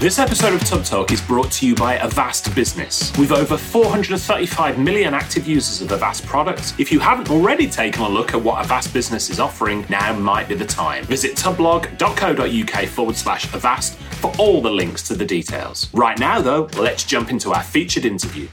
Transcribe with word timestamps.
This 0.00 0.18
episode 0.18 0.54
of 0.54 0.64
Tubb 0.64 0.82
Talk 0.82 1.12
is 1.12 1.20
brought 1.20 1.52
to 1.52 1.66
you 1.66 1.74
by 1.74 1.98
Avast 1.98 2.54
Business. 2.54 3.14
With 3.18 3.32
over 3.32 3.58
435 3.58 4.78
million 4.78 5.12
active 5.12 5.46
users 5.46 5.82
of 5.82 5.92
Avast 5.92 6.24
products, 6.24 6.72
if 6.78 6.90
you 6.90 6.98
haven't 6.98 7.30
already 7.30 7.68
taken 7.68 8.00
a 8.00 8.08
look 8.08 8.32
at 8.32 8.42
what 8.42 8.64
Avast 8.64 8.94
Business 8.94 9.28
is 9.28 9.38
offering, 9.38 9.84
now 9.90 10.14
might 10.14 10.48
be 10.48 10.54
the 10.54 10.64
time. 10.64 11.04
Visit 11.04 11.36
tubblog.co.uk 11.36 12.88
forward 12.88 13.14
slash 13.14 13.52
Avast 13.52 13.98
for 14.22 14.32
all 14.38 14.62
the 14.62 14.70
links 14.70 15.06
to 15.06 15.14
the 15.14 15.24
details. 15.26 15.92
Right 15.92 16.18
now, 16.18 16.40
though, 16.40 16.70
let's 16.78 17.04
jump 17.04 17.28
into 17.28 17.52
our 17.52 17.62
featured 17.62 18.06
interview. 18.06 18.48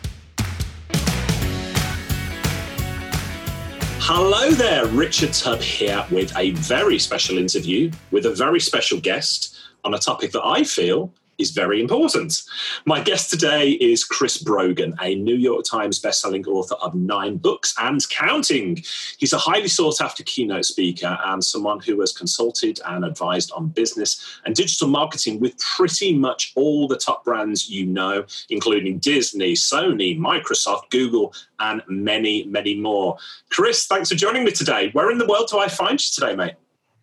Hello 4.01 4.51
there, 4.51 4.85
Richard 4.87 5.31
Tubb 5.31 5.61
here 5.61 6.05
with 6.11 6.35
a 6.35 6.51
very 6.51 6.99
special 6.99 7.37
interview 7.37 7.89
with 8.11 8.25
a 8.25 8.35
very 8.35 8.59
special 8.59 8.99
guest 8.99 9.57
on 9.85 9.93
a 9.93 9.97
topic 9.97 10.33
that 10.33 10.43
I 10.43 10.65
feel 10.65 11.13
is 11.37 11.51
very 11.51 11.79
important. 11.79 12.41
My 12.85 13.01
guest 13.01 13.29
today 13.29 13.71
is 13.71 14.03
Chris 14.03 14.37
Brogan, 14.37 14.95
a 15.01 15.15
New 15.15 15.35
York 15.35 15.65
Times 15.65 16.01
bestselling 16.01 16.47
author 16.47 16.75
of 16.75 16.95
nine 16.95 17.37
books 17.37 17.75
and 17.79 18.07
counting. 18.09 18.83
He's 19.17 19.33
a 19.33 19.37
highly 19.37 19.67
sought 19.67 20.01
after 20.01 20.23
keynote 20.23 20.65
speaker 20.65 21.17
and 21.25 21.43
someone 21.43 21.79
who 21.79 21.99
has 21.99 22.11
consulted 22.11 22.79
and 22.85 23.05
advised 23.05 23.51
on 23.51 23.69
business 23.69 24.39
and 24.45 24.55
digital 24.55 24.87
marketing 24.87 25.39
with 25.39 25.57
pretty 25.59 26.17
much 26.17 26.53
all 26.55 26.87
the 26.87 26.97
top 26.97 27.23
brands 27.23 27.69
you 27.69 27.85
know, 27.85 28.25
including 28.49 28.99
Disney, 28.99 29.53
Sony, 29.53 30.17
Microsoft, 30.17 30.89
Google, 30.89 31.33
and 31.59 31.81
many, 31.87 32.45
many 32.45 32.75
more. 32.75 33.17
Chris, 33.49 33.85
thanks 33.85 34.09
for 34.09 34.15
joining 34.15 34.43
me 34.43 34.51
today. 34.51 34.89
Where 34.93 35.11
in 35.11 35.17
the 35.17 35.27
world 35.27 35.49
do 35.51 35.59
I 35.59 35.67
find 35.67 35.93
you 35.93 36.09
today, 36.13 36.35
mate? 36.35 36.55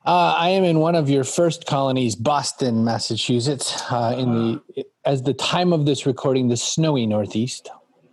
Uh, 0.04 0.34
I 0.36 0.50
am 0.50 0.64
in 0.64 0.80
one 0.80 0.94
of 0.94 1.08
your 1.08 1.24
first 1.24 1.64
colonies, 1.64 2.14
Boston, 2.14 2.84
Massachusetts, 2.84 3.82
uh, 3.90 4.14
in 4.18 4.32
the 4.32 4.84
as 5.06 5.22
the 5.22 5.32
time 5.32 5.72
of 5.72 5.86
this 5.86 6.04
recording, 6.04 6.48
the 6.48 6.58
snowy 6.58 7.06
Northeast. 7.06 7.70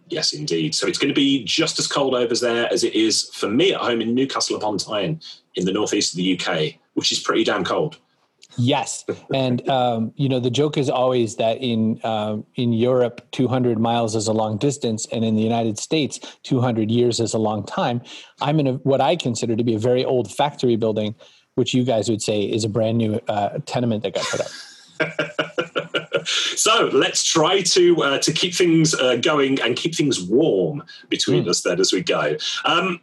Yes, 0.08 0.32
indeed. 0.34 0.74
So 0.74 0.88
it's 0.88 0.98
going 0.98 1.14
to 1.14 1.20
be 1.20 1.44
just 1.44 1.80
as 1.80 1.88
cold 1.88 2.16
over 2.16 2.34
there 2.36 2.72
as 2.72 2.86
it 2.86 2.96
is 2.96 3.30
for 3.34 3.50
me 3.50 3.74
at 3.74 3.82
home 3.82 4.02
in 4.02 4.14
Newcastle 4.14 4.56
upon 4.56 4.78
Tyne, 4.78 5.22
in 5.56 5.66
the 5.66 5.72
northeast 5.74 6.14
of 6.14 6.18
the 6.18 6.40
UK, 6.40 6.76
which 6.94 7.12
is 7.12 7.20
pretty 7.20 7.44
damn 7.44 7.66
cold. 7.66 7.98
Yes, 8.58 9.06
and 9.34 9.68
um, 9.70 10.14
you 10.16 10.30
know 10.30 10.40
the 10.40 10.50
joke 10.50 10.78
is 10.78 10.90
always 10.90 11.36
that 11.38 11.58
in 11.58 12.00
um, 12.06 12.46
in 12.56 12.72
Europe, 12.72 13.22
200 13.32 13.80
miles 13.80 14.16
is 14.16 14.28
a 14.28 14.34
long 14.34 14.58
distance, 14.58 15.08
and 15.12 15.26
in 15.26 15.36
the 15.36 15.44
United 15.44 15.78
States, 15.78 16.20
200 16.44 16.90
years 16.90 17.20
is 17.20 17.34
a 17.34 17.38
long 17.38 17.66
time. 17.66 18.02
I'm 18.40 18.62
in 18.62 18.68
a, 18.68 18.74
what 18.76 19.02
I 19.02 19.18
consider 19.18 19.58
to 19.58 19.64
be 19.64 19.76
a 19.76 19.80
very 19.80 20.06
old 20.06 20.32
factory 20.32 20.78
building 20.78 21.16
which 21.56 21.74
you 21.74 21.84
guys 21.84 22.10
would 22.10 22.22
say 22.22 22.44
is 22.44 22.64
a 22.64 22.70
brand 22.70 22.98
new 22.98 23.20
uh, 23.28 23.60
tenement 23.66 24.04
that 24.04 24.14
got 24.14 24.26
put 24.26 24.42
up. 24.42 26.26
so 26.26 26.90
let's 26.94 27.24
try 27.24 27.62
to 27.62 28.02
uh, 28.04 28.18
to 28.20 28.32
keep 28.32 28.54
things 28.54 28.94
uh, 28.94 29.16
going 29.18 29.60
and 29.62 29.76
keep 29.76 29.96
things 29.96 30.22
warm 30.22 30.84
between 31.10 31.46
mm. 31.46 31.50
us 31.50 31.62
then 31.62 31.80
as 31.80 31.92
we 31.92 32.02
go. 32.02 32.36
Um, 32.66 33.02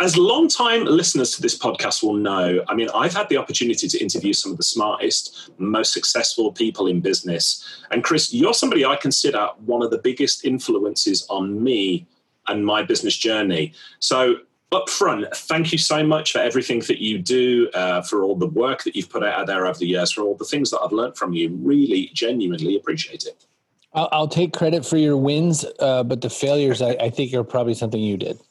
as 0.00 0.16
long-time 0.16 0.86
listeners 0.86 1.36
to 1.36 1.42
this 1.42 1.56
podcast 1.56 2.02
will 2.02 2.14
know, 2.14 2.64
I 2.66 2.74
mean, 2.74 2.88
I've 2.92 3.14
had 3.14 3.28
the 3.28 3.36
opportunity 3.36 3.86
to 3.86 3.98
interview 3.98 4.32
some 4.32 4.50
of 4.50 4.58
the 4.58 4.64
smartest, 4.64 5.50
most 5.58 5.92
successful 5.92 6.50
people 6.50 6.88
in 6.88 7.00
business. 7.00 7.64
And 7.92 8.02
Chris, 8.02 8.34
you're 8.34 8.54
somebody 8.54 8.84
I 8.84 8.96
consider 8.96 9.48
one 9.64 9.82
of 9.82 9.92
the 9.92 9.98
biggest 9.98 10.44
influences 10.44 11.24
on 11.30 11.62
me 11.62 12.08
and 12.48 12.66
my 12.66 12.82
business 12.82 13.16
journey. 13.16 13.72
So 14.00 14.38
up 14.74 14.88
front, 14.88 15.34
thank 15.34 15.72
you 15.72 15.78
so 15.78 16.04
much 16.04 16.32
for 16.32 16.38
everything 16.38 16.80
that 16.80 17.00
you 17.00 17.18
do, 17.18 17.70
uh, 17.74 18.02
for 18.02 18.24
all 18.24 18.36
the 18.36 18.46
work 18.46 18.84
that 18.84 18.96
you've 18.96 19.10
put 19.10 19.22
out 19.22 19.46
there 19.46 19.66
over 19.66 19.78
the 19.78 19.86
years, 19.86 20.12
for 20.12 20.22
all 20.22 20.36
the 20.36 20.44
things 20.44 20.70
that 20.70 20.80
I've 20.80 20.92
learned 20.92 21.16
from 21.16 21.32
you. 21.32 21.56
Really, 21.62 22.10
genuinely 22.12 22.76
appreciate 22.76 23.24
it. 23.24 23.46
I'll, 23.94 24.08
I'll 24.12 24.28
take 24.28 24.52
credit 24.52 24.84
for 24.84 24.96
your 24.96 25.16
wins, 25.16 25.64
uh, 25.78 26.02
but 26.02 26.20
the 26.20 26.30
failures, 26.30 26.82
I, 26.82 26.90
I, 27.00 27.10
think, 27.10 27.32
are 27.32 27.44
probably 27.44 27.74
something 27.74 28.00
you 28.00 28.16
did. 28.16 28.38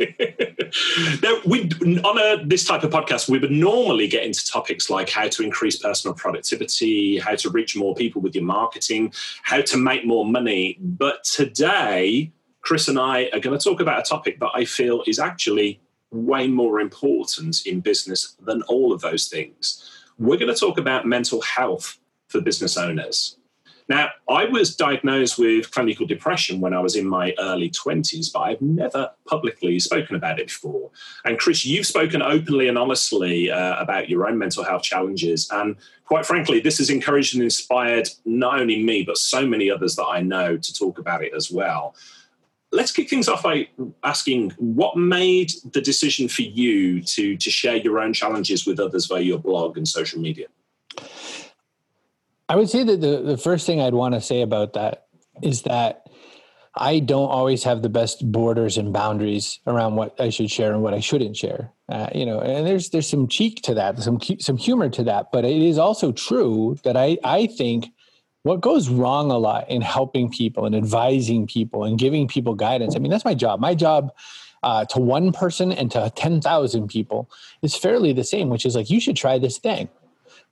now, 1.22 1.40
we 1.46 1.70
on 2.04 2.18
a, 2.18 2.46
this 2.46 2.64
type 2.64 2.84
of 2.84 2.92
podcast, 2.92 3.30
we 3.30 3.40
would 3.40 3.52
normally 3.52 4.08
get 4.08 4.24
into 4.24 4.46
topics 4.46 4.90
like 4.90 5.10
how 5.10 5.28
to 5.28 5.44
increase 5.44 5.78
personal 5.78 6.16
productivity, 6.16 7.20
how 7.20 7.36
to 7.36 7.50
reach 7.50 7.76
more 7.76 7.94
people 7.94 8.22
with 8.22 8.34
your 8.34 8.46
marketing, 8.46 9.14
how 9.44 9.62
to 9.62 9.78
make 9.78 10.06
more 10.06 10.26
money. 10.26 10.78
But 10.80 11.24
today, 11.26 12.32
Chris 12.62 12.88
and 12.88 12.98
I 12.98 13.30
are 13.34 13.40
going 13.40 13.58
to 13.58 13.64
talk 13.64 13.82
about 13.82 14.00
a 14.00 14.04
topic 14.04 14.40
that 14.40 14.52
I 14.54 14.64
feel 14.64 15.04
is 15.06 15.20
actually 15.20 15.82
way 16.14 16.48
more 16.48 16.80
important 16.80 17.66
in 17.66 17.80
business 17.80 18.36
than 18.42 18.62
all 18.64 18.94
of 18.94 19.02
those 19.02 19.28
things. 19.28 19.90
We're 20.18 20.38
going 20.38 20.54
to 20.54 20.60
talk 20.60 20.78
about 20.78 21.06
mental 21.06 21.42
health 21.42 21.98
for 22.28 22.42
business 22.42 22.78
owners. 22.78 23.38
Now, 23.90 24.10
I 24.30 24.46
was 24.46 24.76
diagnosed 24.76 25.38
with 25.38 25.72
clinical 25.72 26.06
depression 26.06 26.62
when 26.62 26.74
I 26.74 26.80
was 26.80 26.96
in 26.96 27.06
my 27.06 27.34
early 27.38 27.70
20s, 27.70 28.32
but 28.32 28.40
I've 28.40 28.62
never 28.62 29.12
publicly 29.28 29.80
spoken 29.80 30.16
about 30.16 30.40
it 30.40 30.48
before. 30.48 30.90
And 31.26 31.38
Chris, 31.38 31.66
you've 31.66 31.86
spoken 31.86 32.22
openly 32.22 32.68
and 32.70 32.78
honestly 32.78 33.52
uh, 33.52 33.82
about 33.82 34.10
your 34.10 34.28
own 34.28 34.38
mental 34.38 34.64
health 34.64 34.84
challenges. 34.84 35.50
And 35.52 35.76
quite 36.06 36.26
frankly, 36.26 36.62
this 36.62 36.78
has 36.78 36.90
encouraged 36.90 37.36
and 37.36 37.44
inspired 37.44 38.10
not 38.24 38.60
only 38.60 38.82
me, 38.82 39.04
but 39.04 39.18
so 39.18 39.46
many 39.46 39.70
others 39.70 39.96
that 39.98 40.06
I 40.06 40.22
know 40.22 40.56
to 40.56 40.74
talk 40.74 40.98
about 40.98 41.24
it 41.24 41.34
as 41.36 41.52
well 41.52 41.94
let's 42.74 42.92
kick 42.92 43.10
things 43.10 43.30
off 43.30 43.44
by 43.44 43.70
asking 44.04 44.50
what 44.58 44.98
made 44.98 45.54
the 45.72 45.82
decision 45.82 46.28
for 46.28 46.42
you 46.42 47.02
to 47.02 47.38
to 47.38 47.50
share 47.50 47.78
your 47.78 48.00
own 48.00 48.14
challenges 48.14 48.66
with 48.66 48.80
others 48.80 49.06
via 49.06 49.22
your 49.22 49.38
blog 49.38 49.78
and 49.78 49.88
social 49.88 50.20
media? 50.20 50.48
I 52.50 52.56
would 52.56 52.70
say 52.70 52.84
that 52.84 53.00
the, 53.00 53.22
the 53.22 53.38
first 53.38 53.66
thing 53.66 53.80
i'd 53.80 53.94
want 53.94 54.16
to 54.16 54.22
say 54.22 54.42
about 54.42 54.74
that 54.74 55.08
is 55.42 55.62
that 55.64 56.08
i 56.76 57.00
don't 57.00 57.30
always 57.30 57.64
have 57.64 57.82
the 57.82 57.90
best 57.90 58.30
borders 58.32 58.78
and 58.78 58.92
boundaries 58.92 59.60
around 59.66 59.96
what 59.96 60.20
i 60.20 60.30
should 60.30 60.52
share 60.52 60.74
and 60.74 60.84
what 60.84 60.94
i 60.94 61.00
shouldn't 61.00 61.38
share. 61.38 61.72
Uh, 61.90 62.10
you 62.14 62.26
know 62.26 62.40
and 62.40 62.68
there's 62.68 62.90
there's 62.90 63.10
some 63.10 63.28
cheek 63.28 63.62
to 63.62 63.74
that 63.74 63.98
some 64.00 64.20
some 64.40 64.58
humor 64.58 64.90
to 64.90 65.04
that 65.04 65.28
but 65.32 65.46
it 65.46 65.62
is 65.62 65.78
also 65.78 66.12
true 66.12 66.76
that 66.84 66.98
i 66.98 67.18
i 67.24 67.48
think 67.48 67.88
what 68.44 68.62
goes 68.62 68.90
wrong 68.90 69.32
a 69.32 69.38
lot 69.38 69.70
in 69.70 69.82
helping 69.82 70.30
people 70.30 70.66
and 70.66 70.76
advising 70.76 71.48
people 71.48 71.84
and 71.84 71.98
giving 71.98 72.28
people 72.28 72.54
guidance 72.54 72.96
i 72.96 73.00
mean 73.00 73.12
that's 73.12 73.26
my 73.26 73.34
job. 73.34 73.60
My 73.60 73.76
job 73.76 74.14
uh, 74.64 74.86
to 74.86 75.00
one 75.00 75.34
person 75.34 75.74
and 75.74 75.92
to 75.92 76.10
10,000 76.16 76.88
people 76.88 77.30
is 77.62 77.76
fairly 77.76 78.14
the 78.14 78.24
same 78.24 78.50
which 78.50 78.66
is 78.66 78.76
like 78.76 78.90
you 78.90 79.02
should 79.02 79.18
try 79.18 79.38
this 79.38 79.58
thing. 79.58 79.90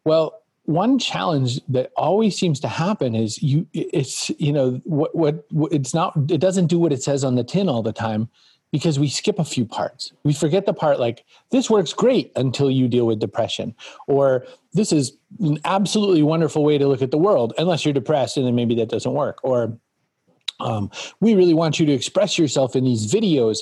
Well 0.03 0.41
one 0.65 0.99
challenge 0.99 1.59
that 1.67 1.91
always 1.97 2.37
seems 2.37 2.59
to 2.59 2.67
happen 2.67 3.15
is 3.15 3.41
you 3.41 3.65
it's 3.73 4.29
you 4.37 4.53
know 4.53 4.79
what 4.83 5.13
what 5.15 5.43
it's 5.71 5.93
not 5.93 6.13
it 6.29 6.39
doesn't 6.39 6.67
do 6.67 6.77
what 6.77 6.93
it 6.93 7.01
says 7.01 7.23
on 7.23 7.35
the 7.35 7.43
tin 7.43 7.67
all 7.67 7.81
the 7.81 7.91
time 7.91 8.29
because 8.71 8.97
we 8.97 9.09
skip 9.09 9.37
a 9.37 9.43
few 9.43 9.65
parts. 9.65 10.13
We 10.23 10.33
forget 10.33 10.65
the 10.65 10.73
part 10.73 10.99
like 10.99 11.25
this 11.51 11.69
works 11.69 11.93
great 11.93 12.31
until 12.35 12.71
you 12.71 12.87
deal 12.87 13.05
with 13.05 13.19
depression, 13.19 13.75
or 14.07 14.45
this 14.73 14.91
is 14.91 15.17
an 15.39 15.59
absolutely 15.65 16.23
wonderful 16.23 16.63
way 16.63 16.77
to 16.77 16.87
look 16.87 17.01
at 17.01 17.11
the 17.11 17.17
world, 17.17 17.53
unless 17.57 17.85
you're 17.85 17.93
depressed 17.93 18.37
and 18.37 18.45
then 18.45 18.55
maybe 18.55 18.75
that 18.75 18.89
doesn't 18.89 19.13
work. 19.13 19.39
Or 19.43 19.77
um, 20.59 20.89
we 21.19 21.35
really 21.35 21.53
want 21.53 21.79
you 21.79 21.85
to 21.85 21.91
express 21.91 22.37
yourself 22.37 22.75
in 22.75 22.85
these 22.85 23.11
videos. 23.11 23.59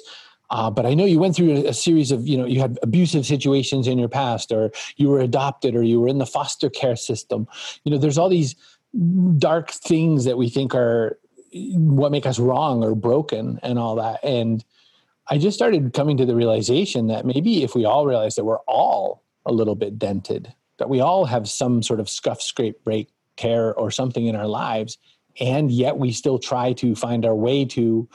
Uh, 0.52 0.70
but 0.70 0.86
I 0.86 0.94
know 0.94 1.06
you 1.06 1.20
went 1.20 1.36
through 1.36 1.68
a, 1.68 1.74
series 1.74 2.12
of, 2.12 2.28
you 2.28 2.36
know, 2.36 2.46
you 2.46 2.60
had 2.60 2.80
abusive 2.82 3.26
situations 3.26 3.88
in 3.88 4.00
your 4.00 4.10
past, 4.10 4.52
or 4.52 4.72
you 4.98 5.08
were 5.08 5.20
adopted, 5.20 5.76
or 5.76 5.84
you 5.84 6.02
were 6.02 6.08
in 6.08 6.18
the 6.18 6.26
foster 6.26 6.70
care 6.70 6.96
system. 6.96 7.48
You 7.84 7.92
know, 7.92 8.00
there's 8.00 8.18
all 8.18 8.30
these 8.30 8.56
dark 9.38 9.70
things 9.70 10.26
that 10.26 10.38
we 10.38 10.50
think 10.50 10.74
are 10.74 11.20
what 11.52 12.12
make 12.12 12.26
us 12.26 12.40
wrong 12.40 12.84
or 12.84 12.96
broken 12.96 13.60
and 13.64 13.78
all 13.80 13.96
that. 13.96 14.24
And 14.24 14.64
I 15.30 15.38
just 15.38 15.56
started 15.56 15.94
coming 15.94 16.18
to 16.18 16.26
the 16.26 16.36
realization 16.36 17.08
that 17.08 17.26
maybe 17.26 17.64
if 17.64 17.76
we 17.76 17.86
all 17.86 18.06
realize 18.06 18.36
that 18.36 18.46
we're 18.46 18.60
all 18.68 19.24
a 19.46 19.52
little 19.52 19.76
bit 19.76 20.00
dented, 20.00 20.54
that 20.78 20.90
we 20.90 21.02
all 21.02 21.26
have 21.26 21.48
some 21.48 21.84
sort 21.84 22.00
of 22.00 22.10
scuff, 22.10 22.42
scrape, 22.42 22.84
break, 22.84 23.10
tear, 23.38 23.74
or 23.76 23.92
something 23.92 24.26
in 24.26 24.36
our 24.36 24.48
lives, 24.48 24.98
and 25.40 25.72
yet 25.72 25.98
we 25.98 26.12
still 26.12 26.40
try 26.40 26.74
to 26.74 26.96
find 26.96 27.26
our 27.26 27.36
way 27.36 27.64
to 27.64 28.10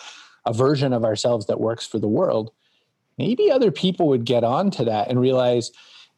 a 0.45 0.53
version 0.53 0.93
of 0.93 1.05
ourselves 1.05 1.47
that 1.47 1.61
works 1.61 1.87
for 1.87 1.99
the 1.99 2.09
world, 2.09 2.53
maybe 3.17 3.51
other 3.51 3.71
people 3.71 4.09
would 4.09 4.25
get 4.25 4.45
on 4.45 4.71
to 4.73 4.85
that 4.85 5.09
and 5.09 5.21
realize 5.21 5.71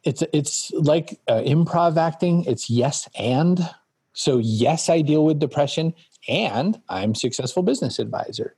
it's 0.03 0.23
it's 0.33 0.71
like 0.73 1.21
uh, 1.29 1.43
improv 1.43 1.97
acting. 1.97 2.45
It's 2.45 2.71
yes 2.71 3.09
and. 3.19 3.69
So 4.13 4.39
yes, 4.39 4.89
I 4.89 5.03
deal 5.03 5.27
with 5.27 5.39
depression, 5.39 5.93
and 6.27 6.81
I'm 6.89 7.15
successful 7.15 7.63
business 7.63 7.99
advisor 7.99 8.56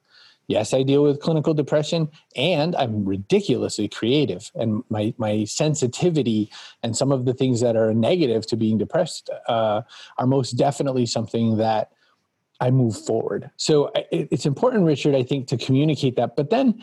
yes 0.49 0.75
i 0.75 0.83
deal 0.83 1.03
with 1.03 1.21
clinical 1.21 1.55
depression 1.55 2.09
and 2.35 2.75
i'm 2.77 3.05
ridiculously 3.05 3.87
creative 3.87 4.51
and 4.57 4.83
my 4.89 5.15
my 5.19 5.45
sensitivity 5.45 6.51
and 6.83 6.97
some 6.97 7.13
of 7.13 7.25
the 7.25 7.35
things 7.35 7.61
that 7.61 7.77
are 7.77 7.95
negative 7.95 8.47
to 8.47 8.57
being 8.57 8.77
depressed 8.79 9.31
uh, 9.47 9.83
are 10.17 10.27
most 10.27 10.53
definitely 10.53 11.07
something 11.07 11.59
that 11.59 11.93
i 12.61 12.71
move 12.71 12.97
forward. 12.97 13.51
So 13.57 13.93
it's 14.11 14.47
important 14.47 14.85
richard 14.85 15.15
i 15.15 15.23
think 15.23 15.47
to 15.49 15.57
communicate 15.57 16.17
that 16.17 16.35
but 16.35 16.51
then 16.51 16.83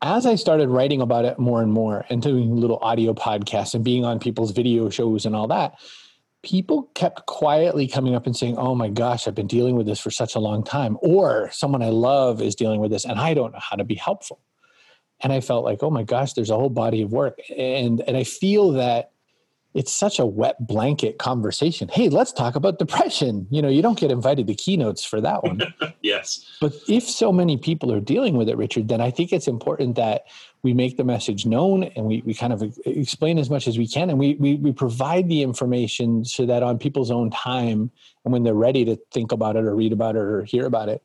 as 0.00 0.26
i 0.26 0.34
started 0.34 0.68
writing 0.68 1.00
about 1.00 1.24
it 1.24 1.38
more 1.38 1.62
and 1.62 1.72
more 1.72 2.06
and 2.08 2.22
doing 2.22 2.56
little 2.56 2.78
audio 2.78 3.12
podcasts 3.12 3.74
and 3.74 3.84
being 3.84 4.04
on 4.04 4.18
people's 4.18 4.52
video 4.52 4.88
shows 4.88 5.26
and 5.26 5.34
all 5.34 5.48
that 5.48 5.74
people 6.44 6.90
kept 6.94 7.26
quietly 7.26 7.88
coming 7.88 8.14
up 8.14 8.26
and 8.26 8.36
saying, 8.36 8.56
Oh 8.56 8.74
my 8.74 8.88
gosh, 8.88 9.26
I've 9.26 9.34
been 9.34 9.46
dealing 9.46 9.74
with 9.74 9.86
this 9.86 10.00
for 10.00 10.10
such 10.10 10.34
a 10.34 10.38
long 10.38 10.62
time. 10.62 10.96
Or 11.00 11.50
someone 11.50 11.82
I 11.82 11.88
love 11.88 12.40
is 12.40 12.54
dealing 12.54 12.80
with 12.80 12.90
this 12.90 13.04
and 13.04 13.18
I 13.18 13.34
don't 13.34 13.52
know 13.52 13.60
how 13.60 13.76
to 13.76 13.84
be 13.84 13.94
helpful. 13.94 14.40
And 15.20 15.32
I 15.32 15.40
felt 15.40 15.64
like, 15.64 15.82
oh 15.82 15.90
my 15.90 16.02
gosh, 16.02 16.34
there's 16.34 16.50
a 16.50 16.56
whole 16.56 16.70
body 16.70 17.02
of 17.02 17.12
work. 17.12 17.38
And 17.56 18.00
and 18.06 18.16
I 18.16 18.24
feel 18.24 18.72
that 18.72 19.10
it's 19.74 19.92
such 19.92 20.20
a 20.20 20.26
wet 20.26 20.64
blanket 20.64 21.18
conversation. 21.18 21.88
Hey, 21.88 22.08
let's 22.08 22.32
talk 22.32 22.54
about 22.54 22.78
depression. 22.78 23.46
You 23.50 23.60
know, 23.60 23.68
you 23.68 23.82
don't 23.82 23.98
get 23.98 24.12
invited 24.12 24.46
to 24.46 24.54
keynotes 24.54 25.04
for 25.04 25.20
that 25.20 25.42
one. 25.42 25.62
yes. 26.02 26.46
But 26.60 26.74
if 26.88 27.02
so 27.02 27.32
many 27.32 27.56
people 27.56 27.92
are 27.92 28.00
dealing 28.00 28.36
with 28.36 28.48
it, 28.48 28.56
Richard, 28.56 28.86
then 28.86 29.00
I 29.00 29.10
think 29.10 29.32
it's 29.32 29.48
important 29.48 29.96
that 29.96 30.26
we 30.64 30.72
make 30.72 30.96
the 30.96 31.04
message 31.04 31.44
known 31.44 31.84
and 31.84 32.06
we, 32.06 32.22
we 32.24 32.34
kind 32.34 32.52
of 32.52 32.62
explain 32.86 33.38
as 33.38 33.50
much 33.50 33.68
as 33.68 33.76
we 33.76 33.86
can 33.86 34.08
and 34.08 34.18
we, 34.18 34.34
we, 34.36 34.56
we 34.56 34.72
provide 34.72 35.28
the 35.28 35.42
information 35.42 36.24
so 36.24 36.46
that 36.46 36.62
on 36.62 36.78
people's 36.78 37.10
own 37.10 37.30
time 37.30 37.90
and 38.24 38.32
when 38.32 38.42
they're 38.42 38.54
ready 38.54 38.84
to 38.86 38.96
think 39.12 39.30
about 39.30 39.56
it 39.56 39.64
or 39.64 39.76
read 39.76 39.92
about 39.92 40.16
it 40.16 40.22
or 40.22 40.42
hear 40.42 40.64
about 40.64 40.88
it, 40.88 41.02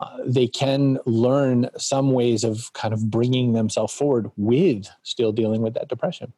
uh, 0.00 0.18
they 0.26 0.46
can 0.46 0.98
learn 1.06 1.70
some 1.76 2.12
ways 2.12 2.44
of 2.44 2.70
kind 2.74 2.92
of 2.92 3.10
bringing 3.10 3.54
themselves 3.54 3.92
forward 3.92 4.30
with 4.36 4.86
still 5.02 5.32
dealing 5.32 5.62
with 5.62 5.74
that 5.74 5.88
depression. 5.88 6.32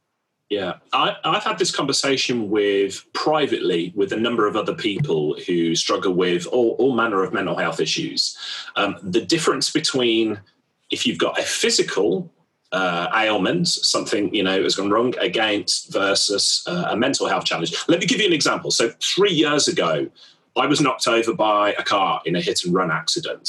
Yeah, 0.49 0.75
I, 0.93 1.17
have 1.25 1.45
had 1.45 1.59
this 1.59 1.71
conversation 1.71 2.51
with 2.51 3.05
privately 3.13 3.93
with 3.95 4.13
a 4.13 4.17
number 4.17 4.47
of 4.47 4.57
other 4.57 4.75
people 4.75 5.37
who 5.47 5.77
struggle 5.77 6.13
with 6.13 6.47
all, 6.47 6.71
all 6.79 6.93
manner 6.93 7.23
of 7.23 7.33
mental 7.33 7.57
health 7.57 7.81
issues. 7.81 8.37
Um, 8.75 8.97
the 9.03 9.21
difference 9.21 9.71
between 9.71 10.41
if 10.91 11.07
you've 11.07 11.19
got 11.19 11.39
a 11.39 11.43
physical 11.43 12.33
uh, 12.73 13.09
ailment, 13.15 13.69
something 13.69 14.33
you 14.35 14.43
know 14.43 14.63
has 14.63 14.77
gone 14.77 14.91
wrong, 14.91 15.15
against 15.19 15.93
versus 15.93 16.63
uh, 16.67 16.89
a 16.91 16.97
mental 16.97 17.27
health 17.27 17.45
challenge. 17.45 17.75
Let 17.89 18.01
me 18.01 18.07
give 18.07 18.21
you 18.21 18.27
an 18.27 18.33
example. 18.33 18.71
So 18.71 18.91
three 19.01 19.33
years 19.33 19.69
ago, 19.69 20.09
I 20.57 20.67
was 20.67 20.81
knocked 20.81 21.09
over 21.09 21.35
by 21.35 21.73
a 21.73 21.83
car 21.83 22.23
in 22.25 22.37
a 22.37 22.41
hit 22.41 22.65
and 22.65 22.75
run 22.75 22.91
accident. 22.91 23.49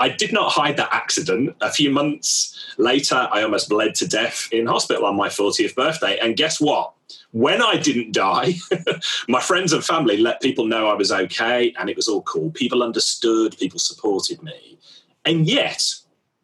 I 0.00 0.08
did 0.08 0.32
not 0.32 0.52
hide 0.52 0.76
that 0.76 0.90
accident. 0.92 1.56
A 1.60 1.72
few 1.72 1.90
months 1.90 2.56
later, 2.78 3.28
I 3.32 3.42
almost 3.42 3.68
bled 3.68 3.94
to 3.96 4.06
death 4.06 4.48
in 4.52 4.66
hospital 4.66 5.04
on 5.06 5.16
my 5.16 5.28
40th 5.28 5.74
birthday. 5.74 6.18
And 6.18 6.36
guess 6.36 6.60
what? 6.60 6.92
When 7.32 7.60
I 7.60 7.76
didn't 7.76 8.12
die, 8.12 8.54
my 9.28 9.40
friends 9.40 9.72
and 9.72 9.84
family 9.84 10.16
let 10.16 10.40
people 10.40 10.66
know 10.66 10.88
I 10.88 10.94
was 10.94 11.10
okay 11.10 11.74
and 11.78 11.90
it 11.90 11.96
was 11.96 12.08
all 12.08 12.22
cool. 12.22 12.50
People 12.50 12.82
understood, 12.82 13.58
people 13.58 13.78
supported 13.78 14.42
me. 14.42 14.78
And 15.24 15.46
yet, 15.46 15.84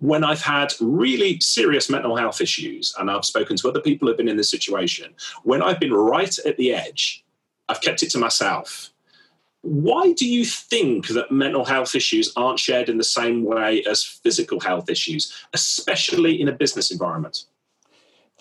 when 0.05 0.23
I've 0.23 0.43
had 0.43 0.73
really 0.81 1.41
serious 1.41 1.89
mental 1.89 2.17
health 2.17 2.41
issues, 2.41 2.95
and 2.99 3.11
I've 3.11 3.25
spoken 3.25 3.57
to 3.57 3.69
other 3.69 3.81
people 3.81 4.07
who've 4.07 4.17
been 4.17 4.29
in 4.29 4.37
this 4.37 4.51
situation, 4.51 5.15
when 5.45 5.63
I've 5.63 5.81
been 5.81 5.95
right 5.95 6.39
at 6.45 6.57
the 6.57 6.73
edge, 6.73 7.25
I've 7.69 7.81
kept 7.81 8.03
it 8.03 8.11
to 8.11 8.19
myself 8.19 8.91
why 9.65 10.13
do 10.13 10.29
you 10.29 10.45
think 10.45 11.09
that 11.09 11.31
mental 11.31 11.65
health 11.65 11.95
issues 11.95 12.31
aren't 12.37 12.59
shared 12.59 12.91
in 12.91 12.99
the 12.99 13.05
same 13.05 13.45
way 13.45 13.83
as 13.89 14.05
physical 14.05 14.61
health 14.61 14.91
issues, 14.91 15.33
especially 15.55 16.39
in 16.39 16.49
a 16.49 16.53
business 16.53 16.91
environment? 16.91 17.47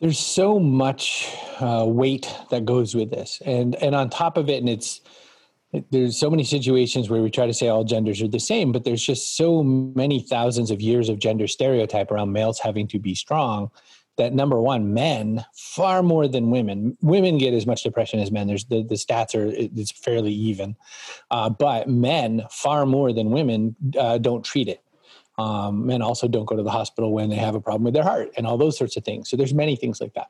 There's 0.01 0.19
so 0.19 0.59
much 0.59 1.33
uh, 1.61 1.85
weight 1.87 2.29
that 2.51 2.65
goes 2.65 2.93
with 2.93 3.09
this, 3.09 3.41
and 3.45 3.75
and 3.75 3.95
on 3.95 4.09
top 4.09 4.35
of 4.35 4.49
it, 4.49 4.57
and 4.57 4.67
it's 4.67 4.99
there's 5.91 6.17
so 6.17 6.29
many 6.29 6.43
situations 6.43 7.09
where 7.09 7.21
we 7.21 7.31
try 7.31 7.47
to 7.47 7.53
say 7.53 7.67
all 7.67 7.83
genders 7.83 8.21
are 8.21 8.27
the 8.27 8.39
same, 8.39 8.71
but 8.71 8.83
there's 8.83 9.03
just 9.03 9.35
so 9.35 9.63
many 9.63 10.19
thousands 10.19 10.71
of 10.71 10.81
years 10.81 11.09
of 11.09 11.19
gender 11.19 11.47
stereotype 11.47 12.11
around 12.11 12.31
males 12.31 12.59
having 12.59 12.87
to 12.89 12.99
be 12.99 13.15
strong 13.15 13.71
that 14.17 14.33
number 14.33 14.61
one, 14.61 14.93
men 14.93 15.43
far 15.55 16.03
more 16.03 16.27
than 16.27 16.51
women. 16.51 16.97
Women 17.01 17.37
get 17.37 17.53
as 17.53 17.65
much 17.65 17.83
depression 17.83 18.19
as 18.19 18.31
men. 18.31 18.47
There's 18.47 18.65
the, 18.65 18.83
the 18.83 18.95
stats 18.95 19.33
are 19.35 19.51
it's 19.55 19.91
fairly 19.91 20.33
even, 20.33 20.75
uh, 21.31 21.49
but 21.49 21.89
men 21.89 22.43
far 22.51 22.85
more 22.85 23.11
than 23.11 23.31
women 23.31 23.75
uh, 23.97 24.19
don't 24.19 24.45
treat 24.45 24.67
it. 24.67 24.83
Um, 25.39 25.87
men 25.87 26.03
also 26.03 26.27
don't 26.27 26.45
go 26.45 26.55
to 26.55 26.61
the 26.61 26.69
hospital 26.69 27.11
when 27.11 27.29
they 27.29 27.37
have 27.37 27.55
a 27.55 27.61
problem 27.61 27.83
with 27.83 27.95
their 27.95 28.03
heart 28.03 28.29
and 28.37 28.45
all 28.45 28.57
those 28.57 28.77
sorts 28.77 28.97
of 28.97 29.03
things. 29.03 29.29
So 29.29 29.35
there's 29.35 29.53
many 29.53 29.75
things 29.75 29.99
like 29.99 30.13
that. 30.13 30.29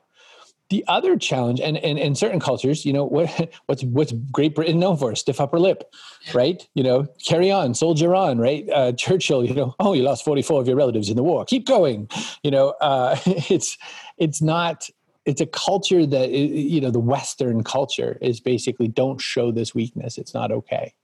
The 0.70 0.84
other 0.88 1.16
challenge, 1.16 1.60
and, 1.60 1.76
and 1.76 1.98
in 1.98 2.14
certain 2.14 2.40
cultures, 2.40 2.86
you 2.86 2.92
know, 2.92 3.04
what 3.04 3.52
what's 3.66 3.84
what's 3.84 4.12
Great 4.32 4.54
Britain 4.54 4.80
known 4.80 4.96
for? 4.96 5.14
Stiff 5.14 5.40
upper 5.40 5.60
lip, 5.60 5.84
right? 6.32 6.66
You 6.74 6.82
know, 6.82 7.06
carry 7.24 7.50
on, 7.50 7.74
soldier 7.74 8.14
on, 8.14 8.38
right? 8.38 8.68
Uh, 8.70 8.92
Churchill, 8.96 9.44
you 9.44 9.54
know, 9.54 9.74
oh, 9.78 9.92
you 9.92 10.02
lost 10.02 10.24
forty 10.24 10.42
four 10.42 10.60
of 10.60 10.66
your 10.66 10.76
relatives 10.76 11.08
in 11.08 11.16
the 11.16 11.22
war, 11.22 11.44
keep 11.44 11.66
going. 11.66 12.08
You 12.42 12.50
know, 12.50 12.70
uh, 12.80 13.16
it's 13.26 13.76
it's 14.18 14.40
not 14.40 14.88
it's 15.24 15.40
a 15.40 15.46
culture 15.46 16.04
that 16.06 16.30
you 16.30 16.80
know 16.80 16.90
the 16.90 17.00
western 17.00 17.64
culture 17.64 18.18
is 18.20 18.40
basically 18.40 18.88
don't 18.88 19.20
show 19.20 19.50
this 19.50 19.74
weakness 19.74 20.18
it's 20.18 20.34
not 20.34 20.52
okay 20.52 20.94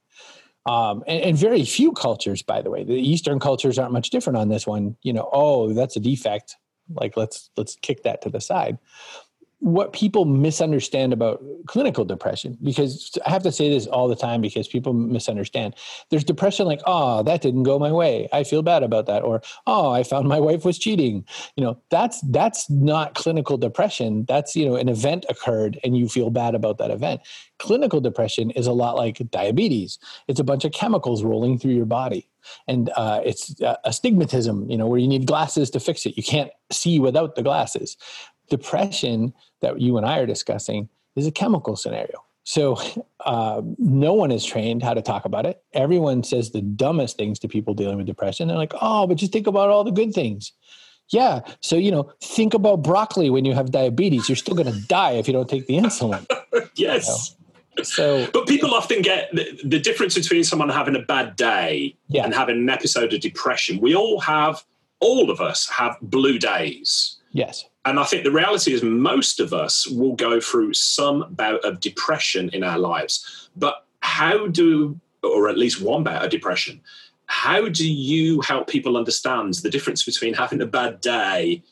um, 0.67 1.03
and, 1.07 1.23
and, 1.23 1.37
very 1.37 1.65
few 1.65 1.91
cultures 1.91 2.43
by 2.43 2.61
the 2.61 2.69
way 2.69 2.83
the 2.83 2.93
eastern 2.93 3.39
cultures 3.39 3.79
aren't 3.79 3.93
much 3.93 4.09
different 4.09 4.37
on 4.37 4.49
this 4.49 4.67
one 4.67 4.95
you 5.01 5.13
know 5.13 5.29
oh 5.33 5.73
that's 5.73 5.95
a 5.95 5.99
defect 5.99 6.55
like 6.93 7.17
let's 7.17 7.49
let's 7.57 7.75
kick 7.81 8.03
that 8.03 8.21
to 8.21 8.29
the 8.29 8.41
side 8.41 8.77
what 9.61 9.93
people 9.93 10.25
misunderstand 10.25 11.13
about 11.13 11.39
clinical 11.67 12.03
depression 12.03 12.57
because 12.63 13.15
i 13.27 13.29
have 13.29 13.43
to 13.43 13.51
say 13.51 13.69
this 13.69 13.85
all 13.85 14.07
the 14.07 14.15
time 14.15 14.41
because 14.41 14.67
people 14.67 14.91
misunderstand. 14.91 15.75
There's 16.09 16.23
depression 16.23 16.65
like 16.65 16.81
oh 16.87 17.21
that 17.23 17.41
didn't 17.41 17.63
go 17.63 17.77
my 17.77 17.91
way. 17.91 18.27
I 18.33 18.43
feel 18.43 18.63
bad 18.63 18.81
about 18.81 19.05
that 19.05 19.21
or 19.21 19.41
oh 19.67 19.91
i 19.91 20.01
found 20.03 20.27
my 20.27 20.39
wife 20.39 20.65
was 20.65 20.79
cheating. 20.79 21.25
You 21.55 21.63
know 21.63 21.79
that's 21.91 22.21
that's 22.31 22.69
not 22.71 23.13
clinical 23.13 23.57
depression. 23.57 24.25
That's 24.27 24.55
you 24.55 24.65
know 24.65 24.75
an 24.75 24.89
event 24.89 25.25
occurred 25.29 25.79
and 25.83 25.95
you 25.95 26.09
feel 26.09 26.31
bad 26.31 26.55
about 26.55 26.79
that 26.79 26.89
event. 26.89 27.21
Clinical 27.59 28.01
depression 28.01 28.49
is 28.51 28.65
a 28.65 28.73
lot 28.73 28.95
like 28.95 29.21
diabetes. 29.29 29.99
It's 30.27 30.39
a 30.39 30.43
bunch 30.43 30.65
of 30.65 30.71
chemicals 30.71 31.23
rolling 31.23 31.59
through 31.59 31.73
your 31.73 31.85
body. 31.85 32.27
And 32.67 32.89
uh, 32.95 33.21
it's 33.23 33.55
astigmatism 33.85 34.67
you 34.71 34.77
know 34.77 34.87
where 34.87 34.99
you 34.99 35.07
need 35.07 35.27
glasses 35.27 35.69
to 35.69 35.79
fix 35.79 36.07
it. 36.07 36.17
You 36.17 36.23
can't 36.23 36.49
see 36.71 36.99
without 36.99 37.35
the 37.35 37.43
glasses 37.43 37.95
depression 38.51 39.33
that 39.61 39.81
you 39.81 39.97
and 39.97 40.05
I 40.05 40.19
are 40.19 40.27
discussing 40.27 40.89
is 41.15 41.25
a 41.25 41.31
chemical 41.31 41.75
scenario. 41.75 42.23
So 42.43 42.77
uh, 43.25 43.61
no 43.79 44.13
one 44.13 44.31
is 44.31 44.45
trained 44.45 44.83
how 44.83 44.93
to 44.93 45.01
talk 45.01 45.25
about 45.25 45.47
it. 45.47 45.63
Everyone 45.73 46.23
says 46.23 46.51
the 46.51 46.61
dumbest 46.61 47.17
things 47.17 47.39
to 47.39 47.47
people 47.47 47.73
dealing 47.73 47.97
with 47.97 48.05
depression. 48.05 48.47
They're 48.47 48.57
like, 48.57 48.73
"Oh, 48.79 49.07
but 49.07 49.17
just 49.17 49.31
think 49.31 49.47
about 49.47 49.69
all 49.69 49.83
the 49.83 49.91
good 49.91 50.13
things." 50.13 50.51
Yeah. 51.09 51.41
So 51.61 51.75
you 51.75 51.91
know, 51.91 52.11
think 52.21 52.53
about 52.53 52.83
broccoli 52.83 53.29
when 53.29 53.45
you 53.45 53.53
have 53.53 53.71
diabetes. 53.71 54.29
You're 54.29 54.35
still 54.35 54.55
going 54.55 54.71
to 54.71 54.79
die 54.87 55.13
if 55.13 55.27
you 55.27 55.33
don't 55.33 55.49
take 55.49 55.67
the 55.67 55.77
insulin. 55.77 56.25
yes. 56.75 57.07
You 57.07 57.11
know? 57.11 57.37
So, 57.83 58.27
but 58.33 58.47
people 58.47 58.73
often 58.73 59.01
get 59.01 59.33
the, 59.33 59.59
the, 59.63 59.79
difference 59.79 60.13
between 60.13 60.43
someone 60.43 60.67
having 60.67 60.95
a 60.95 61.01
bad 61.01 61.37
day 61.37 61.95
yeah. 62.09 62.25
and 62.25 62.33
having 62.33 62.57
an 62.57 62.69
episode 62.69 63.13
of 63.13 63.21
depression. 63.21 63.79
We 63.79 63.95
all 63.95 64.19
have, 64.19 64.63
all 64.99 65.31
of 65.31 65.39
us 65.39 65.69
have 65.69 65.97
blue 66.01 66.37
days. 66.37 67.17
Yes. 67.31 67.63
And 67.85 67.99
I 67.99 68.03
think 68.03 68.23
the 68.23 68.31
reality 68.31 68.73
is 68.73 68.83
most 68.83 69.39
of 69.39 69.53
us 69.53 69.87
will 69.87 70.15
go 70.15 70.39
through 70.39 70.73
some 70.73 71.33
bout 71.33 71.65
of 71.65 71.79
depression 71.79 72.49
in 72.53 72.63
our 72.63 72.77
lives. 72.77 73.49
But 73.55 73.85
how 74.01 74.47
do, 74.47 74.99
or 75.23 75.49
at 75.49 75.57
least 75.57 75.81
one 75.81 76.03
bout 76.03 76.23
of 76.23 76.29
depression, 76.29 76.81
how 77.25 77.69
do 77.69 77.89
you 77.89 78.41
help 78.41 78.67
people 78.67 78.97
understand 78.97 79.55
the 79.55 79.69
difference 79.69 80.03
between 80.03 80.33
having 80.33 80.61
a 80.61 80.65
bad 80.65 81.01
day 81.01 81.63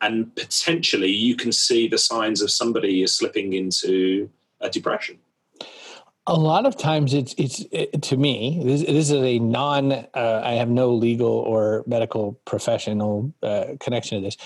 and 0.00 0.34
potentially 0.36 1.10
you 1.10 1.36
can 1.36 1.52
see 1.52 1.88
the 1.88 1.96
signs 1.96 2.42
of 2.42 2.50
somebody 2.50 3.02
is 3.02 3.12
slipping 3.12 3.54
into 3.54 4.28
a 4.60 4.68
depression? 4.68 5.18
A 6.26 6.34
lot 6.34 6.66
of 6.66 6.76
times, 6.76 7.14
it's 7.14 7.36
it's 7.38 7.64
it, 7.70 8.02
to 8.02 8.16
me. 8.16 8.60
This, 8.64 8.80
this, 8.80 9.10
is 9.10 9.12
a 9.12 9.38
non. 9.38 9.92
Uh, 9.92 10.42
I 10.44 10.54
have 10.54 10.68
no 10.68 10.92
legal 10.92 11.28
or 11.28 11.84
medical 11.86 12.32
professional 12.44 13.32
uh, 13.44 13.76
connection 13.78 14.18
to 14.18 14.24
this, 14.26 14.36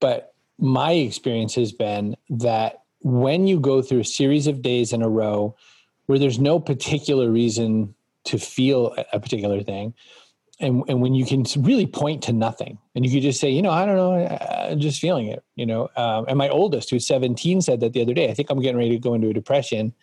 but 0.00 0.34
my 0.60 0.92
experience 0.92 1.54
has 1.54 1.72
been 1.72 2.16
that 2.28 2.82
when 3.02 3.46
you 3.46 3.58
go 3.58 3.82
through 3.82 4.00
a 4.00 4.04
series 4.04 4.46
of 4.46 4.62
days 4.62 4.92
in 4.92 5.02
a 5.02 5.08
row 5.08 5.56
where 6.06 6.18
there's 6.18 6.38
no 6.38 6.60
particular 6.60 7.30
reason 7.30 7.94
to 8.24 8.38
feel 8.38 8.94
a 9.12 9.18
particular 9.18 9.62
thing, 9.62 9.94
and, 10.60 10.84
and 10.88 11.00
when 11.00 11.14
you 11.14 11.24
can 11.24 11.44
really 11.58 11.86
point 11.86 12.22
to 12.24 12.32
nothing 12.32 12.78
and 12.94 13.04
you 13.04 13.10
could 13.10 13.22
just 13.22 13.40
say, 13.40 13.48
you 13.48 13.62
know, 13.62 13.70
I 13.70 13.86
don't 13.86 13.96
know, 13.96 14.26
I'm 14.70 14.78
just 14.78 15.00
feeling 15.00 15.28
it, 15.28 15.42
you 15.54 15.64
know. 15.64 15.88
Um, 15.96 16.26
and 16.28 16.36
my 16.36 16.50
oldest, 16.50 16.90
who's 16.90 17.06
17, 17.06 17.62
said 17.62 17.80
that 17.80 17.94
the 17.94 18.02
other 18.02 18.12
day, 18.12 18.28
I 18.28 18.34
think 18.34 18.50
I'm 18.50 18.60
getting 18.60 18.76
ready 18.76 18.90
to 18.90 18.98
go 18.98 19.14
into 19.14 19.30
a 19.30 19.32
depression. 19.32 19.94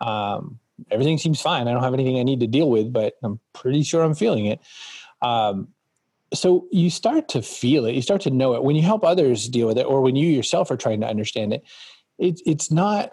Um, 0.00 0.58
everything 0.90 1.18
seems 1.18 1.40
fine. 1.40 1.68
I 1.68 1.72
don't 1.72 1.84
have 1.84 1.94
anything 1.94 2.18
I 2.18 2.24
need 2.24 2.40
to 2.40 2.48
deal 2.48 2.68
with, 2.68 2.92
but 2.92 3.14
I'm 3.22 3.38
pretty 3.52 3.84
sure 3.84 4.02
I'm 4.02 4.14
feeling 4.14 4.46
it. 4.46 4.60
Um, 5.22 5.68
so 6.32 6.66
you 6.70 6.90
start 6.90 7.28
to 7.28 7.42
feel 7.42 7.84
it 7.84 7.94
you 7.94 8.02
start 8.02 8.20
to 8.22 8.30
know 8.30 8.54
it. 8.54 8.62
When 8.62 8.76
you 8.76 8.82
help 8.82 9.04
others 9.04 9.48
deal 9.48 9.66
with 9.66 9.78
it 9.78 9.86
or 9.86 10.00
when 10.00 10.16
you 10.16 10.28
yourself 10.28 10.70
are 10.70 10.76
trying 10.76 11.00
to 11.00 11.06
understand 11.08 11.52
it, 11.52 11.64
it 12.18 12.40
it's 12.46 12.70
not 12.70 13.12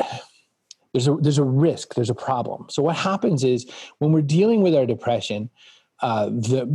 there's 0.94 1.08
a 1.08 1.16
there's 1.16 1.38
a 1.38 1.44
risk 1.44 1.96
there's 1.96 2.10
a 2.10 2.16
problem. 2.16 2.68
So 2.70 2.82
what 2.82 2.96
happens 2.96 3.44
is 3.44 3.70
when 4.00 4.12
we're 4.12 4.22
dealing 4.22 4.62
with 4.62 4.76
our 4.76 4.86
depression 4.86 5.50
uh, 6.02 6.28
the 6.28 6.68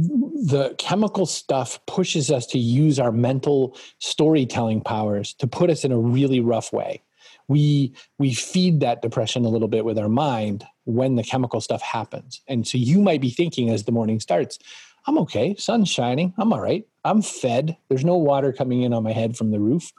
the 0.47 0.75
chemical 0.79 1.27
stuff 1.27 1.79
pushes 1.87 2.31
us 2.31 2.47
to 2.47 2.59
use 2.59 2.99
our 2.99 3.13
mental 3.13 3.77
storytelling 3.99 4.81
powers 4.81 5.33
to 5.35 5.47
put 5.47 5.71
us 5.71 5.85
in 5.85 5.93
a 5.93 5.99
really 5.99 6.41
rough 6.41 6.73
way. 6.73 7.01
We 7.47 7.95
we 8.19 8.35
feed 8.35 8.81
that 8.81 9.01
depression 9.01 9.45
a 9.45 9.49
little 9.49 9.69
bit 9.69 9.85
with 9.85 9.99
our 9.99 10.09
mind 10.09 10.65
when 10.85 11.15
the 11.15 11.23
chemical 11.23 11.61
stuff 11.61 11.83
happens. 11.83 12.41
And 12.49 12.67
so 12.67 12.79
you 12.79 13.01
might 13.01 13.21
be 13.21 13.31
thinking 13.31 13.71
as 13.71 13.85
the 13.85 13.93
morning 13.93 14.19
starts 14.19 14.59
i'm 15.07 15.19
okay. 15.19 15.55
Sun's 15.57 15.89
shining. 15.89 16.33
I'm 16.39 16.53
all 16.53 16.61
right. 16.61 16.87
I'm 17.05 17.23
fed. 17.23 17.77
There's 17.89 18.05
no 18.05 18.17
water 18.17 18.53
coming 18.53 18.83
in 18.83 18.93
on 18.93 19.03
my 19.03 19.13
head 19.13 19.37
from 19.37 19.51
the 19.51 19.61
roof. 19.61 19.93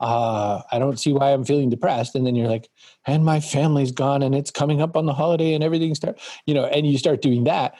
Uh, 0.00 0.60
i 0.72 0.78
don't 0.78 0.98
see 0.98 1.12
why 1.12 1.32
i'm 1.32 1.44
feeling 1.44 1.70
depressed. 1.70 2.14
And 2.14 2.26
then 2.26 2.34
you're 2.34 2.48
like 2.48 2.68
and 3.06 3.24
my 3.24 3.40
family's 3.40 3.92
gone 3.92 4.22
and 4.22 4.34
it's 4.34 4.50
coming 4.50 4.82
up 4.82 4.96
on 4.96 5.06
the 5.06 5.14
holiday 5.14 5.54
and 5.54 5.62
everything 5.62 5.94
start 5.94 6.20
you 6.46 6.54
know 6.54 6.64
and 6.64 6.86
you 6.86 6.98
start 6.98 7.22
doing 7.22 7.44
that. 7.44 7.74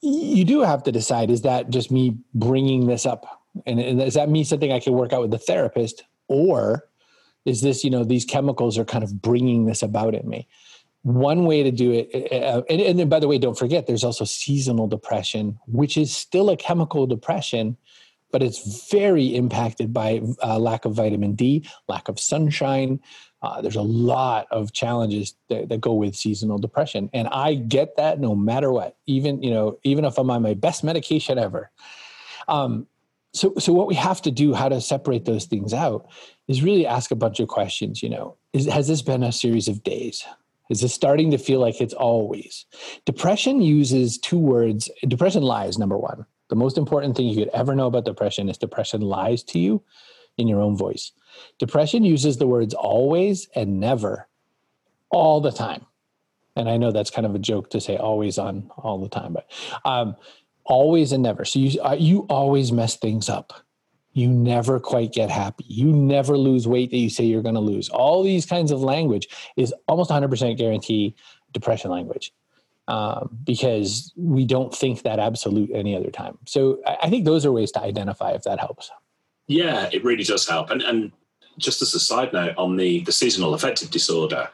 You 0.00 0.44
do 0.44 0.60
have 0.60 0.82
to 0.84 0.92
decide 0.92 1.30
is 1.30 1.42
that 1.42 1.70
just 1.70 1.90
me 1.90 2.16
bringing 2.34 2.86
this 2.86 3.06
up? 3.06 3.26
And, 3.66 3.78
and 3.78 4.00
is 4.00 4.14
that 4.14 4.28
me 4.28 4.44
something 4.44 4.72
i 4.72 4.80
can 4.80 4.94
work 4.94 5.12
out 5.12 5.20
with 5.20 5.30
the 5.30 5.38
therapist? 5.38 6.04
Or 6.28 6.88
is 7.44 7.60
this 7.60 7.84
you 7.84 7.90
know 7.90 8.04
these 8.04 8.24
chemicals 8.24 8.78
are 8.78 8.84
kind 8.84 9.04
of 9.04 9.20
bringing 9.20 9.66
this 9.66 9.82
about 9.82 10.14
in 10.14 10.28
me 10.28 10.48
one 11.02 11.44
way 11.44 11.62
to 11.62 11.70
do 11.70 11.90
it 11.92 12.32
uh, 12.32 12.62
and, 12.70 13.00
and 13.00 13.10
by 13.10 13.18
the 13.18 13.26
way 13.26 13.38
don't 13.38 13.58
forget 13.58 13.86
there's 13.86 14.04
also 14.04 14.24
seasonal 14.24 14.86
depression 14.86 15.58
which 15.66 15.96
is 15.96 16.14
still 16.14 16.50
a 16.50 16.56
chemical 16.56 17.06
depression 17.06 17.76
but 18.30 18.42
it's 18.42 18.88
very 18.90 19.34
impacted 19.34 19.92
by 19.92 20.22
uh, 20.42 20.58
lack 20.58 20.84
of 20.84 20.94
vitamin 20.94 21.34
d 21.34 21.64
lack 21.88 22.08
of 22.08 22.20
sunshine 22.20 23.00
uh, 23.42 23.60
there's 23.60 23.76
a 23.76 23.82
lot 23.82 24.46
of 24.52 24.72
challenges 24.72 25.34
that, 25.48 25.68
that, 25.68 25.80
go 25.80 25.92
with 25.92 26.14
seasonal 26.14 26.58
depression, 26.58 27.10
and 27.12 27.26
I 27.28 27.54
get 27.54 27.96
that 27.96 28.20
no 28.20 28.36
matter 28.36 28.72
what. 28.72 28.96
Even 29.06 29.42
you 29.42 29.50
know, 29.50 29.78
even 29.82 30.04
if 30.04 30.16
I'm 30.16 30.30
on 30.30 30.42
my 30.42 30.54
best 30.54 30.84
medication 30.84 31.38
ever. 31.38 31.70
Um, 32.46 32.86
so, 33.34 33.54
so 33.58 33.72
what 33.72 33.88
we 33.88 33.94
have 33.94 34.22
to 34.22 34.30
do, 34.30 34.52
how 34.54 34.68
to 34.68 34.80
separate 34.80 35.24
those 35.24 35.46
things 35.46 35.72
out, 35.72 36.08
is 36.48 36.62
really 36.62 36.86
ask 36.86 37.10
a 37.10 37.16
bunch 37.16 37.40
of 37.40 37.48
questions. 37.48 38.02
You 38.02 38.10
know, 38.10 38.36
is, 38.52 38.66
has 38.66 38.86
this 38.86 39.02
been 39.02 39.24
a 39.24 39.32
series 39.32 39.66
of 39.66 39.82
days? 39.82 40.24
Is 40.72 40.80
this 40.80 40.94
starting 40.94 41.30
to 41.32 41.38
feel 41.38 41.60
like 41.60 41.82
it's 41.82 41.92
always? 41.92 42.64
Depression 43.04 43.60
uses 43.60 44.16
two 44.16 44.38
words. 44.38 44.88
Depression 45.06 45.42
lies. 45.42 45.76
Number 45.76 45.98
one, 45.98 46.24
the 46.48 46.56
most 46.56 46.78
important 46.78 47.14
thing 47.14 47.26
you 47.26 47.44
could 47.44 47.52
ever 47.52 47.74
know 47.74 47.88
about 47.88 48.06
depression 48.06 48.48
is 48.48 48.56
depression 48.56 49.02
lies 49.02 49.42
to 49.44 49.58
you 49.58 49.82
in 50.38 50.48
your 50.48 50.62
own 50.62 50.74
voice. 50.74 51.12
Depression 51.58 52.04
uses 52.04 52.38
the 52.38 52.46
words 52.46 52.72
always 52.72 53.50
and 53.54 53.80
never 53.80 54.28
all 55.10 55.42
the 55.42 55.52
time. 55.52 55.84
And 56.56 56.70
I 56.70 56.78
know 56.78 56.90
that's 56.90 57.10
kind 57.10 57.26
of 57.26 57.34
a 57.34 57.38
joke 57.38 57.68
to 57.72 57.80
say 57.80 57.98
always 57.98 58.38
on 58.38 58.70
all 58.78 58.98
the 58.98 59.10
time, 59.10 59.34
but 59.34 59.50
um, 59.84 60.16
always 60.64 61.12
and 61.12 61.22
never. 61.22 61.44
So 61.44 61.58
you, 61.58 61.82
uh, 61.82 61.96
you 62.00 62.20
always 62.30 62.72
mess 62.72 62.96
things 62.96 63.28
up. 63.28 63.52
You 64.12 64.28
never 64.28 64.78
quite 64.78 65.12
get 65.12 65.30
happy. 65.30 65.64
You 65.66 65.86
never 65.86 66.36
lose 66.36 66.68
weight 66.68 66.90
that 66.90 66.98
you 66.98 67.10
say 67.10 67.24
you're 67.24 67.42
going 67.42 67.54
to 67.54 67.60
lose. 67.60 67.88
All 67.88 68.22
these 68.22 68.44
kinds 68.44 68.70
of 68.70 68.80
language 68.80 69.28
is 69.56 69.74
almost 69.88 70.10
100% 70.10 70.56
guarantee 70.56 71.14
depression 71.52 71.90
language 71.90 72.32
um, 72.88 73.38
because 73.44 74.12
we 74.16 74.44
don't 74.44 74.74
think 74.74 75.02
that 75.02 75.18
absolute 75.18 75.70
any 75.72 75.96
other 75.96 76.10
time. 76.10 76.38
So 76.46 76.80
I, 76.86 77.08
think 77.08 77.24
those 77.24 77.46
are 77.46 77.52
ways 77.52 77.72
to 77.72 77.80
identify 77.80 78.32
if 78.32 78.42
that 78.42 78.58
helps. 78.58 78.90
Yeah, 79.46 79.88
it 79.92 80.04
really 80.04 80.24
does 80.24 80.46
help. 80.48 80.70
And, 80.70 80.82
and 80.82 81.12
just 81.58 81.82
as 81.82 81.94
a 81.94 82.00
side 82.00 82.32
note 82.32 82.54
on 82.56 82.76
the, 82.76 83.00
the 83.00 83.12
seasonal 83.12 83.54
affective 83.54 83.90
disorder, 83.90 84.50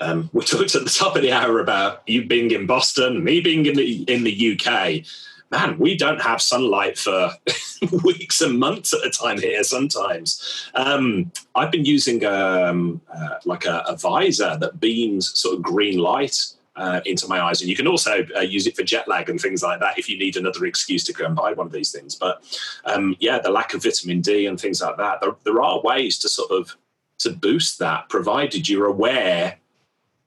um, 0.00 0.30
we 0.32 0.44
talked 0.44 0.74
at 0.74 0.84
the 0.84 0.90
top 0.90 1.16
of 1.16 1.22
the 1.22 1.32
hour 1.32 1.58
about 1.60 2.02
you 2.06 2.24
being 2.26 2.50
in 2.50 2.66
Boston, 2.66 3.22
me 3.24 3.40
being 3.40 3.66
in 3.66 3.74
the 3.74 4.02
in 4.04 4.24
the 4.24 4.58
UK. 4.58 5.04
Man, 5.50 5.78
we 5.78 5.96
don't 5.96 6.20
have 6.20 6.42
sunlight 6.42 6.98
for 6.98 7.30
weeks 8.04 8.40
and 8.40 8.58
months 8.58 8.92
at 8.92 9.06
a 9.06 9.10
time 9.10 9.40
here. 9.40 9.62
Sometimes 9.64 10.70
um, 10.74 11.32
I've 11.54 11.72
been 11.72 11.86
using 11.86 12.24
um, 12.24 13.00
uh, 13.12 13.36
like 13.44 13.64
a, 13.64 13.82
a 13.86 13.96
visor 13.96 14.58
that 14.58 14.78
beams 14.78 15.38
sort 15.38 15.56
of 15.56 15.62
green 15.62 15.98
light 15.98 16.36
uh, 16.78 17.00
into 17.04 17.26
my 17.28 17.40
eyes. 17.40 17.60
And 17.60 17.68
you 17.68 17.76
can 17.76 17.86
also 17.86 18.26
uh, 18.36 18.40
use 18.40 18.66
it 18.66 18.76
for 18.76 18.82
jet 18.82 19.08
lag 19.08 19.28
and 19.28 19.40
things 19.40 19.62
like 19.62 19.80
that 19.80 19.98
if 19.98 20.08
you 20.08 20.18
need 20.18 20.36
another 20.36 20.64
excuse 20.66 21.02
to 21.04 21.12
go 21.12 21.26
and 21.26 21.34
buy 21.34 21.52
one 21.52 21.66
of 21.66 21.72
these 21.72 21.92
things. 21.92 22.14
But 22.14 22.42
um, 22.84 23.16
yeah, 23.18 23.38
the 23.38 23.50
lack 23.50 23.74
of 23.74 23.82
vitamin 23.82 24.20
D 24.20 24.46
and 24.46 24.60
things 24.60 24.80
like 24.80 24.96
that, 24.96 25.20
there, 25.20 25.34
there 25.44 25.60
are 25.60 25.80
ways 25.82 26.18
to 26.20 26.28
sort 26.28 26.50
of 26.50 26.76
to 27.18 27.30
boost 27.30 27.78
that, 27.80 28.08
provided 28.08 28.68
you're 28.68 28.86
aware 28.86 29.56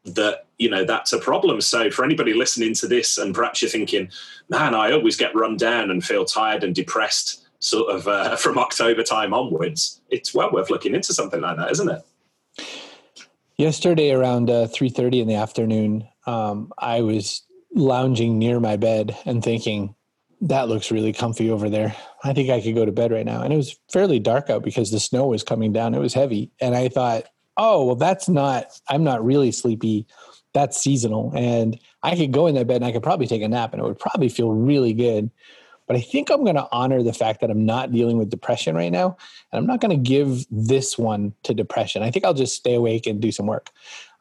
that 0.04 0.46
you 0.62 0.70
know 0.70 0.84
that's 0.86 1.12
a 1.14 1.20
problem 1.20 1.60
so 1.62 1.90
for 1.90 2.06
anybody 2.06 2.34
listening 2.34 2.74
to 2.74 2.88
this 2.88 3.18
and 3.18 3.34
perhaps 3.34 3.62
you're 3.62 3.72
thinking 3.72 4.10
man 4.50 4.76
i 4.76 4.92
always 4.92 5.18
get 5.18 5.36
run 5.36 5.58
down 5.58 5.90
and 5.90 6.04
feel 6.04 6.26
tired 6.26 6.64
and 6.64 6.76
depressed 6.76 7.48
sort 7.60 7.94
of 7.94 8.08
uh, 8.08 8.36
from 8.44 8.58
october 8.58 9.04
time 9.04 9.34
onwards 9.34 10.02
it's 10.10 10.34
well 10.34 10.52
worth 10.52 10.70
looking 10.70 10.96
into 10.96 11.14
something 11.14 11.42
like 11.42 11.58
that 11.58 11.72
isn't 11.72 11.90
it 11.90 12.02
yesterday 13.58 14.12
around 14.12 14.50
uh, 14.50 14.68
3.30 14.68 15.22
in 15.22 15.28
the 15.28 15.36
afternoon 15.36 16.08
um, 16.26 16.72
I 16.78 17.02
was 17.02 17.44
lounging 17.74 18.38
near 18.38 18.60
my 18.60 18.78
bed 18.78 19.18
and 19.26 19.44
thinking, 19.44 19.96
that 20.42 20.68
looks 20.68 20.92
really 20.92 21.14
comfy 21.14 21.50
over 21.52 21.70
there. 21.70 21.96
I 22.24 22.34
think 22.34 22.50
I 22.50 22.62
could 22.62 22.76
go 22.76 22.86
to 22.86 22.92
bed 22.92 23.12
right 23.12 23.26
now. 23.26 23.44
And 23.44 23.54
it 23.54 23.58
was 23.58 23.78
fairly 23.92 24.20
dark 24.20 24.50
out 24.50 24.64
because 24.64 24.92
the 24.92 25.00
snow 25.00 25.28
was 25.28 25.44
coming 25.44 25.72
down. 25.72 25.94
It 25.94 26.00
was 26.00 26.14
heavy. 26.14 26.52
And 26.60 26.76
I 26.76 26.90
thought, 26.90 27.26
oh, 27.58 27.86
well, 27.86 27.96
that's 27.96 28.28
not, 28.28 28.66
I'm 28.90 29.04
not 29.04 29.24
really 29.24 29.52
sleepy. 29.52 30.08
That's 30.54 30.78
seasonal. 30.78 31.32
And 31.36 31.80
I 32.04 32.16
could 32.16 32.32
go 32.32 32.48
in 32.48 32.56
that 32.56 32.68
bed 32.68 32.78
and 32.78 32.86
I 32.86 32.92
could 32.92 33.04
probably 33.04 33.28
take 33.28 33.42
a 33.42 33.48
nap 33.48 33.74
and 33.74 33.82
it 33.82 33.86
would 33.86 34.00
probably 34.00 34.30
feel 34.30 34.52
really 34.52 34.94
good. 34.94 35.32
But 35.88 35.98
I 35.98 36.02
think 36.02 36.30
I'm 36.30 36.44
going 36.44 36.56
to 36.56 36.70
honor 36.72 37.04
the 37.04 37.12
fact 37.12 37.42
that 37.42 37.50
I'm 37.50 37.66
not 37.66 37.92
dealing 37.92 38.18
with 38.18 38.30
depression 38.30 38.76
right 38.76 38.92
now. 38.92 39.18
And 39.52 39.60
I'm 39.60 39.66
not 39.66 39.82
going 39.82 39.92
to 39.92 40.10
give 40.10 40.46
this 40.50 40.98
one 40.98 41.34
to 41.44 41.54
depression. 41.54 42.02
I 42.02 42.12
think 42.12 42.24
I'll 42.24 42.34
just 42.34 42.56
stay 42.56 42.76
awake 42.76 43.08
and 43.08 43.20
do 43.20 43.32
some 43.32 43.46
work. 43.46 43.72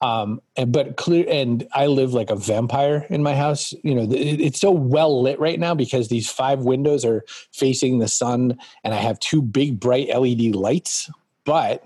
Um, 0.03 0.41
and 0.57 0.73
but 0.73 0.97
clear, 0.97 1.27
and 1.29 1.69
I 1.73 1.87
live 1.87 2.15
like 2.15 2.31
a 2.31 2.37
vampire 2.37 3.07
in 3.11 3.23
my 3.23 3.37
house. 3.37 3.75
You 3.85 3.95
know, 3.95 4.03
it, 4.03 4.41
it's 4.41 4.61
so 4.61 4.71
well 4.71 5.23
lit 5.23 5.39
right 5.39 5.61
now 5.61 5.75
because 5.75 6.09
these 6.09 6.29
five 6.29 6.61
windows 6.61 7.05
are 7.05 7.23
facing 7.53 7.99
the 7.99 8.09
sun, 8.09 8.59
and 8.83 8.95
I 8.95 8.97
have 8.97 9.21
two 9.21 9.43
big 9.43 9.79
bright 9.79 10.09
LED 10.09 10.57
lights. 10.57 11.11
But 11.45 11.85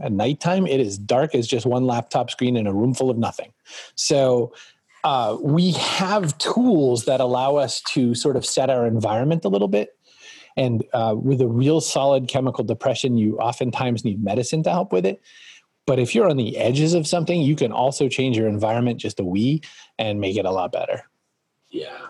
at 0.00 0.12
nighttime, 0.12 0.66
it 0.66 0.80
is 0.80 0.96
dark 0.98 1.34
as 1.34 1.46
just 1.46 1.66
one 1.66 1.86
laptop 1.86 2.30
screen 2.30 2.56
in 2.56 2.66
a 2.66 2.72
room 2.72 2.94
full 2.94 3.10
of 3.10 3.18
nothing. 3.18 3.52
So 3.94 4.54
uh, 5.04 5.36
we 5.40 5.72
have 5.72 6.36
tools 6.38 7.04
that 7.04 7.20
allow 7.20 7.56
us 7.56 7.82
to 7.82 8.14
sort 8.14 8.36
of 8.36 8.46
set 8.46 8.70
our 8.70 8.86
environment 8.86 9.44
a 9.44 9.48
little 9.48 9.68
bit. 9.68 9.96
And 10.56 10.84
uh, 10.92 11.14
with 11.16 11.40
a 11.40 11.48
real 11.48 11.80
solid 11.80 12.28
chemical 12.28 12.64
depression, 12.64 13.16
you 13.16 13.38
oftentimes 13.38 14.04
need 14.04 14.22
medicine 14.22 14.62
to 14.64 14.70
help 14.70 14.92
with 14.92 15.06
it. 15.06 15.20
But 15.86 15.98
if 15.98 16.14
you're 16.14 16.28
on 16.28 16.36
the 16.36 16.56
edges 16.56 16.94
of 16.94 17.06
something, 17.06 17.40
you 17.42 17.56
can 17.56 17.72
also 17.72 18.08
change 18.08 18.36
your 18.36 18.46
environment 18.46 19.00
just 19.00 19.18
a 19.18 19.24
wee 19.24 19.62
and 19.98 20.20
make 20.20 20.36
it 20.36 20.44
a 20.44 20.50
lot 20.50 20.70
better. 20.70 21.02
Yeah. 21.70 22.06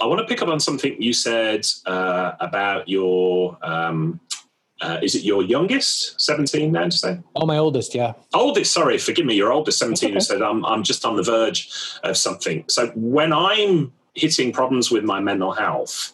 I 0.00 0.06
want 0.06 0.20
to 0.20 0.26
pick 0.26 0.42
up 0.42 0.48
on 0.48 0.60
something 0.60 1.00
you 1.00 1.12
said 1.12 1.66
uh, 1.86 2.32
about 2.40 2.88
your. 2.88 3.58
Um, 3.62 4.20
uh, 4.80 4.98
is 5.02 5.14
it 5.14 5.24
your 5.24 5.42
youngest? 5.42 6.20
17 6.20 6.72
now, 6.72 6.84
to 6.84 6.90
say? 6.90 7.18
Oh, 7.36 7.46
my 7.46 7.58
oldest, 7.58 7.94
yeah. 7.94 8.12
Oldest, 8.32 8.72
sorry, 8.72 8.98
forgive 8.98 9.26
me, 9.26 9.34
your 9.34 9.52
oldest, 9.52 9.78
17, 9.78 10.10
okay. 10.10 10.20
said, 10.20 10.42
I'm, 10.42 10.64
I'm 10.64 10.82
just 10.82 11.04
on 11.04 11.16
the 11.16 11.22
verge 11.22 11.70
of 12.04 12.16
something. 12.16 12.64
So 12.68 12.88
when 12.94 13.32
I'm 13.32 13.92
hitting 14.14 14.52
problems 14.52 14.90
with 14.90 15.04
my 15.04 15.20
mental 15.20 15.52
health, 15.52 16.12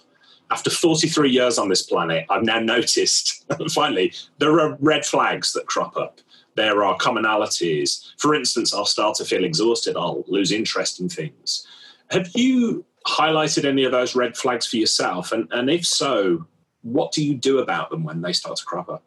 after 0.51 0.71
43 0.71 1.31
years 1.31 1.59
on 1.59 1.69
this 1.69 1.83
planet, 1.83 2.27
I've 2.31 2.45
now 2.45 2.59
noticed, 2.59 3.45
finally, 3.71 4.13
there 4.39 4.61
are 4.61 4.77
red 4.81 5.05
flags 5.05 5.53
that 5.53 5.67
crop 5.67 5.97
up 5.97 6.21
there 6.57 6.85
are 6.85 6.97
commonalities. 6.99 8.13
For 8.19 8.35
instance, 8.35 8.73
I'll 8.73 8.87
start 8.87 9.17
to 9.17 9.25
feel 9.25 9.45
exhausted, 9.45 9.97
I'll 9.97 10.25
lose 10.29 10.53
interest 10.53 11.01
in 11.01 11.09
things. 11.09 11.67
Have 12.11 12.31
you 12.35 12.85
highlighted 13.07 13.65
any 13.65 13.85
of 13.85 13.93
those 13.93 14.15
red 14.15 14.37
flags 14.37 14.67
for 14.67 14.77
yourself? 14.77 15.33
And, 15.33 15.49
and 15.53 15.69
if 15.69 15.85
so, 15.85 16.47
what 16.85 17.13
do 17.13 17.25
you 17.25 17.35
do 17.35 17.59
about 17.59 17.91
them 17.91 18.05
when 18.05 18.21
they 18.21 18.33
start 18.33 18.57
to 18.57 18.65
crop 18.65 18.89
up? 18.89 19.03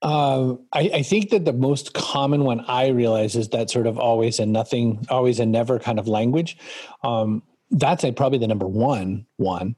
Uh, 0.00 0.54
I, 0.72 0.90
I, 0.94 1.02
think 1.02 1.30
that 1.30 1.44
the 1.44 1.52
most 1.52 1.92
common 1.92 2.44
one 2.44 2.60
I 2.68 2.88
realize 2.88 3.34
is 3.34 3.48
that 3.48 3.68
sort 3.68 3.88
of 3.88 3.98
always 3.98 4.38
and 4.38 4.52
nothing, 4.52 5.04
always 5.10 5.40
and 5.40 5.50
never 5.50 5.80
kind 5.80 5.98
of 5.98 6.06
language. 6.06 6.56
Um, 7.02 7.42
that's 7.72 8.04
a, 8.04 8.12
probably 8.12 8.38
the 8.38 8.46
number 8.46 8.66
one 8.66 9.26
one. 9.38 9.74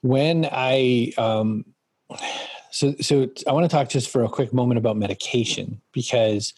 When 0.00 0.48
I 0.50 1.12
um, 1.18 1.64
so, 2.70 2.94
so 3.00 3.28
I 3.46 3.52
want 3.52 3.64
to 3.64 3.74
talk 3.74 3.88
just 3.88 4.10
for 4.10 4.24
a 4.24 4.28
quick 4.28 4.52
moment 4.52 4.78
about 4.78 4.96
medication 4.96 5.80
because 5.92 6.54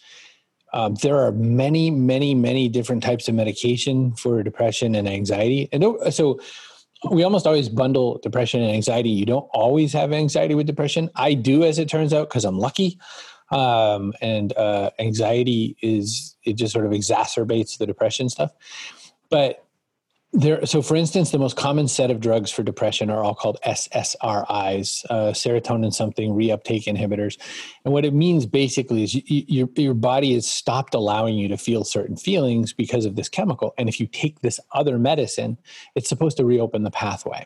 um, 0.73 0.95
there 0.95 1.17
are 1.17 1.31
many, 1.31 1.91
many, 1.91 2.33
many 2.33 2.69
different 2.69 3.03
types 3.03 3.27
of 3.27 3.35
medication 3.35 4.13
for 4.13 4.41
depression 4.43 4.95
and 4.95 5.07
anxiety. 5.07 5.69
And 5.71 5.83
so 6.11 6.39
we 7.11 7.23
almost 7.23 7.45
always 7.45 7.69
bundle 7.69 8.19
depression 8.23 8.61
and 8.61 8.71
anxiety. 8.71 9.09
You 9.09 9.25
don't 9.25 9.47
always 9.53 9.93
have 9.93 10.11
anxiety 10.11 10.55
with 10.55 10.65
depression. 10.65 11.09
I 11.15 11.33
do, 11.33 11.63
as 11.63 11.79
it 11.79 11.89
turns 11.89 12.13
out, 12.13 12.29
because 12.29 12.45
I'm 12.45 12.57
lucky. 12.57 12.99
Um, 13.51 14.13
and 14.21 14.55
uh, 14.57 14.89
anxiety 14.99 15.77
is 15.81 16.35
it 16.43 16.53
just 16.53 16.73
sort 16.73 16.85
of 16.85 16.91
exacerbates 16.91 17.77
the 17.77 17.85
depression 17.85 18.29
stuff. 18.29 18.51
But 19.29 19.66
there, 20.37 20.65
so 20.67 20.81
for 20.83 20.95
instance, 20.95 21.31
the 21.31 21.39
most 21.39 21.57
common 21.57 21.87
set 21.87 22.11
of 22.11 22.19
drugs 22.19 22.51
for 22.51 22.61
depression 22.61 23.09
are 23.09 23.23
all 23.23 23.33
called 23.33 23.57
SSRIs, 23.65 25.05
uh, 25.09 25.31
serotonin 25.33 25.91
something 25.91 26.31
reuptake 26.33 26.85
inhibitors, 26.85 27.37
and 27.83 27.93
what 27.93 28.05
it 28.05 28.13
means 28.13 28.45
basically 28.45 29.03
is 29.03 29.15
you, 29.15 29.23
your 29.25 29.69
your 29.75 29.93
body 29.95 30.35
has 30.35 30.45
stopped 30.45 30.93
allowing 30.93 31.35
you 31.35 31.47
to 31.47 31.57
feel 31.57 31.83
certain 31.83 32.15
feelings 32.15 32.71
because 32.71 33.05
of 33.05 33.15
this 33.15 33.29
chemical, 33.29 33.73
and 33.79 33.89
if 33.89 33.99
you 33.99 34.05
take 34.05 34.41
this 34.41 34.59
other 34.73 34.99
medicine, 34.99 35.57
it's 35.95 36.07
supposed 36.07 36.37
to 36.37 36.45
reopen 36.45 36.83
the 36.83 36.91
pathway. 36.91 37.45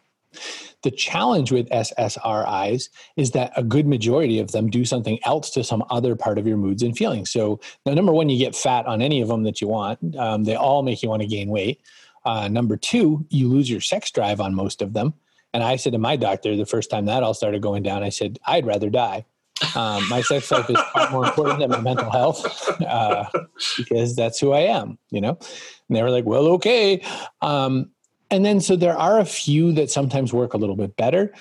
The 0.84 0.92
challenge 0.92 1.52
with 1.52 1.70
SSRIs 1.70 2.90
is 3.16 3.32
that 3.32 3.54
a 3.56 3.64
good 3.64 3.86
majority 3.86 4.40
of 4.40 4.52
them 4.52 4.70
do 4.70 4.84
something 4.84 5.20
else 5.24 5.50
to 5.52 5.64
some 5.64 5.84
other 5.90 6.16
part 6.16 6.38
of 6.38 6.48
your 6.48 6.58
moods 6.58 6.84
and 6.84 6.98
feelings. 6.98 7.30
So, 7.30 7.60
number 7.86 8.12
one, 8.12 8.30
you 8.30 8.38
get 8.38 8.56
fat 8.56 8.86
on 8.86 9.02
any 9.02 9.22
of 9.22 9.28
them 9.28 9.44
that 9.44 9.62
you 9.62 9.68
want. 9.68 10.16
Um, 10.16 10.44
they 10.44 10.56
all 10.56 10.84
make 10.84 11.04
you 11.04 11.10
want 11.10 11.22
to 11.22 11.28
gain 11.28 11.50
weight. 11.50 11.82
Uh, 12.26 12.48
number 12.48 12.78
two, 12.78 13.26
you 13.30 13.48
lose 13.48 13.70
your 13.70 13.82
sex 13.82 14.12
drive 14.12 14.40
on 14.40 14.54
most 14.54 14.82
of 14.82 14.94
them. 14.94 15.14
And 15.54 15.64
I 15.64 15.76
said 15.76 15.94
to 15.94 16.00
my 16.00 16.16
doctor 16.16 16.56
the 16.56 16.66
first 16.66 16.90
time 16.90 17.06
that 17.06 17.24
all 17.24 17.34
started 17.34 17.62
going 17.62 17.84
down, 17.84 18.04
I 18.04 18.10
said, 18.10 18.40
I'd 18.46 18.66
rather 18.66 18.90
die. 18.90 19.26
Um, 19.76 20.08
my 20.10 20.22
sex 20.22 20.50
life 20.52 20.70
is 20.70 20.80
far 20.94 21.12
more 21.12 21.26
important 21.26 21.60
than 21.60 21.70
my 21.70 21.82
mental 21.82 22.10
health 22.10 22.82
uh, 22.82 23.26
because 23.78 24.16
that's 24.16 24.40
who 24.40 24.54
I 24.54 24.62
am, 24.62 24.98
you 25.12 25.22
know? 25.22 25.38
And 25.88 25.98
they 25.98 26.02
were 26.02 26.10
like, 26.10 26.26
well, 26.26 26.48
okay. 26.54 27.04
Um, 27.42 27.92
and 28.32 28.46
then 28.46 28.62
so 28.62 28.76
there 28.76 28.98
are 28.98 29.20
a 29.20 29.26
few 29.26 29.72
that 29.74 29.92
sometimes 29.92 30.34
work 30.34 30.54
a 30.54 30.58
little 30.58 30.76
bit 30.76 30.96
better. 30.96 31.34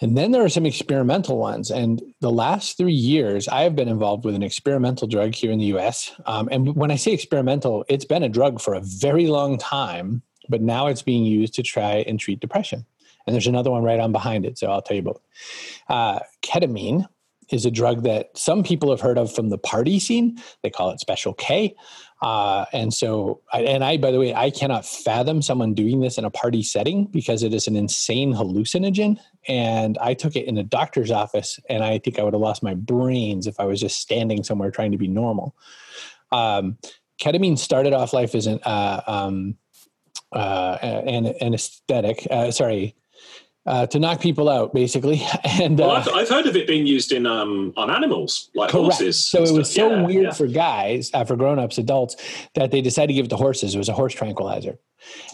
And 0.00 0.16
then 0.16 0.30
there 0.30 0.44
are 0.44 0.48
some 0.48 0.66
experimental 0.66 1.38
ones. 1.38 1.70
And 1.70 2.02
the 2.20 2.30
last 2.30 2.76
three 2.76 2.92
years, 2.92 3.48
I 3.48 3.62
have 3.62 3.74
been 3.74 3.88
involved 3.88 4.24
with 4.24 4.34
an 4.34 4.42
experimental 4.42 5.08
drug 5.08 5.34
here 5.34 5.50
in 5.50 5.58
the 5.58 5.76
US. 5.76 6.12
Um, 6.26 6.48
and 6.50 6.76
when 6.76 6.90
I 6.90 6.96
say 6.96 7.12
experimental, 7.12 7.84
it's 7.88 8.04
been 8.04 8.22
a 8.22 8.28
drug 8.28 8.60
for 8.60 8.74
a 8.74 8.80
very 8.80 9.26
long 9.26 9.58
time, 9.58 10.22
but 10.48 10.62
now 10.62 10.86
it's 10.86 11.02
being 11.02 11.24
used 11.24 11.54
to 11.54 11.62
try 11.62 12.04
and 12.06 12.18
treat 12.18 12.40
depression. 12.40 12.86
And 13.26 13.34
there's 13.34 13.46
another 13.46 13.70
one 13.70 13.82
right 13.82 14.00
on 14.00 14.12
behind 14.12 14.46
it. 14.46 14.58
So 14.58 14.70
I'll 14.70 14.82
tell 14.82 14.96
you 14.96 15.02
both. 15.02 15.20
Uh, 15.88 16.20
ketamine 16.42 17.06
is 17.50 17.66
a 17.66 17.70
drug 17.70 18.02
that 18.02 18.36
some 18.36 18.62
people 18.62 18.90
have 18.90 19.00
heard 19.00 19.18
of 19.18 19.34
from 19.34 19.48
the 19.48 19.58
party 19.58 19.98
scene. 19.98 20.38
They 20.62 20.70
call 20.70 20.90
it 20.90 21.00
Special 21.00 21.34
K. 21.34 21.74
Uh, 22.20 22.64
and 22.72 22.92
so, 22.92 23.40
and 23.52 23.84
I, 23.84 23.96
by 23.96 24.10
the 24.10 24.18
way, 24.18 24.34
I 24.34 24.50
cannot 24.50 24.84
fathom 24.84 25.40
someone 25.40 25.72
doing 25.72 26.00
this 26.00 26.18
in 26.18 26.24
a 26.24 26.30
party 26.30 26.62
setting 26.62 27.04
because 27.06 27.42
it 27.42 27.54
is 27.54 27.68
an 27.68 27.76
insane 27.76 28.34
hallucinogen. 28.34 29.18
And 29.46 29.96
I 29.98 30.14
took 30.14 30.34
it 30.34 30.46
in 30.46 30.58
a 30.58 30.64
doctor's 30.64 31.10
office, 31.10 31.60
and 31.68 31.84
I 31.84 31.98
think 31.98 32.18
I 32.18 32.24
would 32.24 32.34
have 32.34 32.40
lost 32.40 32.62
my 32.62 32.74
brains 32.74 33.46
if 33.46 33.60
I 33.60 33.64
was 33.64 33.80
just 33.80 34.00
standing 34.00 34.42
somewhere 34.42 34.70
trying 34.70 34.92
to 34.92 34.98
be 34.98 35.08
normal. 35.08 35.54
Um, 36.32 36.78
ketamine 37.20 37.56
started 37.56 37.92
off 37.92 38.12
life 38.12 38.34
as 38.34 38.46
an 38.46 38.60
uh, 38.64 39.00
um, 39.06 39.56
uh, 40.32 40.78
an 40.82 41.34
anesthetic. 41.40 42.26
Uh, 42.30 42.50
sorry, 42.50 42.96
uh, 43.68 43.86
to 43.86 43.98
knock 43.98 44.20
people 44.20 44.48
out, 44.48 44.72
basically. 44.72 45.22
And 45.60 45.78
well, 45.78 45.90
uh, 45.90 46.00
I've, 46.00 46.08
I've, 46.08 46.28
heard 46.28 46.46
of 46.46 46.56
it 46.56 46.66
being 46.66 46.86
used 46.86 47.10
in 47.10 47.26
um, 47.26 47.72
on 47.76 47.90
animals 47.90 48.50
like 48.54 48.70
correct. 48.70 48.84
horses. 48.84 49.24
So 49.28 49.42
it 49.42 49.52
was 49.52 49.72
so 49.72 49.90
yeah, 49.90 50.02
weird 50.02 50.24
yeah. 50.24 50.32
for 50.32 50.46
guys, 50.46 51.10
uh, 51.12 51.24
for 51.24 51.36
grown-ups, 51.36 51.78
adults, 51.78 52.16
that 52.54 52.70
they 52.70 52.80
decided 52.80 53.08
to 53.08 53.14
give 53.14 53.26
it 53.26 53.28
to 53.30 53.36
horses. 53.36 53.74
It 53.74 53.78
was 53.78 53.88
a 53.88 53.92
horse 53.92 54.14
tranquilizer, 54.14 54.78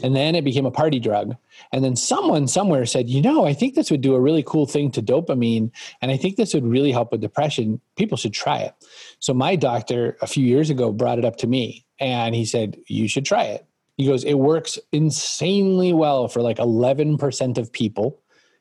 and 0.03 0.17
then 0.17 0.35
it 0.35 0.45
became 0.45 0.65
a 0.65 0.71
party 0.71 0.99
drug. 0.99 1.37
And 1.73 1.85
then 1.85 1.95
someone 1.95 2.49
somewhere 2.49 2.87
said, 2.87 3.11
you 3.11 3.21
know, 3.21 3.45
I 3.45 3.53
think 3.53 3.75
this 3.75 3.91
would 3.91 4.01
do 4.01 4.15
a 4.15 4.21
really 4.21 4.43
cool 4.43 4.67
thing 4.67 4.91
to 4.93 5.03
dopamine, 5.03 5.71
and 6.01 6.11
I 6.11 6.17
think 6.17 6.37
this 6.37 6.55
would 6.55 6.67
really 6.67 6.93
help 6.93 7.13
with 7.13 7.21
depression. 7.21 7.81
People 7.97 8.17
should 8.17 8.33
try 8.33 8.59
it. 8.59 8.75
So 9.19 9.35
my 9.35 9.57
doctor 9.57 10.17
a 10.23 10.27
few 10.27 10.47
years 10.47 10.71
ago 10.71 10.91
brought 10.91 11.19
it 11.19 11.25
up 11.25 11.37
to 11.39 11.47
me, 11.47 11.85
and 12.01 12.35
he 12.35 12.47
said, 12.47 12.79
you 12.87 13.09
should 13.09 13.27
try 13.27 13.45
it. 13.45 13.67
He 13.97 14.07
goes, 14.07 14.25
it 14.25 14.35
works 14.35 14.79
insanely 14.91 15.93
well 15.93 16.29
for 16.29 16.41
like 16.41 16.57
11% 16.57 17.59
of 17.59 17.73
people 17.73 18.21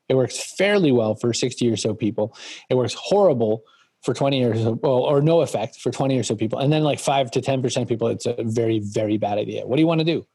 it 0.10 0.16
works 0.16 0.56
fairly 0.56 0.92
well 0.92 1.16
for 1.16 1.34
60 1.34 1.70
or 1.72 1.78
so 1.78 1.94
people. 1.94 2.36
It 2.70 2.76
works 2.76 2.96
horrible 2.98 3.64
for 4.02 4.14
20 4.14 4.44
or 4.44 4.56
so, 4.56 4.80
or 4.84 5.22
no 5.22 5.42
effect 5.42 5.80
for 5.80 5.90
20 5.90 6.18
or 6.20 6.24
so 6.24 6.36
people. 6.36 6.60
And 6.60 6.72
then 6.72 6.84
like 6.84 7.00
five 7.00 7.32
to 7.32 7.42
10% 7.42 7.88
people, 7.88 8.10
it's 8.10 8.26
a 8.26 8.36
very, 8.40 8.80
very 8.80 9.18
bad 9.18 9.38
idea. 9.38 9.66
What 9.66 9.78
do 9.78 9.82
you 9.82 9.88
want 9.88 10.00
to 10.00 10.06
do? 10.06 10.26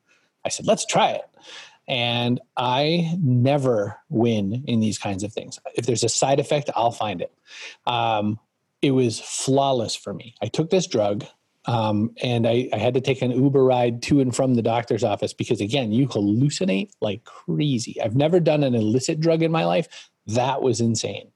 I 0.44 0.48
said, 0.48 0.66
let's 0.66 0.86
try 0.86 1.10
it. 1.10 1.24
And 1.86 2.40
I 2.56 3.14
never 3.22 3.96
win 4.08 4.64
in 4.66 4.80
these 4.80 4.98
kinds 4.98 5.22
of 5.22 5.32
things. 5.32 5.58
If 5.74 5.86
there's 5.86 6.04
a 6.04 6.08
side 6.08 6.40
effect, 6.40 6.70
I'll 6.74 6.90
find 6.90 7.20
it. 7.20 7.32
Um, 7.86 8.38
it 8.82 8.92
was 8.92 9.20
flawless 9.20 9.96
for 9.96 10.14
me. 10.14 10.34
I 10.42 10.46
took 10.46 10.70
this 10.70 10.86
drug. 10.86 11.24
Um, 11.68 12.14
and 12.22 12.46
I, 12.46 12.70
I, 12.72 12.78
had 12.78 12.94
to 12.94 13.00
take 13.02 13.20
an 13.20 13.30
Uber 13.30 13.62
ride 13.62 14.00
to 14.04 14.20
and 14.20 14.34
from 14.34 14.54
the 14.54 14.62
doctor's 14.62 15.04
office 15.04 15.34
because, 15.34 15.60
again, 15.60 15.92
you 15.92 16.08
hallucinate 16.08 16.92
like 17.02 17.24
crazy. 17.24 18.00
I've 18.00 18.16
never 18.16 18.40
done 18.40 18.64
an 18.64 18.74
illicit 18.74 19.20
drug 19.20 19.42
in 19.42 19.52
my 19.52 19.66
life. 19.66 20.08
That 20.28 20.62
was 20.62 20.80
insane. 20.80 21.30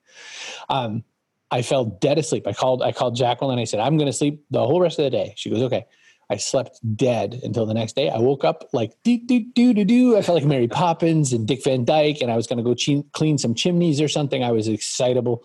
Um, 0.70 1.04
I 1.50 1.60
fell 1.60 1.84
dead 1.84 2.16
asleep. 2.16 2.46
I 2.46 2.54
called. 2.54 2.82
I 2.82 2.92
called 2.92 3.14
Jacqueline. 3.14 3.58
And 3.58 3.60
I 3.60 3.64
said, 3.64 3.80
"I'm 3.80 3.98
going 3.98 4.06
to 4.06 4.12
sleep 4.12 4.42
the 4.50 4.66
whole 4.66 4.80
rest 4.80 4.98
of 4.98 5.04
the 5.04 5.10
day." 5.10 5.34
She 5.36 5.50
goes, 5.50 5.62
"Okay." 5.62 5.84
I 6.30 6.36
slept 6.38 6.80
dead 6.96 7.38
until 7.42 7.66
the 7.66 7.74
next 7.74 7.94
day. 7.94 8.08
I 8.08 8.16
woke 8.16 8.42
up 8.42 8.66
like 8.72 8.94
do 9.04 9.18
do 9.18 9.44
do 9.54 9.74
do 9.74 9.84
do. 9.84 10.16
I 10.16 10.22
felt 10.22 10.36
like 10.36 10.46
Mary 10.46 10.66
Poppins 10.66 11.34
and 11.34 11.46
Dick 11.46 11.62
Van 11.62 11.84
Dyke, 11.84 12.22
and 12.22 12.32
I 12.32 12.36
was 12.36 12.46
going 12.46 12.56
to 12.56 12.64
go 12.64 12.74
clean 13.12 13.36
some 13.36 13.54
chimneys 13.54 14.00
or 14.00 14.08
something. 14.08 14.42
I 14.42 14.50
was 14.50 14.66
excitable, 14.66 15.44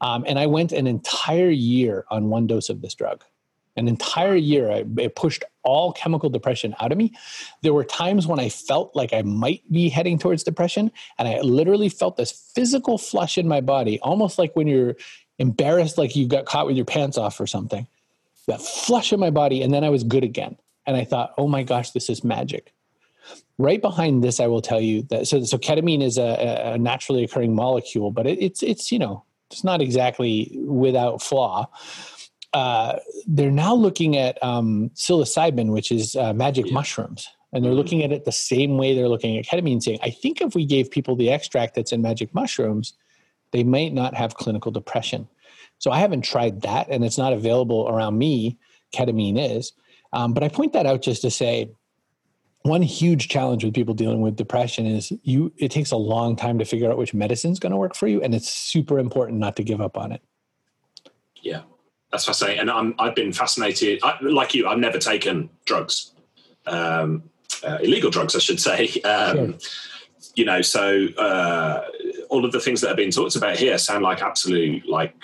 um, 0.00 0.24
and 0.26 0.40
I 0.40 0.46
went 0.46 0.72
an 0.72 0.88
entire 0.88 1.50
year 1.50 2.04
on 2.10 2.30
one 2.30 2.48
dose 2.48 2.68
of 2.68 2.82
this 2.82 2.94
drug 2.96 3.22
an 3.76 3.88
entire 3.88 4.36
year 4.36 4.70
I, 4.70 4.84
it 4.98 5.16
pushed 5.16 5.44
all 5.62 5.92
chemical 5.92 6.30
depression 6.30 6.74
out 6.80 6.92
of 6.92 6.98
me. 6.98 7.12
There 7.62 7.72
were 7.72 7.84
times 7.84 8.26
when 8.26 8.38
i 8.38 8.48
felt 8.48 8.94
like 8.94 9.12
i 9.12 9.22
might 9.22 9.62
be 9.70 9.88
heading 9.88 10.18
towards 10.18 10.42
depression 10.42 10.90
and 11.18 11.28
i 11.28 11.40
literally 11.40 11.88
felt 11.88 12.16
this 12.16 12.32
physical 12.54 12.98
flush 12.98 13.38
in 13.38 13.48
my 13.48 13.60
body 13.60 13.98
almost 14.00 14.38
like 14.38 14.54
when 14.54 14.66
you're 14.66 14.96
embarrassed 15.38 15.98
like 15.98 16.14
you 16.14 16.28
got 16.28 16.46
caught 16.46 16.66
with 16.66 16.76
your 16.76 16.84
pants 16.84 17.18
off 17.18 17.40
or 17.40 17.46
something. 17.46 17.86
That 18.46 18.60
flush 18.60 19.12
in 19.12 19.20
my 19.20 19.30
body 19.30 19.62
and 19.62 19.72
then 19.72 19.84
i 19.84 19.90
was 19.90 20.04
good 20.04 20.24
again. 20.24 20.56
And 20.86 20.96
i 20.96 21.04
thought 21.04 21.34
oh 21.38 21.48
my 21.48 21.62
gosh 21.62 21.90
this 21.90 22.08
is 22.10 22.22
magic. 22.22 22.72
Right 23.56 23.80
behind 23.80 24.22
this 24.22 24.38
i 24.40 24.46
will 24.46 24.62
tell 24.62 24.80
you 24.80 25.02
that 25.04 25.26
so, 25.26 25.42
so 25.44 25.58
ketamine 25.58 26.02
is 26.02 26.18
a, 26.18 26.72
a 26.74 26.78
naturally 26.78 27.24
occurring 27.24 27.54
molecule 27.54 28.10
but 28.10 28.26
it, 28.26 28.42
it's 28.42 28.62
it's 28.62 28.92
you 28.92 28.98
know 28.98 29.24
it's 29.50 29.64
not 29.64 29.80
exactly 29.80 30.58
without 30.64 31.22
flaw 31.22 31.68
uh, 32.54 33.00
they're 33.26 33.50
now 33.50 33.74
looking 33.74 34.16
at 34.16 34.42
um, 34.42 34.90
psilocybin, 34.94 35.72
which 35.72 35.90
is 35.92 36.16
uh, 36.16 36.32
magic 36.32 36.66
yeah. 36.66 36.72
mushrooms. 36.72 37.28
And 37.52 37.64
they're 37.64 37.70
mm-hmm. 37.70 37.78
looking 37.78 38.02
at 38.02 38.12
it 38.12 38.24
the 38.24 38.32
same 38.32 38.78
way 38.78 38.94
they're 38.94 39.08
looking 39.08 39.36
at 39.36 39.44
ketamine, 39.44 39.82
saying, 39.82 39.98
I 40.02 40.10
think 40.10 40.40
if 40.40 40.54
we 40.54 40.64
gave 40.64 40.90
people 40.90 41.14
the 41.14 41.30
extract 41.30 41.74
that's 41.74 41.92
in 41.92 42.00
magic 42.00 42.34
mushrooms, 42.34 42.94
they 43.52 43.62
might 43.62 43.92
not 43.92 44.14
have 44.14 44.34
clinical 44.34 44.72
depression. 44.72 45.28
So 45.78 45.90
I 45.90 45.98
haven't 45.98 46.22
tried 46.22 46.62
that, 46.62 46.88
and 46.88 47.04
it's 47.04 47.18
not 47.18 47.32
available 47.32 47.88
around 47.88 48.18
me. 48.18 48.58
Ketamine 48.92 49.56
is. 49.56 49.72
Um, 50.12 50.32
but 50.32 50.42
I 50.42 50.48
point 50.48 50.72
that 50.72 50.86
out 50.86 51.02
just 51.02 51.22
to 51.22 51.30
say 51.30 51.70
one 52.62 52.82
huge 52.82 53.28
challenge 53.28 53.64
with 53.64 53.74
people 53.74 53.94
dealing 53.94 54.20
with 54.20 54.36
depression 54.36 54.86
is 54.86 55.12
you 55.22 55.52
it 55.58 55.70
takes 55.70 55.90
a 55.90 55.96
long 55.96 56.34
time 56.34 56.58
to 56.58 56.64
figure 56.64 56.90
out 56.90 56.96
which 56.96 57.12
medicine 57.12 57.50
is 57.50 57.58
going 57.58 57.72
to 57.72 57.76
work 57.76 57.94
for 57.94 58.06
you 58.06 58.22
and 58.22 58.34
it's 58.34 58.48
super 58.48 58.98
important 58.98 59.38
not 59.38 59.54
to 59.56 59.62
give 59.62 59.82
up 59.82 59.98
on 59.98 60.12
it 60.12 60.22
yeah 61.42 61.60
that's 62.14 62.26
fascinating. 62.26 62.60
And 62.60 62.70
I'm, 62.70 62.94
I've 63.00 63.16
been 63.16 63.32
fascinated, 63.32 63.98
I, 64.04 64.16
like 64.22 64.54
you, 64.54 64.68
I've 64.68 64.78
never 64.78 64.98
taken 64.98 65.50
drugs, 65.64 66.12
um, 66.64 67.24
uh, 67.66 67.78
illegal 67.82 68.08
drugs, 68.08 68.36
I 68.36 68.38
should 68.38 68.60
say. 68.60 68.88
Um, 69.04 69.36
sure. 69.36 69.70
You 70.36 70.44
know, 70.44 70.62
so 70.62 71.06
uh, 71.18 71.86
all 72.28 72.44
of 72.44 72.52
the 72.52 72.60
things 72.60 72.80
that 72.80 72.90
are 72.90 72.96
being 72.96 73.10
talked 73.10 73.36
about 73.36 73.56
here 73.56 73.78
sound 73.78 74.02
like 74.02 74.22
absolute 74.22 74.88
like 74.88 75.14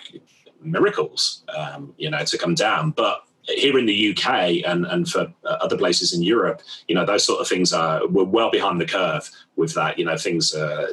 miracles, 0.63 1.43
um, 1.57 1.95
you 1.97 2.11
know, 2.11 2.25
to 2.25 2.39
come 2.39 2.55
down. 2.55 2.91
But 2.91 3.25
here 3.49 3.79
in 3.79 3.87
the 3.87 4.11
UK 4.11 4.63
and, 4.67 4.87
and 4.87 5.09
for 5.09 5.33
uh, 5.45 5.57
other 5.61 5.77
places 5.77 6.13
in 6.13 6.23
Europe, 6.23 6.63
you 6.87 6.95
know, 6.95 7.05
those 7.05 7.25
sort 7.25 7.41
of 7.41 7.49
things 7.49 7.73
are 7.73 8.07
we're 8.07 8.25
well 8.25 8.51
behind 8.51 8.81
the 8.81 8.87
curve 8.87 9.29
with 9.57 9.75
that. 9.75 9.99
You 9.99 10.05
know, 10.05 10.17
things 10.17 10.55
uh, 10.55 10.93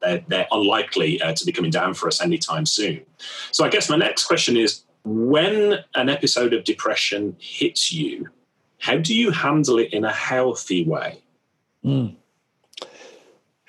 they're, 0.00 0.24
they're 0.28 0.46
unlikely 0.52 1.20
uh, 1.20 1.34
to 1.34 1.44
be 1.44 1.52
coming 1.52 1.70
down 1.70 1.94
for 1.94 2.06
us 2.06 2.20
anytime 2.20 2.66
soon. 2.66 3.00
So 3.50 3.64
I 3.64 3.68
guess 3.68 3.90
my 3.90 3.96
next 3.96 4.26
question 4.26 4.56
is, 4.56 4.83
when 5.04 5.78
an 5.94 6.08
episode 6.08 6.52
of 6.52 6.64
depression 6.64 7.36
hits 7.38 7.92
you, 7.92 8.28
how 8.78 8.96
do 8.96 9.14
you 9.14 9.30
handle 9.30 9.78
it 9.78 9.92
in 9.92 10.04
a 10.04 10.12
healthy 10.12 10.84
way? 10.84 11.22
Mm. 11.84 12.16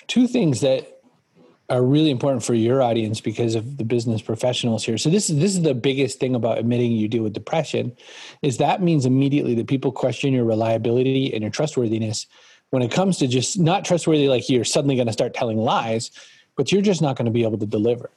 Two 0.07 0.27
things 0.27 0.61
that 0.61 0.95
are 1.69 1.83
really 1.83 2.11
important 2.11 2.43
for 2.43 2.53
your 2.53 2.81
audience 2.81 3.19
because 3.19 3.55
of 3.55 3.77
the 3.77 3.83
business 3.83 4.21
professionals 4.21 4.85
here. 4.85 4.97
So 4.97 5.09
this 5.09 5.29
is 5.29 5.39
this 5.39 5.55
is 5.55 5.63
the 5.63 5.73
biggest 5.73 6.19
thing 6.19 6.35
about 6.35 6.59
admitting 6.59 6.91
you 6.91 7.07
deal 7.07 7.23
with 7.23 7.33
depression 7.33 7.95
is 8.41 8.57
that 8.57 8.83
means 8.83 9.05
immediately 9.05 9.55
that 9.55 9.67
people 9.67 9.91
question 9.91 10.31
your 10.31 10.45
reliability 10.45 11.33
and 11.33 11.41
your 11.41 11.51
trustworthiness 11.51 12.27
when 12.69 12.83
it 12.83 12.91
comes 12.91 13.17
to 13.17 13.27
just 13.27 13.57
not 13.59 13.83
trustworthy 13.83 14.27
like 14.27 14.49
you're 14.49 14.63
suddenly 14.63 14.95
going 14.95 15.07
to 15.07 15.13
start 15.13 15.33
telling 15.33 15.57
lies, 15.57 16.11
but 16.55 16.71
you're 16.71 16.81
just 16.81 17.01
not 17.01 17.15
going 17.15 17.25
to 17.25 17.31
be 17.31 17.43
able 17.43 17.57
to 17.57 17.65
deliver. 17.65 18.09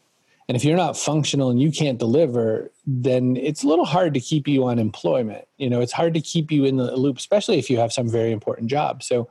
And 0.49 0.57
if 0.57 0.65
you're 0.65 0.79
not 0.79 0.97
functional 0.97 1.51
and 1.51 1.61
you 1.61 1.71
can't 1.71 1.99
deliver, 1.99 2.73
then 2.87 3.37
it's 3.37 3.63
a 3.63 3.69
little 3.69 3.85
hard 3.85 4.15
to 4.15 4.21
keep 4.21 4.49
you 4.49 4.65
on 4.65 4.79
employment. 4.79 5.47
You 5.59 5.69
know, 5.69 5.83
it's 5.83 5.93
hard 5.93 6.15
to 6.15 6.23
keep 6.23 6.51
you 6.51 6.65
in 6.65 6.79
the 6.79 6.97
loop, 6.97 7.19
especially 7.19 7.59
if 7.59 7.69
you 7.69 7.77
have 7.77 7.93
some 7.93 8.09
very 8.09 8.33
important 8.33 8.71
job. 8.71 9.03
So 9.03 9.29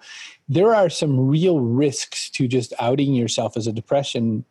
there 0.48 0.76
are 0.76 0.90
some 0.92 1.28
real 1.28 1.60
risks 1.60 2.30
to 2.32 2.48
just 2.48 2.72
outing 2.80 3.16
yourself 3.16 3.58
as 3.58 3.66
a 3.66 3.74
depression 3.74 4.46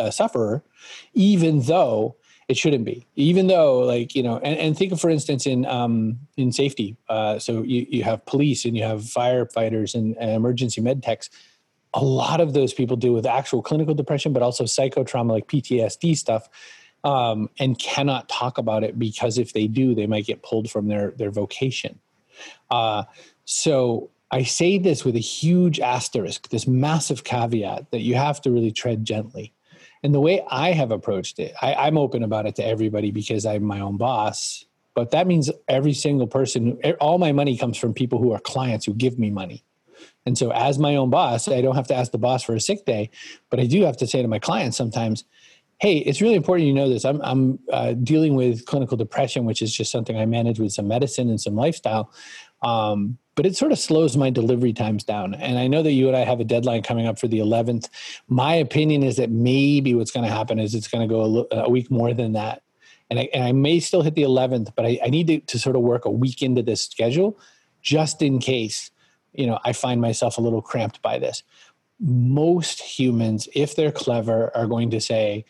uh, 0.00 0.10
sufferer, 0.10 0.64
even 1.12 1.60
though 1.62 2.16
it 2.48 2.56
shouldn't 2.56 2.84
be 2.84 3.04
even 3.16 3.48
though 3.48 3.80
like 3.80 4.14
you 4.14 4.22
know 4.22 4.38
and, 4.38 4.56
and 4.58 4.78
think 4.78 4.92
of 4.92 5.00
for 5.00 5.10
instance 5.10 5.46
in 5.46 5.66
um 5.66 6.18
in 6.36 6.52
safety 6.52 6.96
uh 7.08 7.38
so 7.38 7.62
you, 7.62 7.86
you 7.90 8.04
have 8.04 8.24
police 8.24 8.64
and 8.64 8.76
you 8.76 8.84
have 8.84 9.00
firefighters 9.00 9.94
and, 9.94 10.16
and 10.18 10.30
emergency 10.30 10.80
med 10.80 11.02
techs 11.02 11.28
a 11.96 12.04
lot 12.04 12.40
of 12.40 12.52
those 12.52 12.72
people 12.72 12.96
deal 12.96 13.12
with 13.12 13.26
actual 13.26 13.62
clinical 13.62 13.94
depression 13.94 14.32
but 14.32 14.42
also 14.42 14.64
psychotrauma 14.64 15.30
like 15.30 15.48
ptsd 15.48 16.16
stuff 16.16 16.48
um, 17.04 17.48
and 17.58 17.78
cannot 17.78 18.28
talk 18.28 18.58
about 18.58 18.82
it 18.84 18.98
because 18.98 19.38
if 19.38 19.52
they 19.52 19.66
do 19.66 19.94
they 19.94 20.06
might 20.06 20.26
get 20.26 20.42
pulled 20.42 20.70
from 20.70 20.88
their 20.88 21.10
their 21.12 21.30
vocation 21.30 21.98
uh, 22.70 23.02
so 23.44 24.10
i 24.30 24.42
say 24.42 24.78
this 24.78 25.04
with 25.04 25.16
a 25.16 25.20
huge 25.20 25.80
asterisk 25.80 26.48
this 26.50 26.68
massive 26.68 27.24
caveat 27.24 27.90
that 27.90 28.00
you 28.00 28.14
have 28.14 28.40
to 28.40 28.50
really 28.50 28.70
tread 28.70 29.04
gently 29.04 29.52
and 30.02 30.14
the 30.14 30.20
way 30.20 30.44
I 30.48 30.70
have 30.70 30.92
approached 30.92 31.40
it, 31.40 31.52
I, 31.60 31.74
I'm 31.74 31.98
open 31.98 32.22
about 32.22 32.46
it 32.46 32.54
to 32.56 32.64
everybody 32.64 33.10
because 33.10 33.44
I'm 33.44 33.64
my 33.64 33.80
own 33.80 33.96
boss. 33.96 34.64
But 34.94 35.10
that 35.10 35.26
means 35.26 35.50
every 35.66 35.94
single 35.94 36.28
person, 36.28 36.78
all 37.00 37.18
my 37.18 37.32
money 37.32 37.56
comes 37.56 37.76
from 37.76 37.92
people 37.92 38.20
who 38.20 38.32
are 38.32 38.38
clients 38.38 38.86
who 38.86 38.94
give 38.94 39.18
me 39.18 39.30
money. 39.30 39.64
And 40.26 40.36
so, 40.36 40.52
as 40.52 40.78
my 40.78 40.96
own 40.96 41.08
boss, 41.08 41.48
I 41.48 41.60
don't 41.60 41.76
have 41.76 41.86
to 41.88 41.94
ask 41.94 42.12
the 42.12 42.18
boss 42.18 42.42
for 42.42 42.54
a 42.54 42.60
sick 42.60 42.84
day, 42.84 43.10
but 43.48 43.60
I 43.60 43.66
do 43.66 43.82
have 43.84 43.96
to 43.98 44.06
say 44.06 44.20
to 44.20 44.28
my 44.28 44.40
clients 44.40 44.76
sometimes, 44.76 45.24
hey, 45.78 45.98
it's 45.98 46.20
really 46.20 46.34
important 46.34 46.66
you 46.66 46.74
know 46.74 46.88
this. 46.88 47.04
I'm, 47.04 47.20
I'm 47.22 47.58
uh, 47.72 47.92
dealing 47.92 48.34
with 48.34 48.64
clinical 48.66 48.96
depression, 48.96 49.44
which 49.44 49.62
is 49.62 49.74
just 49.74 49.92
something 49.92 50.18
I 50.18 50.26
manage 50.26 50.58
with 50.58 50.72
some 50.72 50.88
medicine 50.88 51.28
and 51.28 51.40
some 51.40 51.54
lifestyle. 51.54 52.12
Um, 52.62 53.18
but 53.34 53.44
it 53.44 53.54
sort 53.54 53.70
of 53.70 53.78
slows 53.78 54.16
my 54.16 54.30
delivery 54.30 54.72
times 54.72 55.04
down. 55.04 55.34
And 55.34 55.58
I 55.58 55.66
know 55.66 55.82
that 55.82 55.92
you 55.92 56.08
and 56.08 56.16
I 56.16 56.24
have 56.24 56.40
a 56.40 56.44
deadline 56.44 56.82
coming 56.82 57.06
up 57.06 57.18
for 57.18 57.28
the 57.28 57.38
11th. 57.38 57.90
My 58.28 58.54
opinion 58.54 59.02
is 59.02 59.16
that 59.16 59.30
maybe 59.30 59.94
what's 59.94 60.10
going 60.10 60.24
to 60.24 60.32
happen 60.32 60.58
is 60.58 60.74
it's 60.74 60.88
going 60.88 61.06
to 61.06 61.14
go 61.14 61.46
a, 61.52 61.64
a, 61.64 61.68
week 61.68 61.90
more 61.90 62.14
than 62.14 62.32
that. 62.32 62.62
And 63.10 63.18
I, 63.20 63.28
and 63.34 63.44
I 63.44 63.52
may 63.52 63.78
still 63.78 64.00
hit 64.00 64.14
the 64.14 64.22
11th, 64.22 64.74
but 64.74 64.86
I, 64.86 64.98
I 65.04 65.10
need 65.10 65.26
to, 65.26 65.40
to 65.40 65.58
sort 65.58 65.76
of 65.76 65.82
work 65.82 66.06
a 66.06 66.10
week 66.10 66.40
into 66.42 66.62
this 66.62 66.82
schedule 66.82 67.38
just 67.82 68.22
in 68.22 68.38
case, 68.38 68.90
you 69.38 69.46
know, 69.46 69.58
I 69.64 69.72
find 69.72 70.00
myself 70.00 70.38
a 70.38 70.40
little 70.40 70.62
cramped 70.62 71.02
by 71.02 71.18
this. 71.18 71.42
Most 72.00 72.80
humans, 72.80 73.48
if 73.54 73.74
they're 73.74 73.92
clever, 73.92 74.54
are 74.56 74.66
going 74.66 74.90
to 74.90 75.00
say, 75.00 75.44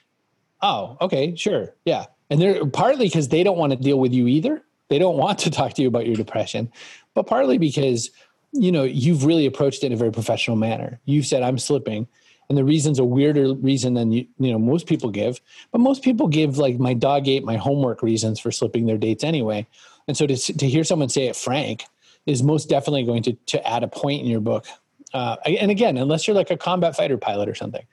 oh, 0.62 0.96
okay, 1.00 1.34
sure, 1.36 1.74
yeah. 1.84 2.06
And 2.30 2.40
they're 2.40 2.66
partly 2.66 3.06
because 3.06 3.28
they 3.28 3.42
don't 3.42 3.58
want 3.58 3.72
to 3.72 3.76
deal 3.76 3.98
with 3.98 4.12
you 4.12 4.26
either. 4.26 4.62
They 4.88 4.98
don't 4.98 5.16
want 5.16 5.38
to 5.40 5.50
talk 5.58 5.74
to 5.74 5.82
you 5.82 5.88
about 5.88 6.06
your 6.06 6.16
depression, 6.16 6.70
but 7.14 7.26
partly 7.26 7.58
because 7.58 8.10
you 8.52 8.72
know 8.72 8.84
you've 8.84 9.24
really 9.24 9.46
approached 9.46 9.82
it 9.82 9.86
in 9.86 9.92
a 9.92 9.96
very 9.96 10.12
professional 10.12 10.56
manner. 10.56 11.00
You've 11.04 11.26
said 11.26 11.42
I'm 11.42 11.58
slipping, 11.58 12.06
and 12.48 12.56
the 12.56 12.64
reason's 12.64 12.98
a 12.98 13.04
weirder 13.04 13.54
reason 13.54 13.94
than 13.94 14.12
you, 14.12 14.26
you 14.38 14.52
know 14.52 14.58
most 14.58 14.86
people 14.86 15.10
give. 15.10 15.40
But 15.72 15.80
most 15.80 16.02
people 16.02 16.28
give 16.28 16.58
like 16.58 16.78
my 16.78 16.94
dog 16.94 17.28
ate 17.28 17.44
my 17.44 17.56
homework 17.56 18.02
reasons 18.02 18.40
for 18.40 18.50
slipping 18.50 18.86
their 18.86 18.98
dates 18.98 19.24
anyway. 19.24 19.66
And 20.08 20.16
so 20.16 20.26
to 20.26 20.36
to 20.36 20.68
hear 20.68 20.84
someone 20.84 21.08
say 21.08 21.26
it 21.26 21.36
frank 21.36 21.86
is 22.26 22.42
most 22.42 22.68
definitely 22.68 23.04
going 23.04 23.22
to 23.22 23.32
to 23.32 23.66
add 23.66 23.82
a 23.82 23.88
point 23.88 24.22
in 24.22 24.28
your 24.28 24.40
book. 24.40 24.66
Uh, 25.14 25.36
and 25.46 25.70
again, 25.70 25.96
unless 25.96 26.26
you're 26.26 26.36
like 26.36 26.50
a 26.50 26.56
combat 26.56 26.96
fighter 26.96 27.16
pilot 27.16 27.48
or 27.48 27.54
something, 27.54 27.86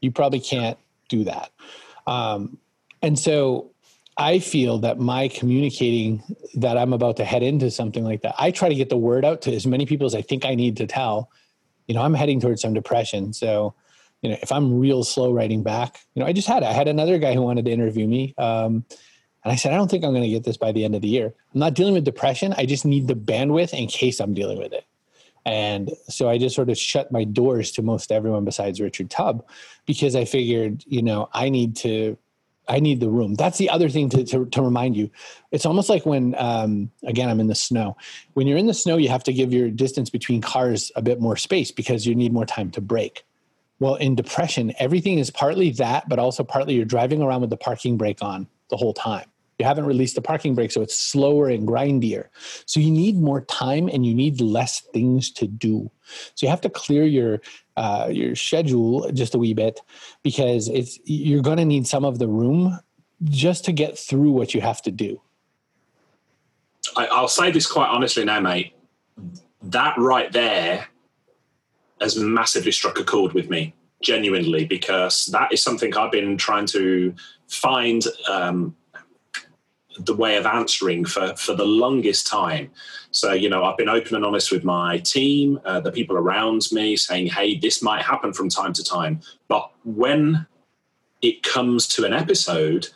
you 0.00 0.12
probably 0.12 0.40
can't 0.40 0.78
do 1.08 1.24
that. 1.24 1.50
Um, 2.06 2.58
and 3.02 3.18
so 3.18 3.70
I 4.16 4.38
feel 4.40 4.78
that 4.78 4.98
my 4.98 5.28
communicating 5.28 6.22
that 6.54 6.76
I'm 6.76 6.92
about 6.92 7.16
to 7.18 7.24
head 7.24 7.42
into 7.42 7.70
something 7.70 8.04
like 8.04 8.22
that, 8.22 8.34
I 8.38 8.50
try 8.50 8.68
to 8.68 8.74
get 8.74 8.88
the 8.88 8.96
word 8.96 9.24
out 9.24 9.42
to 9.42 9.54
as 9.54 9.66
many 9.66 9.86
people 9.86 10.06
as 10.06 10.14
I 10.14 10.22
think 10.22 10.44
I 10.44 10.54
need 10.54 10.76
to 10.78 10.86
tell. 10.86 11.30
You 11.86 11.94
know, 11.94 12.02
I'm 12.02 12.14
heading 12.14 12.40
towards 12.40 12.60
some 12.60 12.74
depression. 12.74 13.32
So, 13.32 13.74
you 14.20 14.30
know, 14.30 14.36
if 14.42 14.50
I'm 14.50 14.78
real 14.78 15.04
slow 15.04 15.32
writing 15.32 15.62
back, 15.62 16.00
you 16.14 16.20
know, 16.20 16.26
I 16.26 16.32
just 16.32 16.48
had 16.48 16.62
I 16.62 16.72
had 16.72 16.88
another 16.88 17.18
guy 17.18 17.32
who 17.32 17.42
wanted 17.42 17.64
to 17.64 17.70
interview 17.70 18.06
me. 18.06 18.34
Um, 18.36 18.84
and 19.44 19.52
I 19.52 19.56
said, 19.56 19.72
I 19.72 19.76
don't 19.76 19.90
think 19.90 20.04
I'm 20.04 20.10
going 20.12 20.24
to 20.24 20.28
get 20.28 20.44
this 20.44 20.56
by 20.56 20.72
the 20.72 20.84
end 20.84 20.94
of 20.94 21.02
the 21.02 21.08
year. 21.08 21.32
I'm 21.54 21.60
not 21.60 21.74
dealing 21.74 21.94
with 21.94 22.04
depression. 22.04 22.54
I 22.56 22.66
just 22.66 22.84
need 22.84 23.06
the 23.06 23.14
bandwidth 23.14 23.72
in 23.72 23.86
case 23.86 24.20
I'm 24.20 24.34
dealing 24.34 24.58
with 24.58 24.72
it. 24.72 24.84
And 25.46 25.90
so 26.08 26.28
I 26.28 26.36
just 26.36 26.54
sort 26.54 26.68
of 26.68 26.76
shut 26.76 27.10
my 27.12 27.24
doors 27.24 27.70
to 27.72 27.82
most 27.82 28.12
everyone 28.12 28.44
besides 28.44 28.80
Richard 28.80 29.08
Tubb 29.08 29.46
because 29.86 30.14
I 30.14 30.24
figured, 30.24 30.84
you 30.86 31.02
know, 31.02 31.28
I 31.32 31.48
need 31.48 31.76
to 31.76 32.18
I 32.70 32.80
need 32.80 33.00
the 33.00 33.08
room. 33.08 33.34
That's 33.34 33.56
the 33.56 33.70
other 33.70 33.88
thing 33.88 34.10
to, 34.10 34.24
to, 34.24 34.44
to 34.44 34.60
remind 34.60 34.94
you. 34.94 35.10
It's 35.52 35.64
almost 35.64 35.88
like 35.88 36.04
when, 36.04 36.34
um, 36.36 36.90
again, 37.02 37.30
I'm 37.30 37.40
in 37.40 37.46
the 37.46 37.54
snow. 37.54 37.96
When 38.34 38.46
you're 38.46 38.58
in 38.58 38.66
the 38.66 38.74
snow, 38.74 38.98
you 38.98 39.08
have 39.08 39.24
to 39.24 39.32
give 39.32 39.54
your 39.54 39.70
distance 39.70 40.10
between 40.10 40.42
cars 40.42 40.92
a 40.94 41.00
bit 41.00 41.18
more 41.18 41.34
space 41.34 41.70
because 41.70 42.06
you 42.06 42.14
need 42.14 42.30
more 42.30 42.44
time 42.44 42.70
to 42.72 42.82
brake. 42.82 43.24
Well, 43.80 43.94
in 43.94 44.14
depression, 44.14 44.74
everything 44.78 45.18
is 45.18 45.30
partly 45.30 45.70
that, 45.70 46.10
but 46.10 46.18
also 46.18 46.44
partly 46.44 46.74
you're 46.74 46.84
driving 46.84 47.22
around 47.22 47.40
with 47.40 47.48
the 47.48 47.56
parking 47.56 47.96
brake 47.96 48.22
on 48.22 48.46
the 48.70 48.76
whole 48.76 48.94
time. 48.94 49.26
You 49.58 49.66
haven't 49.66 49.86
released 49.86 50.14
the 50.14 50.22
parking 50.22 50.54
brake, 50.54 50.70
so 50.70 50.82
it's 50.82 50.96
slower 50.96 51.48
and 51.48 51.66
grindier. 51.66 52.28
So 52.66 52.78
you 52.78 52.92
need 52.92 53.16
more 53.16 53.40
time 53.40 53.88
and 53.88 54.06
you 54.06 54.14
need 54.14 54.40
less 54.40 54.80
things 54.92 55.32
to 55.32 55.48
do. 55.48 55.90
So 56.36 56.46
you 56.46 56.50
have 56.50 56.60
to 56.60 56.70
clear 56.70 57.04
your 57.04 57.40
uh, 57.76 58.08
your 58.10 58.36
schedule 58.36 59.10
just 59.12 59.34
a 59.34 59.38
wee 59.38 59.54
bit 59.54 59.80
because 60.22 60.68
it's 60.68 60.98
you're 61.04 61.42
going 61.42 61.58
to 61.58 61.64
need 61.64 61.86
some 61.86 62.04
of 62.04 62.18
the 62.18 62.28
room 62.28 62.78
just 63.24 63.64
to 63.64 63.72
get 63.72 63.98
through 63.98 64.30
what 64.30 64.54
you 64.54 64.60
have 64.60 64.80
to 64.82 64.92
do. 64.92 65.20
I, 66.96 67.06
I'll 67.06 67.28
say 67.28 67.50
this 67.50 67.66
quite 67.66 67.88
honestly 67.88 68.24
now, 68.24 68.40
mate. 68.40 68.74
That 69.62 69.98
right 69.98 70.30
there 70.30 70.86
has 72.00 72.16
massively 72.16 72.70
struck 72.70 72.98
a 73.00 73.04
chord 73.04 73.32
with 73.32 73.50
me, 73.50 73.74
genuinely, 74.02 74.64
because 74.64 75.26
that 75.26 75.52
is 75.52 75.62
something 75.62 75.96
I've 75.96 76.12
been 76.12 76.36
trying 76.36 76.66
to 76.66 77.14
find 77.48 78.04
um, 78.28 78.76
the 79.98 80.14
way 80.14 80.36
of 80.36 80.46
answering 80.46 81.04
for, 81.04 81.34
for 81.36 81.54
the 81.54 81.64
longest 81.64 82.26
time. 82.26 82.70
So, 83.10 83.32
you 83.32 83.48
know, 83.48 83.64
I've 83.64 83.76
been 83.76 83.88
open 83.88 84.14
and 84.14 84.24
honest 84.24 84.52
with 84.52 84.64
my 84.64 84.98
team, 84.98 85.58
uh, 85.64 85.80
the 85.80 85.90
people 85.90 86.16
around 86.16 86.68
me, 86.70 86.96
saying, 86.96 87.28
hey, 87.28 87.58
this 87.58 87.82
might 87.82 88.02
happen 88.02 88.32
from 88.32 88.48
time 88.48 88.72
to 88.74 88.84
time. 88.84 89.20
But 89.48 89.70
when 89.84 90.46
it 91.22 91.42
comes 91.42 91.88
to 91.88 92.04
an 92.04 92.12
episode, 92.12 92.88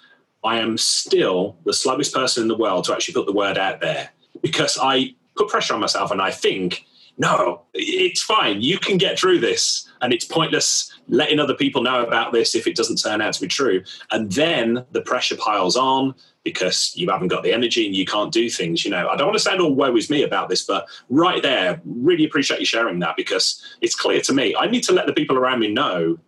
I 0.44 0.58
am 0.58 0.76
still 0.78 1.56
the 1.64 1.72
slowest 1.72 2.14
person 2.14 2.42
in 2.42 2.48
the 2.48 2.56
world 2.56 2.84
to 2.84 2.92
actually 2.92 3.14
put 3.14 3.26
the 3.26 3.32
word 3.32 3.58
out 3.58 3.80
there 3.80 4.10
because 4.40 4.78
I 4.80 5.14
put 5.36 5.48
pressure 5.48 5.74
on 5.74 5.80
myself 5.80 6.10
and 6.10 6.20
I 6.20 6.30
think, 6.30 6.84
no, 7.18 7.62
it's 7.74 8.22
fine. 8.22 8.62
You 8.62 8.78
can 8.78 8.96
get 8.96 9.18
through 9.18 9.40
this. 9.40 9.88
And 10.00 10.12
it's 10.12 10.24
pointless 10.24 10.92
letting 11.08 11.38
other 11.38 11.54
people 11.54 11.82
know 11.82 12.04
about 12.04 12.32
this 12.32 12.54
if 12.54 12.66
it 12.66 12.74
doesn't 12.74 12.96
turn 12.96 13.20
out 13.20 13.34
to 13.34 13.40
be 13.40 13.46
true. 13.46 13.82
And 14.10 14.32
then 14.32 14.84
the 14.92 15.02
pressure 15.02 15.36
piles 15.36 15.76
on 15.76 16.14
because 16.42 16.92
you 16.96 17.08
haven't 17.10 17.28
got 17.28 17.44
the 17.44 17.52
energy 17.52 17.86
and 17.86 17.94
you 17.94 18.04
can't 18.04 18.32
do 18.32 18.50
things. 18.50 18.84
You 18.84 18.90
know, 18.90 19.08
I 19.08 19.16
don't 19.16 19.28
want 19.28 19.38
to 19.38 19.42
sound 19.44 19.60
all 19.60 19.74
woe 19.74 19.94
is 19.96 20.10
me 20.10 20.22
about 20.22 20.48
this, 20.48 20.64
but 20.64 20.88
right 21.08 21.42
there, 21.42 21.80
really 21.84 22.24
appreciate 22.24 22.60
you 22.60 22.66
sharing 22.66 22.98
that 23.00 23.16
because 23.16 23.62
it's 23.80 23.94
clear 23.94 24.20
to 24.22 24.32
me. 24.32 24.56
I 24.58 24.66
need 24.66 24.82
to 24.84 24.92
let 24.92 25.06
the 25.06 25.12
people 25.12 25.36
around 25.36 25.60
me 25.60 25.72
know 25.72 26.18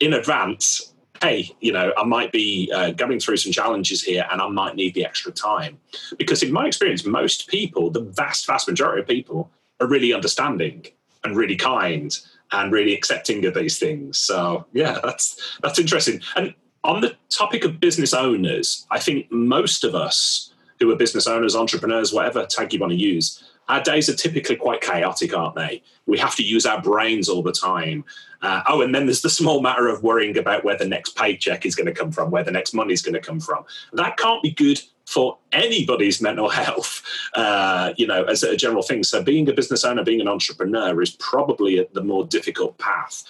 in 0.00 0.14
advance. 0.14 0.94
Hey, 1.20 1.50
you 1.60 1.72
know, 1.72 1.92
I 1.96 2.04
might 2.04 2.32
be 2.32 2.70
uh, 2.74 2.90
going 2.92 3.20
through 3.20 3.36
some 3.36 3.52
challenges 3.52 4.02
here 4.02 4.26
and 4.30 4.40
I 4.40 4.48
might 4.48 4.74
need 4.74 4.94
the 4.94 5.04
extra 5.04 5.30
time. 5.32 5.78
Because 6.16 6.42
in 6.42 6.52
my 6.52 6.66
experience, 6.66 7.04
most 7.04 7.48
people, 7.48 7.90
the 7.90 8.02
vast, 8.02 8.46
vast 8.46 8.68
majority 8.68 9.02
of 9.02 9.08
people, 9.08 9.50
are 9.80 9.86
really 9.86 10.12
understanding 10.12 10.86
and 11.24 11.36
really 11.36 11.56
kind 11.56 12.16
and 12.52 12.72
really 12.72 12.94
accepting 12.94 13.44
of 13.44 13.54
these 13.54 13.78
things. 13.78 14.18
So 14.18 14.66
yeah, 14.72 14.98
that's 15.02 15.58
that's 15.62 15.78
interesting. 15.78 16.20
And 16.36 16.54
on 16.84 17.00
the 17.00 17.16
topic 17.28 17.64
of 17.64 17.80
business 17.80 18.14
owners, 18.14 18.86
I 18.90 18.98
think 18.98 19.30
most 19.30 19.84
of 19.84 19.94
us 19.94 20.52
who 20.78 20.90
are 20.90 20.96
business 20.96 21.26
owners, 21.26 21.56
entrepreneurs, 21.56 22.12
whatever 22.12 22.46
tag 22.46 22.72
you 22.72 22.80
want 22.80 22.92
to 22.92 22.98
use, 22.98 23.42
our 23.68 23.82
days 23.82 24.08
are 24.08 24.14
typically 24.14 24.56
quite 24.56 24.80
chaotic, 24.80 25.36
aren't 25.36 25.56
they? 25.56 25.82
We 26.06 26.18
have 26.18 26.34
to 26.36 26.42
use 26.42 26.64
our 26.64 26.80
brains 26.80 27.28
all 27.28 27.42
the 27.42 27.52
time. 27.52 28.04
Uh, 28.40 28.62
oh, 28.68 28.80
and 28.80 28.94
then 28.94 29.06
there's 29.06 29.20
the 29.20 29.28
small 29.28 29.60
matter 29.60 29.88
of 29.88 30.02
worrying 30.02 30.38
about 30.38 30.64
where 30.64 30.78
the 30.78 30.86
next 30.86 31.16
paycheck 31.16 31.66
is 31.66 31.74
going 31.74 31.86
to 31.86 31.92
come 31.92 32.12
from, 32.12 32.30
where 32.30 32.44
the 32.44 32.52
next 32.52 32.72
money 32.72 32.92
is 32.92 33.02
going 33.02 33.14
to 33.14 33.20
come 33.20 33.40
from. 33.40 33.64
That 33.92 34.16
can't 34.16 34.42
be 34.42 34.52
good 34.52 34.80
for 35.08 35.38
anybody's 35.52 36.20
mental 36.20 36.50
health, 36.50 37.02
uh, 37.34 37.94
you 37.96 38.06
know, 38.06 38.24
as 38.24 38.42
a 38.42 38.54
general 38.56 38.82
thing. 38.82 39.02
So 39.02 39.22
being 39.22 39.48
a 39.48 39.54
business 39.54 39.82
owner, 39.82 40.04
being 40.04 40.20
an 40.20 40.28
entrepreneur 40.28 41.00
is 41.00 41.12
probably 41.12 41.86
the 41.94 42.02
more 42.02 42.26
difficult 42.26 42.76
path. 42.76 43.24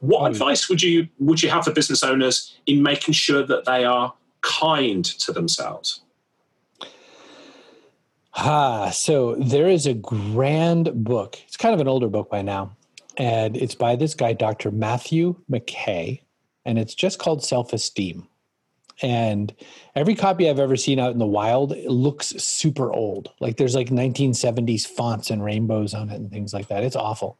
What 0.00 0.22
mm. 0.22 0.30
advice 0.30 0.68
would 0.68 0.82
you 0.82 1.08
would 1.18 1.42
you 1.42 1.48
have 1.48 1.64
for 1.64 1.72
business 1.72 2.02
owners 2.02 2.54
in 2.66 2.82
making 2.82 3.14
sure 3.14 3.46
that 3.46 3.64
they 3.64 3.84
are 3.84 4.12
kind 4.42 5.04
to 5.04 5.32
themselves? 5.32 6.02
Ah, 8.34 8.90
so 8.90 9.34
there 9.36 9.68
is 9.68 9.86
a 9.86 9.94
grand 9.94 11.04
book. 11.04 11.38
It's 11.46 11.56
kind 11.56 11.74
of 11.74 11.80
an 11.80 11.88
older 11.88 12.08
book 12.08 12.30
by 12.30 12.42
now. 12.42 12.76
And 13.16 13.56
it's 13.56 13.74
by 13.74 13.96
this 13.96 14.14
guy, 14.14 14.32
Dr. 14.32 14.70
Matthew 14.70 15.36
McKay, 15.50 16.22
and 16.64 16.78
it's 16.78 16.94
just 16.94 17.18
called 17.18 17.44
Self 17.44 17.72
Esteem. 17.72 18.26
And 19.02 19.54
every 19.94 20.14
copy 20.14 20.48
I've 20.48 20.58
ever 20.58 20.76
seen 20.76 20.98
out 20.98 21.12
in 21.12 21.18
the 21.18 21.26
wild 21.26 21.76
looks 21.86 22.28
super 22.28 22.92
old. 22.92 23.32
Like 23.40 23.56
there's 23.56 23.74
like 23.74 23.88
1970s 23.88 24.86
fonts 24.86 25.30
and 25.30 25.44
rainbows 25.44 25.92
on 25.92 26.08
it 26.10 26.16
and 26.16 26.30
things 26.30 26.54
like 26.54 26.68
that. 26.68 26.84
It's 26.84 26.96
awful. 26.96 27.38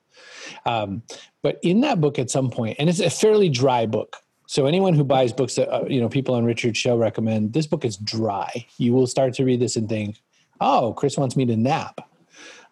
Um, 0.67 1.03
but 1.43 1.59
in 1.63 1.81
that 1.81 2.01
book, 2.01 2.19
at 2.19 2.31
some 2.31 2.51
point, 2.51 2.77
and 2.79 2.89
it's 2.89 3.01
a 3.01 3.11
fairly 3.11 3.49
dry 3.49 3.87
book. 3.87 4.17
So 4.47 4.67
anyone 4.67 4.95
who 4.95 5.05
buys 5.05 5.33
books 5.33 5.55
that 5.55 5.73
uh, 5.73 5.85
you 5.87 6.01
know 6.01 6.09
people 6.09 6.35
on 6.35 6.45
Richard's 6.45 6.79
show 6.79 6.97
recommend, 6.97 7.53
this 7.53 7.67
book 7.67 7.85
is 7.85 7.97
dry. 7.97 8.67
You 8.77 8.93
will 8.93 9.07
start 9.07 9.35
to 9.35 9.45
read 9.45 9.61
this 9.61 9.77
and 9.77 9.89
think, 9.89 10.21
"Oh, 10.61 10.93
Chris 10.95 11.17
wants 11.17 11.37
me 11.37 11.47
to 11.47 11.57
nap." 11.57 12.07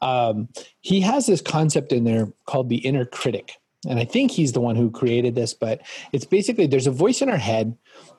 Um, 0.03 0.49
he 0.81 1.01
has 1.01 1.27
this 1.27 1.41
concept 1.41 1.93
in 1.93 2.05
there 2.05 2.33
called 2.47 2.69
the 2.69 2.79
inner 2.79 3.05
critic, 3.05 3.55
and 3.89 3.99
I 3.99 4.05
think 4.05 4.31
he's 4.31 4.53
the 4.53 4.61
one 4.61 4.77
who 4.77 4.91
created 4.91 5.35
this. 5.35 5.55
But 5.55 5.81
it's 6.13 6.27
basically 6.27 6.67
there's 6.67 6.87
a 6.87 6.93
voice 6.93 7.23
in 7.23 7.31
our 7.31 7.39
head 7.39 7.77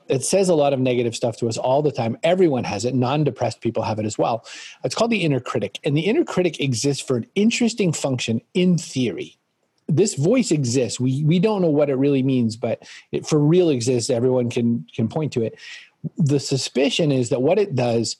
it 0.08 0.24
says 0.24 0.50
a 0.50 0.56
lot 0.56 0.74
of 0.74 0.80
negative 0.80 1.16
stuff 1.16 1.38
to 1.38 1.48
us 1.48 1.58
all 1.58 1.82
the 1.82 1.92
time. 1.92 2.18
Everyone 2.24 2.64
has 2.64 2.86
it. 2.86 2.94
Non 2.94 3.24
depressed 3.24 3.62
people 3.62 3.84
have 3.84 4.00
it 4.00 4.06
as 4.06 4.18
well. 4.18 4.46
It's 4.84 4.96
called 4.96 5.12
the 5.12 5.24
inner 5.24 5.40
critic. 5.40 5.80
And 5.84 5.96
the 5.96 6.02
inner 6.02 6.24
critic 6.24 6.60
exists 6.60 7.04
for 7.04 7.18
an 7.18 7.28
interesting 7.36 7.94
function 7.94 8.42
in 8.54 8.78
theory. 8.78 9.38
This 9.88 10.16
voice 10.16 10.52
exists. 10.52 11.00
We, 11.00 11.24
we 11.24 11.40
don't 11.40 11.62
know 11.62 11.70
what 11.70 11.90
it 11.90 11.96
really 11.96 12.24
means, 12.24 12.56
but 12.56 12.84
it 13.12 13.26
for 13.26 13.40
real 13.40 13.70
exists. 13.70 14.10
Everyone 14.10 14.50
can, 14.50 14.86
can 14.96 15.08
point 15.08 15.34
to 15.34 15.44
it. 15.44 15.60
The 16.18 16.40
suspicion 16.40 17.12
is 17.12 17.30
that 17.30 17.42
what 17.42 17.60
it 17.60 17.76
does 17.76 18.18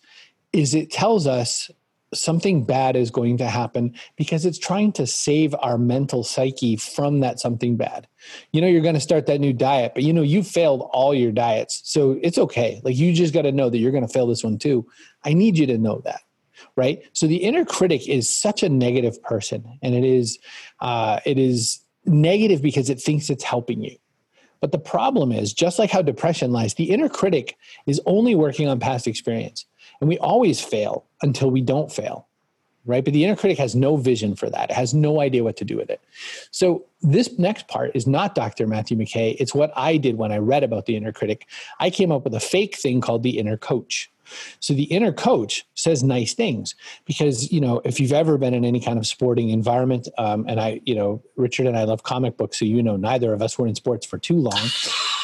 is 0.54 0.76
it 0.76 0.92
tells 0.92 1.28
us 1.28 1.72
something 2.14 2.64
bad 2.64 2.96
is 2.96 3.10
going 3.10 3.38
to 3.38 3.48
happen 3.48 3.94
because 4.18 4.46
it's 4.46 4.58
trying 4.58 4.92
to 4.94 5.08
save 5.08 5.56
our 5.60 5.78
mental 5.78 6.24
psyche 6.24 6.76
from 6.76 7.22
that 7.22 7.40
something 7.40 7.78
bad. 7.78 8.08
You 8.52 8.62
know, 8.62 8.68
you're 8.68 8.82
going 8.82 8.96
to 8.96 9.02
start 9.02 9.26
that 9.28 9.40
new 9.40 9.54
diet, 9.54 9.94
but 9.94 10.04
you 10.04 10.14
know, 10.14 10.22
you 10.22 10.44
failed 10.44 10.90
all 10.92 11.14
your 11.14 11.32
diets. 11.32 11.82
So 11.86 12.20
it's 12.22 12.38
okay. 12.38 12.82
Like 12.84 12.98
you 12.98 13.14
just 13.14 13.34
got 13.34 13.44
to 13.44 13.52
know 13.52 13.70
that 13.70 13.78
you're 13.78 13.92
going 13.92 14.06
to 14.06 14.14
fail 14.14 14.28
this 14.28 14.44
one 14.44 14.58
too. 14.58 14.86
I 15.24 15.34
need 15.34 15.58
you 15.58 15.66
to 15.68 15.78
know 15.78 16.02
that. 16.06 16.22
Right. 16.76 17.02
So 17.14 17.28
the 17.28 17.38
inner 17.38 17.66
critic 17.66 18.08
is 18.08 18.30
such 18.30 18.64
a 18.64 18.70
negative 18.70 19.22
person 19.24 19.80
and 19.82 19.96
it 19.96 20.04
is, 20.04 20.38
uh, 20.80 21.20
it 21.26 21.38
is 21.38 21.80
negative 22.06 22.62
because 22.62 22.90
it 22.90 23.02
thinks 23.02 23.30
it's 23.30 23.44
helping 23.44 23.82
you. 23.82 23.98
But 24.62 24.72
the 24.72 24.80
problem 24.80 25.32
is, 25.32 25.54
just 25.54 25.80
like 25.80 25.90
how 25.90 26.04
depression 26.04 26.52
lies, 26.52 26.76
the 26.76 26.92
inner 26.92 27.10
critic 27.10 27.58
is 27.88 28.00
only 28.06 28.36
working 28.36 28.68
on 28.68 28.80
past 28.80 29.08
experience. 29.08 29.66
And 30.02 30.10
we 30.10 30.18
always 30.18 30.60
fail 30.60 31.06
until 31.22 31.50
we 31.52 31.62
don't 31.62 31.92
fail, 31.92 32.28
right? 32.86 33.06
But 33.06 33.14
the 33.14 33.24
inner 33.24 33.36
critic 33.36 33.60
has 33.60 33.76
no 33.76 33.96
vision 33.96 34.36
for 34.36 34.50
that. 34.50 34.72
It 34.72 34.76
has 34.76 34.94
no 34.94 35.22
idea 35.22 35.44
what 35.44 35.56
to 35.58 35.66
do 35.66 35.78
with 35.78 35.90
it. 35.90 36.02
So 36.52 36.86
this 37.02 37.38
next 37.40 37.68
part 37.68 37.92
is 37.94 38.08
not 38.08 38.36
Dr. 38.36 38.68
Matthew 38.68 38.98
McKay. 38.98 39.38
It's 39.40 39.56
what 39.56 39.72
I 39.76 39.98
did 39.98 40.18
when 40.18 40.32
I 40.32 40.40
read 40.40 40.64
about 40.64 40.88
the 40.88 40.98
inner 40.98 41.14
critic. 41.14 41.48
I 41.80 41.90
came 41.90 42.12
up 42.12 42.24
with 42.24 42.34
a 42.34 42.40
fake 42.40 42.76
thing 42.76 43.00
called 43.00 43.24
the 43.24 43.38
inner 43.38 43.56
coach. 43.56 44.11
So 44.60 44.74
the 44.74 44.84
inner 44.84 45.12
coach 45.12 45.66
says 45.76 46.04
nice 46.04 46.34
things 46.34 46.76
because 47.06 47.52
you 47.52 47.62
know 47.62 47.82
if 47.86 48.00
you've 48.00 48.14
ever 48.14 48.38
been 48.38 48.54
in 48.54 48.66
any 48.66 48.80
kind 48.80 48.98
of 48.98 49.08
sporting 49.08 49.50
environment, 49.50 50.08
um, 50.18 50.46
and 50.48 50.60
I, 50.60 50.82
you 50.86 50.96
know, 50.96 51.22
Richard 51.36 51.68
and 51.68 51.78
I 51.78 51.84
love 51.84 52.04
comic 52.04 52.38
books, 52.38 52.60
so 52.60 52.66
you 52.66 52.84
know 52.84 52.98
neither 52.98 53.34
of 53.34 53.42
us 53.42 53.58
were 53.58 53.68
in 53.68 53.76
sports 53.76 54.06
for 54.06 54.18
too 54.18 54.38
long. 54.38 54.62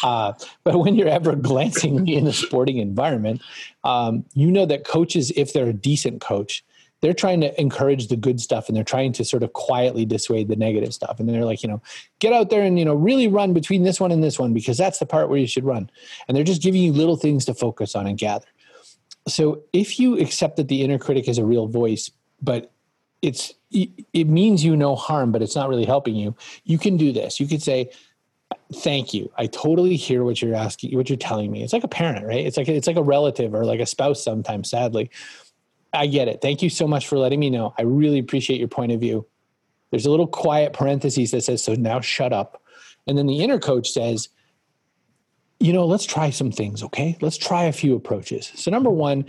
Uh, 0.04 0.32
but 0.63 0.78
when 0.78 0.93
you're 0.93 1.08
ever 1.08 1.36
glancing 1.36 2.08
in 2.08 2.28
a 2.28 2.32
sporting 2.32 2.78
environment, 2.78 3.41
um, 3.84 4.24
you 4.36 4.52
know 4.52 4.63
that 4.63 4.86
coaches, 4.86 5.32
if 5.36 5.54
they're 5.54 5.70
a 5.70 5.74
decent 5.74 6.22
coach, 6.22 6.63
they're 7.02 7.13
trying 7.13 7.41
to 7.41 7.62
encourage 7.62 8.08
the 8.08 8.15
good 8.15 8.41
stuff 8.41 8.67
and 8.67 8.76
they're 8.76 8.84
trying 8.84 9.13
to 9.13 9.24
sort 9.24 9.43
of 9.43 9.54
quietly 9.54 10.06
dissuade 10.06 10.48
the 10.48 10.56
negative 10.56 10.93
stuff. 10.93 11.20
And 11.20 11.30
they're 11.30 11.46
like, 11.46 11.62
you 11.62 11.70
know, 11.70 11.82
get 12.20 12.34
out 12.34 12.50
there 12.50 12.63
and, 12.63 12.80
you 12.80 12.86
know, 12.86 12.96
really 12.96 13.28
run 13.28 13.54
between 13.54 13.84
this 13.84 14.00
one 14.00 14.12
and 14.12 14.24
this 14.24 14.39
one 14.39 14.54
because 14.54 14.78
that's 14.78 15.00
the 15.00 15.06
part 15.06 15.30
where 15.30 15.38
you 15.38 15.48
should 15.48 15.63
run. 15.63 15.89
And 16.28 16.36
they're 16.36 16.43
just 16.43 16.62
giving 16.62 16.82
you 16.82 16.91
little 16.91 17.17
things 17.17 17.46
to 17.46 17.54
focus 17.54 17.96
on 17.96 18.08
and 18.08 18.17
gather. 18.17 18.48
So 19.28 19.63
if 19.74 20.00
you 20.00 20.20
accept 20.20 20.58
that 20.58 20.68
the 20.68 20.82
inner 20.82 20.98
critic 20.98 21.28
is 21.28 21.38
a 21.38 21.46
real 21.46 21.68
voice, 21.68 22.12
but 22.42 22.72
it's 23.22 23.54
it 23.72 24.28
means 24.28 24.63
you 24.63 24.78
no 24.78 24.96
harm, 24.96 25.32
but 25.32 25.42
it's 25.42 25.56
not 25.56 25.68
really 25.68 25.86
helping 25.86 26.16
you, 26.16 26.36
you 26.63 26.78
can 26.78 26.96
do 26.96 27.12
this. 27.12 27.40
You 27.40 27.48
could 27.48 27.62
say, 27.62 27.92
thank 28.76 29.13
you. 29.13 29.30
I 29.38 29.48
totally 29.48 29.96
hear 29.96 30.24
what 30.24 30.42
you're 30.42 30.56
asking 30.56 30.96
what 30.96 31.10
you're 31.10 31.18
telling 31.18 31.52
me. 31.52 31.63
It's 31.63 31.74
like 31.74 31.84
a 31.84 31.90
parent 31.90 32.26
right? 32.26 32.46
It's 32.46 32.58
like 32.58 32.70
it's 32.70 32.88
like 32.88 32.98
a 32.98 33.04
relative 33.04 33.54
or 33.54 33.66
like 33.66 33.80
a 33.80 33.86
spouse 33.86 34.24
sometimes 34.24 34.70
sadly. 34.70 35.10
I 35.94 36.08
get 36.08 36.28
it. 36.28 36.42
Thank 36.42 36.62
you 36.62 36.70
so 36.70 36.88
much 36.88 37.08
for 37.08 37.18
letting 37.18 37.40
me 37.40 37.50
know. 37.50 37.74
I 37.78 37.84
really 37.84 38.20
appreciate 38.20 38.60
your 38.60 38.68
point 38.68 38.92
of 38.92 39.00
view. 39.00 39.26
There's 39.92 40.06
a 40.06 40.12
little 40.12 40.28
quiet 40.28 40.74
parenthesis 40.74 41.32
that 41.32 41.44
says 41.44 41.63
so 41.63 41.74
now 41.74 42.02
shut 42.02 42.34
up. 42.34 42.62
And 43.08 43.18
then 43.18 43.26
the 43.26 43.42
inner 43.42 43.58
coach 43.58 43.90
says 43.90 44.30
you 45.60 45.74
know 45.74 45.86
let's 45.86 46.06
try 46.06 46.30
some 46.30 46.52
things 46.52 46.84
okay 46.84 47.17
let's 47.22 47.38
try 47.38 47.63
a 47.63 47.72
few 47.72 47.96
approaches 47.96 48.52
so 48.56 48.72
number 48.72 48.89
one 48.89 49.26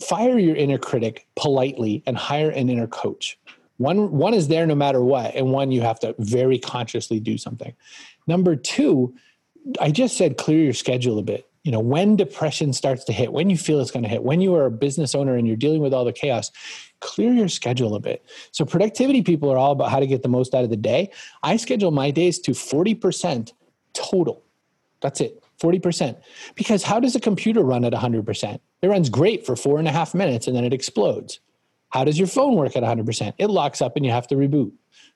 fire 0.00 0.38
your 0.38 0.56
inner 0.56 0.78
critic 0.78 1.26
politely 1.36 2.02
and 2.06 2.16
hire 2.16 2.50
an 2.50 2.68
inner 2.68 2.86
coach 2.86 3.38
one 3.78 4.10
one 4.12 4.34
is 4.34 4.48
there 4.48 4.66
no 4.66 4.74
matter 4.74 5.02
what 5.02 5.34
and 5.34 5.50
one 5.50 5.70
you 5.70 5.80
have 5.80 5.98
to 5.98 6.14
very 6.18 6.58
consciously 6.58 7.18
do 7.18 7.36
something 7.36 7.74
Number 8.26 8.56
two, 8.56 9.14
I 9.80 9.90
just 9.90 10.16
said 10.16 10.36
clear 10.36 10.62
your 10.62 10.72
schedule 10.72 11.18
a 11.18 11.22
bit. 11.22 11.48
You 11.64 11.70
know, 11.70 11.80
when 11.80 12.16
depression 12.16 12.72
starts 12.72 13.04
to 13.04 13.12
hit, 13.12 13.32
when 13.32 13.48
you 13.48 13.56
feel 13.56 13.80
it's 13.80 13.92
going 13.92 14.02
to 14.02 14.08
hit, 14.08 14.24
when 14.24 14.40
you 14.40 14.54
are 14.56 14.66
a 14.66 14.70
business 14.70 15.14
owner 15.14 15.36
and 15.36 15.46
you're 15.46 15.56
dealing 15.56 15.80
with 15.80 15.94
all 15.94 16.04
the 16.04 16.12
chaos, 16.12 16.50
clear 17.00 17.32
your 17.32 17.48
schedule 17.48 17.94
a 17.94 18.00
bit. 18.00 18.24
So, 18.50 18.64
productivity 18.64 19.22
people 19.22 19.50
are 19.52 19.56
all 19.56 19.72
about 19.72 19.90
how 19.90 20.00
to 20.00 20.06
get 20.06 20.22
the 20.22 20.28
most 20.28 20.54
out 20.54 20.64
of 20.64 20.70
the 20.70 20.76
day. 20.76 21.10
I 21.44 21.56
schedule 21.56 21.92
my 21.92 22.10
days 22.10 22.40
to 22.40 22.50
40% 22.50 23.52
total. 23.94 24.42
That's 25.00 25.20
it, 25.20 25.41
40%. 25.60 26.20
Because 26.54 26.82
how 26.82 27.00
does 27.00 27.14
a 27.14 27.20
computer 27.20 27.62
run 27.62 27.84
at 27.84 27.92
100%? 27.92 28.60
It 28.82 28.88
runs 28.88 29.08
great 29.08 29.46
for 29.46 29.56
four 29.56 29.78
and 29.78 29.88
a 29.88 29.92
half 29.92 30.14
minutes 30.14 30.46
and 30.46 30.56
then 30.56 30.64
it 30.64 30.72
explodes. 30.72 31.40
How 31.90 32.04
does 32.04 32.18
your 32.18 32.28
phone 32.28 32.54
work 32.54 32.74
at 32.76 32.82
100%? 32.82 33.34
It 33.38 33.48
locks 33.48 33.82
up 33.82 33.96
and 33.96 34.04
you 34.04 34.12
have 34.12 34.26
to 34.28 34.34
reboot. 34.34 34.72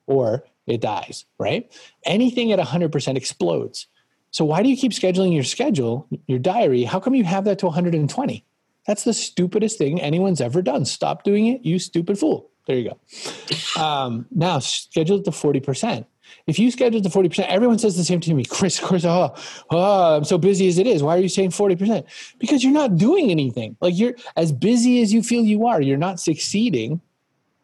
Or 0.06 0.44
it 0.66 0.80
dies, 0.80 1.24
right? 1.38 1.70
Anything 2.04 2.52
at 2.52 2.58
100% 2.58 3.16
explodes. 3.16 3.86
So 4.30 4.44
why 4.44 4.62
do 4.62 4.68
you 4.68 4.76
keep 4.76 4.92
scheduling 4.92 5.34
your 5.34 5.44
schedule, 5.44 6.08
your 6.26 6.38
diary? 6.38 6.84
How 6.84 7.00
come 7.00 7.14
you 7.14 7.24
have 7.24 7.44
that 7.44 7.58
to 7.60 7.66
120? 7.66 8.44
That's 8.86 9.04
the 9.04 9.14
stupidest 9.14 9.78
thing 9.78 10.00
anyone's 10.00 10.40
ever 10.40 10.62
done. 10.62 10.84
Stop 10.84 11.24
doing 11.24 11.46
it, 11.46 11.64
you 11.64 11.78
stupid 11.78 12.18
fool. 12.18 12.50
There 12.66 12.76
you 12.76 12.90
go. 12.90 13.82
Um, 13.82 14.26
now 14.30 14.58
schedule 14.58 15.18
it 15.18 15.24
to 15.24 15.30
40%. 15.30 16.04
If 16.46 16.58
you 16.58 16.70
schedule 16.70 17.00
the 17.00 17.08
40%, 17.08 17.46
everyone 17.46 17.78
says 17.78 17.96
the 17.96 18.04
same 18.04 18.20
to 18.20 18.34
me, 18.34 18.44
Chris, 18.48 18.78
Chris, 18.78 19.04
oh, 19.04 19.34
oh, 19.70 20.16
I'm 20.16 20.24
so 20.24 20.38
busy 20.38 20.68
as 20.68 20.78
it 20.78 20.86
is. 20.86 21.02
Why 21.02 21.16
are 21.16 21.20
you 21.20 21.28
saying 21.28 21.50
40%? 21.50 22.04
Because 22.38 22.62
you're 22.62 22.72
not 22.72 22.96
doing 22.96 23.30
anything. 23.30 23.76
Like 23.80 23.96
you're 23.96 24.14
as 24.36 24.52
busy 24.52 25.02
as 25.02 25.12
you 25.12 25.22
feel 25.22 25.42
you 25.42 25.66
are, 25.66 25.80
you're 25.80 25.96
not 25.96 26.20
succeeding. 26.20 27.00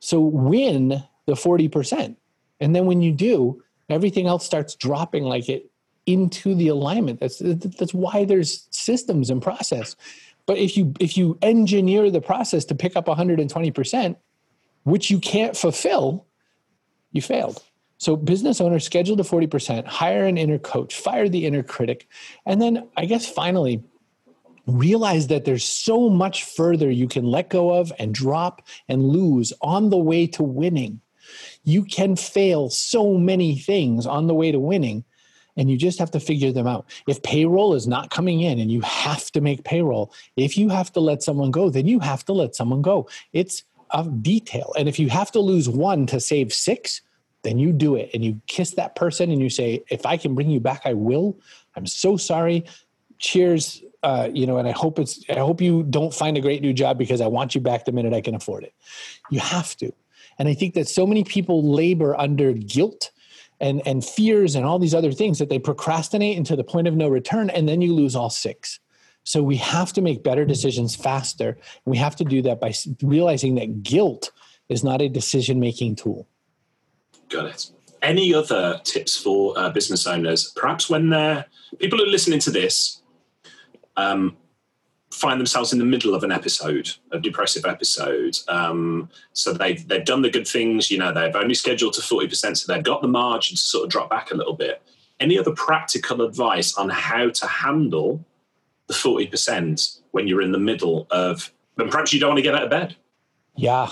So 0.00 0.20
win 0.20 1.02
the 1.26 1.32
40%. 1.32 2.16
And 2.60 2.74
then 2.74 2.86
when 2.86 3.02
you 3.02 3.12
do, 3.12 3.62
everything 3.88 4.26
else 4.26 4.44
starts 4.44 4.74
dropping 4.74 5.24
like 5.24 5.48
it 5.48 5.70
into 6.06 6.54
the 6.54 6.68
alignment. 6.68 7.20
That's 7.20 7.38
that's 7.38 7.94
why 7.94 8.24
there's 8.24 8.66
systems 8.70 9.30
and 9.30 9.40
process. 9.40 9.96
But 10.46 10.58
if 10.58 10.76
you 10.76 10.92
if 10.98 11.16
you 11.16 11.38
engineer 11.42 12.10
the 12.10 12.20
process 12.20 12.64
to 12.66 12.74
pick 12.74 12.96
up 12.96 13.06
120%, 13.06 14.16
which 14.84 15.10
you 15.10 15.18
can't 15.18 15.56
fulfill, 15.56 16.26
you 17.12 17.22
failed. 17.22 17.62
So 18.02 18.16
business 18.16 18.60
owners 18.60 18.84
schedule 18.84 19.16
to 19.16 19.22
40%, 19.22 19.86
hire 19.86 20.24
an 20.24 20.36
inner 20.36 20.58
coach, 20.58 20.94
fire 20.94 21.28
the 21.28 21.46
inner 21.46 21.62
critic, 21.62 22.08
and 22.46 22.60
then 22.60 22.88
I 22.96 23.04
guess 23.04 23.28
finally 23.28 23.82
realize 24.66 25.28
that 25.28 25.44
there's 25.44 25.64
so 25.64 26.08
much 26.08 26.44
further 26.44 26.90
you 26.90 27.08
can 27.08 27.24
let 27.24 27.50
go 27.50 27.70
of 27.72 27.92
and 27.98 28.14
drop 28.14 28.62
and 28.88 29.04
lose 29.04 29.52
on 29.60 29.90
the 29.90 29.98
way 29.98 30.26
to 30.28 30.42
winning 30.42 31.00
you 31.64 31.84
can 31.84 32.16
fail 32.16 32.70
so 32.70 33.14
many 33.14 33.56
things 33.56 34.06
on 34.06 34.26
the 34.26 34.34
way 34.34 34.52
to 34.52 34.58
winning 34.58 35.04
and 35.56 35.70
you 35.70 35.76
just 35.76 35.98
have 35.98 36.10
to 36.10 36.20
figure 36.20 36.50
them 36.50 36.66
out. 36.66 36.86
If 37.06 37.22
payroll 37.22 37.74
is 37.74 37.86
not 37.86 38.10
coming 38.10 38.40
in 38.40 38.58
and 38.58 38.70
you 38.70 38.80
have 38.80 39.30
to 39.32 39.40
make 39.40 39.64
payroll, 39.64 40.12
if 40.36 40.56
you 40.56 40.70
have 40.70 40.92
to 40.92 41.00
let 41.00 41.22
someone 41.22 41.50
go, 41.50 41.68
then 41.68 41.86
you 41.86 42.00
have 42.00 42.24
to 42.24 42.32
let 42.32 42.56
someone 42.56 42.80
go. 42.80 43.08
It's 43.32 43.62
a 43.90 44.04
detail. 44.04 44.72
And 44.78 44.88
if 44.88 44.98
you 44.98 45.10
have 45.10 45.30
to 45.32 45.40
lose 45.40 45.68
one 45.68 46.06
to 46.06 46.20
save 46.20 46.54
six, 46.54 47.02
then 47.42 47.58
you 47.58 47.72
do 47.72 47.96
it 47.96 48.10
and 48.14 48.24
you 48.24 48.40
kiss 48.46 48.72
that 48.72 48.94
person 48.94 49.30
and 49.30 49.40
you 49.40 49.50
say, 49.50 49.84
if 49.90 50.06
I 50.06 50.16
can 50.16 50.34
bring 50.34 50.50
you 50.50 50.60
back, 50.60 50.82
I 50.84 50.94
will. 50.94 51.38
I'm 51.76 51.86
so 51.86 52.16
sorry. 52.16 52.64
Cheers. 53.18 53.82
Uh, 54.02 54.28
you 54.32 54.46
know, 54.46 54.58
and 54.58 54.66
I 54.66 54.72
hope 54.72 54.98
it's, 54.98 55.24
I 55.30 55.38
hope 55.38 55.60
you 55.60 55.84
don't 55.84 56.12
find 56.12 56.36
a 56.36 56.40
great 56.40 56.60
new 56.60 56.72
job 56.72 56.98
because 56.98 57.20
I 57.20 57.28
want 57.28 57.54
you 57.54 57.60
back 57.60 57.84
the 57.84 57.92
minute 57.92 58.12
I 58.12 58.20
can 58.20 58.34
afford 58.34 58.64
it. 58.64 58.74
You 59.30 59.38
have 59.38 59.76
to. 59.76 59.92
And 60.38 60.48
I 60.48 60.54
think 60.54 60.74
that 60.74 60.88
so 60.88 61.06
many 61.06 61.22
people 61.22 61.62
labor 61.62 62.18
under 62.18 62.52
guilt 62.52 63.12
and, 63.60 63.80
and 63.86 64.04
fears 64.04 64.56
and 64.56 64.66
all 64.66 64.80
these 64.80 64.94
other 64.94 65.12
things 65.12 65.38
that 65.38 65.48
they 65.48 65.58
procrastinate 65.58 66.36
into 66.36 66.56
the 66.56 66.64
point 66.64 66.88
of 66.88 66.96
no 66.96 67.08
return, 67.08 67.48
and 67.50 67.68
then 67.68 67.80
you 67.80 67.94
lose 67.94 68.16
all 68.16 68.30
six. 68.30 68.80
So 69.22 69.40
we 69.40 69.56
have 69.58 69.92
to 69.92 70.02
make 70.02 70.24
better 70.24 70.44
decisions 70.44 70.96
faster. 70.96 71.56
We 71.84 71.96
have 71.98 72.16
to 72.16 72.24
do 72.24 72.42
that 72.42 72.60
by 72.60 72.74
realizing 73.02 73.54
that 73.54 73.84
guilt 73.84 74.32
is 74.68 74.82
not 74.82 75.00
a 75.00 75.08
decision 75.08 75.60
making 75.60 75.94
tool. 75.94 76.26
Got 77.32 77.46
it. 77.46 77.70
Any 78.02 78.34
other 78.34 78.80
tips 78.84 79.16
for 79.16 79.58
uh, 79.58 79.70
business 79.70 80.06
owners? 80.06 80.52
Perhaps 80.54 80.90
when 80.90 81.08
they're 81.08 81.46
people 81.78 81.98
who 81.98 82.04
are 82.04 82.08
listening 82.08 82.40
to 82.40 82.50
this, 82.50 83.00
um, 83.96 84.36
find 85.10 85.38
themselves 85.38 85.72
in 85.72 85.78
the 85.78 85.84
middle 85.84 86.14
of 86.14 86.24
an 86.24 86.32
episode, 86.32 86.90
a 87.10 87.18
depressive 87.18 87.64
episode. 87.64 88.36
Um, 88.48 89.08
so 89.32 89.52
they've 89.52 89.86
they've 89.86 90.04
done 90.04 90.22
the 90.22 90.30
good 90.30 90.48
things, 90.48 90.90
you 90.90 90.98
know, 90.98 91.12
they've 91.12 91.34
only 91.34 91.54
scheduled 91.54 91.94
to 91.94 92.02
forty 92.02 92.28
percent, 92.28 92.58
so 92.58 92.72
they've 92.72 92.82
got 92.82 93.02
the 93.02 93.08
margin 93.08 93.56
to 93.56 93.62
sort 93.62 93.84
of 93.84 93.90
drop 93.90 94.10
back 94.10 94.30
a 94.30 94.36
little 94.36 94.54
bit. 94.54 94.82
Any 95.20 95.38
other 95.38 95.52
practical 95.52 96.22
advice 96.22 96.76
on 96.76 96.88
how 96.88 97.30
to 97.30 97.46
handle 97.46 98.24
the 98.88 98.94
forty 98.94 99.26
percent 99.26 100.00
when 100.10 100.26
you're 100.26 100.42
in 100.42 100.52
the 100.52 100.58
middle 100.58 101.06
of, 101.10 101.52
and 101.78 101.90
perhaps 101.90 102.12
you 102.12 102.20
don't 102.20 102.30
want 102.30 102.38
to 102.38 102.42
get 102.42 102.54
out 102.54 102.64
of 102.64 102.70
bed? 102.70 102.96
Yeah. 103.54 103.88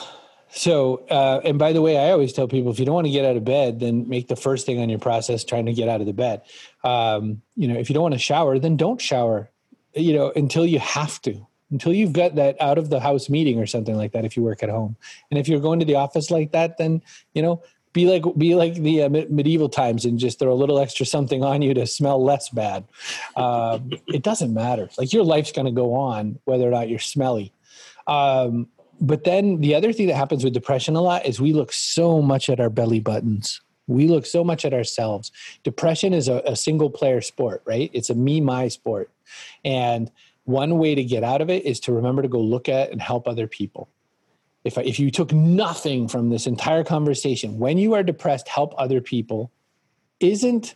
So, 0.52 1.06
uh, 1.10 1.40
and 1.44 1.58
by 1.58 1.72
the 1.72 1.82
way, 1.82 1.96
I 1.96 2.10
always 2.10 2.32
tell 2.32 2.48
people 2.48 2.72
if 2.72 2.78
you 2.78 2.84
don't 2.84 2.94
want 2.94 3.06
to 3.06 3.12
get 3.12 3.24
out 3.24 3.36
of 3.36 3.44
bed, 3.44 3.80
then 3.80 4.08
make 4.08 4.28
the 4.28 4.36
first 4.36 4.66
thing 4.66 4.80
on 4.80 4.88
your 4.88 4.98
process 4.98 5.44
trying 5.44 5.66
to 5.66 5.72
get 5.72 5.88
out 5.88 6.00
of 6.00 6.06
the 6.06 6.12
bed. 6.12 6.42
Um, 6.82 7.42
you 7.56 7.68
know, 7.68 7.78
if 7.78 7.88
you 7.88 7.94
don't 7.94 8.02
want 8.02 8.14
to 8.14 8.18
shower, 8.18 8.58
then 8.58 8.76
don't 8.76 9.00
shower 9.00 9.50
you 9.94 10.12
know, 10.12 10.32
until 10.36 10.66
you 10.66 10.78
have 10.78 11.20
to, 11.22 11.46
until 11.70 11.92
you've 11.92 12.12
got 12.12 12.36
that 12.36 12.60
out 12.60 12.78
of 12.78 12.90
the 12.90 13.00
house 13.00 13.28
meeting 13.28 13.58
or 13.58 13.66
something 13.66 13.96
like 13.96 14.12
that. 14.12 14.24
If 14.24 14.36
you 14.36 14.42
work 14.42 14.62
at 14.62 14.68
home, 14.68 14.96
and 15.30 15.38
if 15.38 15.48
you're 15.48 15.60
going 15.60 15.80
to 15.80 15.84
the 15.84 15.96
office 15.96 16.30
like 16.30 16.52
that, 16.52 16.78
then 16.78 17.02
you 17.34 17.42
know, 17.42 17.62
be 17.92 18.06
like 18.06 18.24
be 18.36 18.54
like 18.54 18.74
the 18.74 19.04
uh, 19.04 19.08
medieval 19.08 19.68
times 19.68 20.04
and 20.04 20.18
just 20.18 20.38
throw 20.38 20.52
a 20.52 20.54
little 20.54 20.78
extra 20.78 21.06
something 21.06 21.42
on 21.42 21.62
you 21.62 21.74
to 21.74 21.86
smell 21.86 22.22
less 22.22 22.48
bad. 22.50 22.84
Um, 23.36 23.90
it 24.08 24.22
doesn't 24.22 24.54
matter. 24.54 24.88
Like 24.96 25.12
your 25.12 25.24
life's 25.24 25.52
going 25.52 25.66
to 25.66 25.72
go 25.72 25.94
on 25.94 26.38
whether 26.44 26.66
or 26.66 26.70
not 26.70 26.88
you're 26.88 26.98
smelly. 26.98 27.52
Um, 28.06 28.68
but 29.00 29.24
then 29.24 29.60
the 29.60 29.74
other 29.74 29.92
thing 29.92 30.06
that 30.08 30.16
happens 30.16 30.44
with 30.44 30.52
depression 30.52 30.94
a 30.94 31.00
lot 31.00 31.24
is 31.24 31.40
we 31.40 31.52
look 31.52 31.72
so 31.72 32.20
much 32.20 32.50
at 32.50 32.60
our 32.60 32.70
belly 32.70 33.00
buttons. 33.00 33.60
We 33.86 34.06
look 34.06 34.26
so 34.26 34.44
much 34.44 34.64
at 34.64 34.74
ourselves. 34.74 35.32
Depression 35.64 36.12
is 36.12 36.28
a, 36.28 36.42
a 36.46 36.54
single 36.54 36.90
player 36.90 37.20
sport, 37.20 37.62
right? 37.64 37.90
It's 37.92 38.10
a 38.10 38.14
me 38.14 38.40
my 38.40 38.68
sport. 38.68 39.10
And 39.64 40.10
one 40.44 40.78
way 40.78 40.94
to 40.94 41.02
get 41.02 41.24
out 41.24 41.40
of 41.40 41.50
it 41.50 41.64
is 41.64 41.80
to 41.80 41.92
remember 41.92 42.22
to 42.22 42.28
go 42.28 42.40
look 42.40 42.68
at 42.68 42.90
and 42.90 43.00
help 43.00 43.26
other 43.26 43.46
people. 43.46 43.88
If, 44.64 44.76
if 44.76 45.00
you 45.00 45.10
took 45.10 45.32
nothing 45.32 46.06
from 46.06 46.28
this 46.28 46.46
entire 46.46 46.84
conversation, 46.84 47.58
when 47.58 47.78
you 47.78 47.94
are 47.94 48.02
depressed, 48.02 48.48
help 48.48 48.74
other 48.76 49.00
people 49.00 49.50
isn't, 50.20 50.74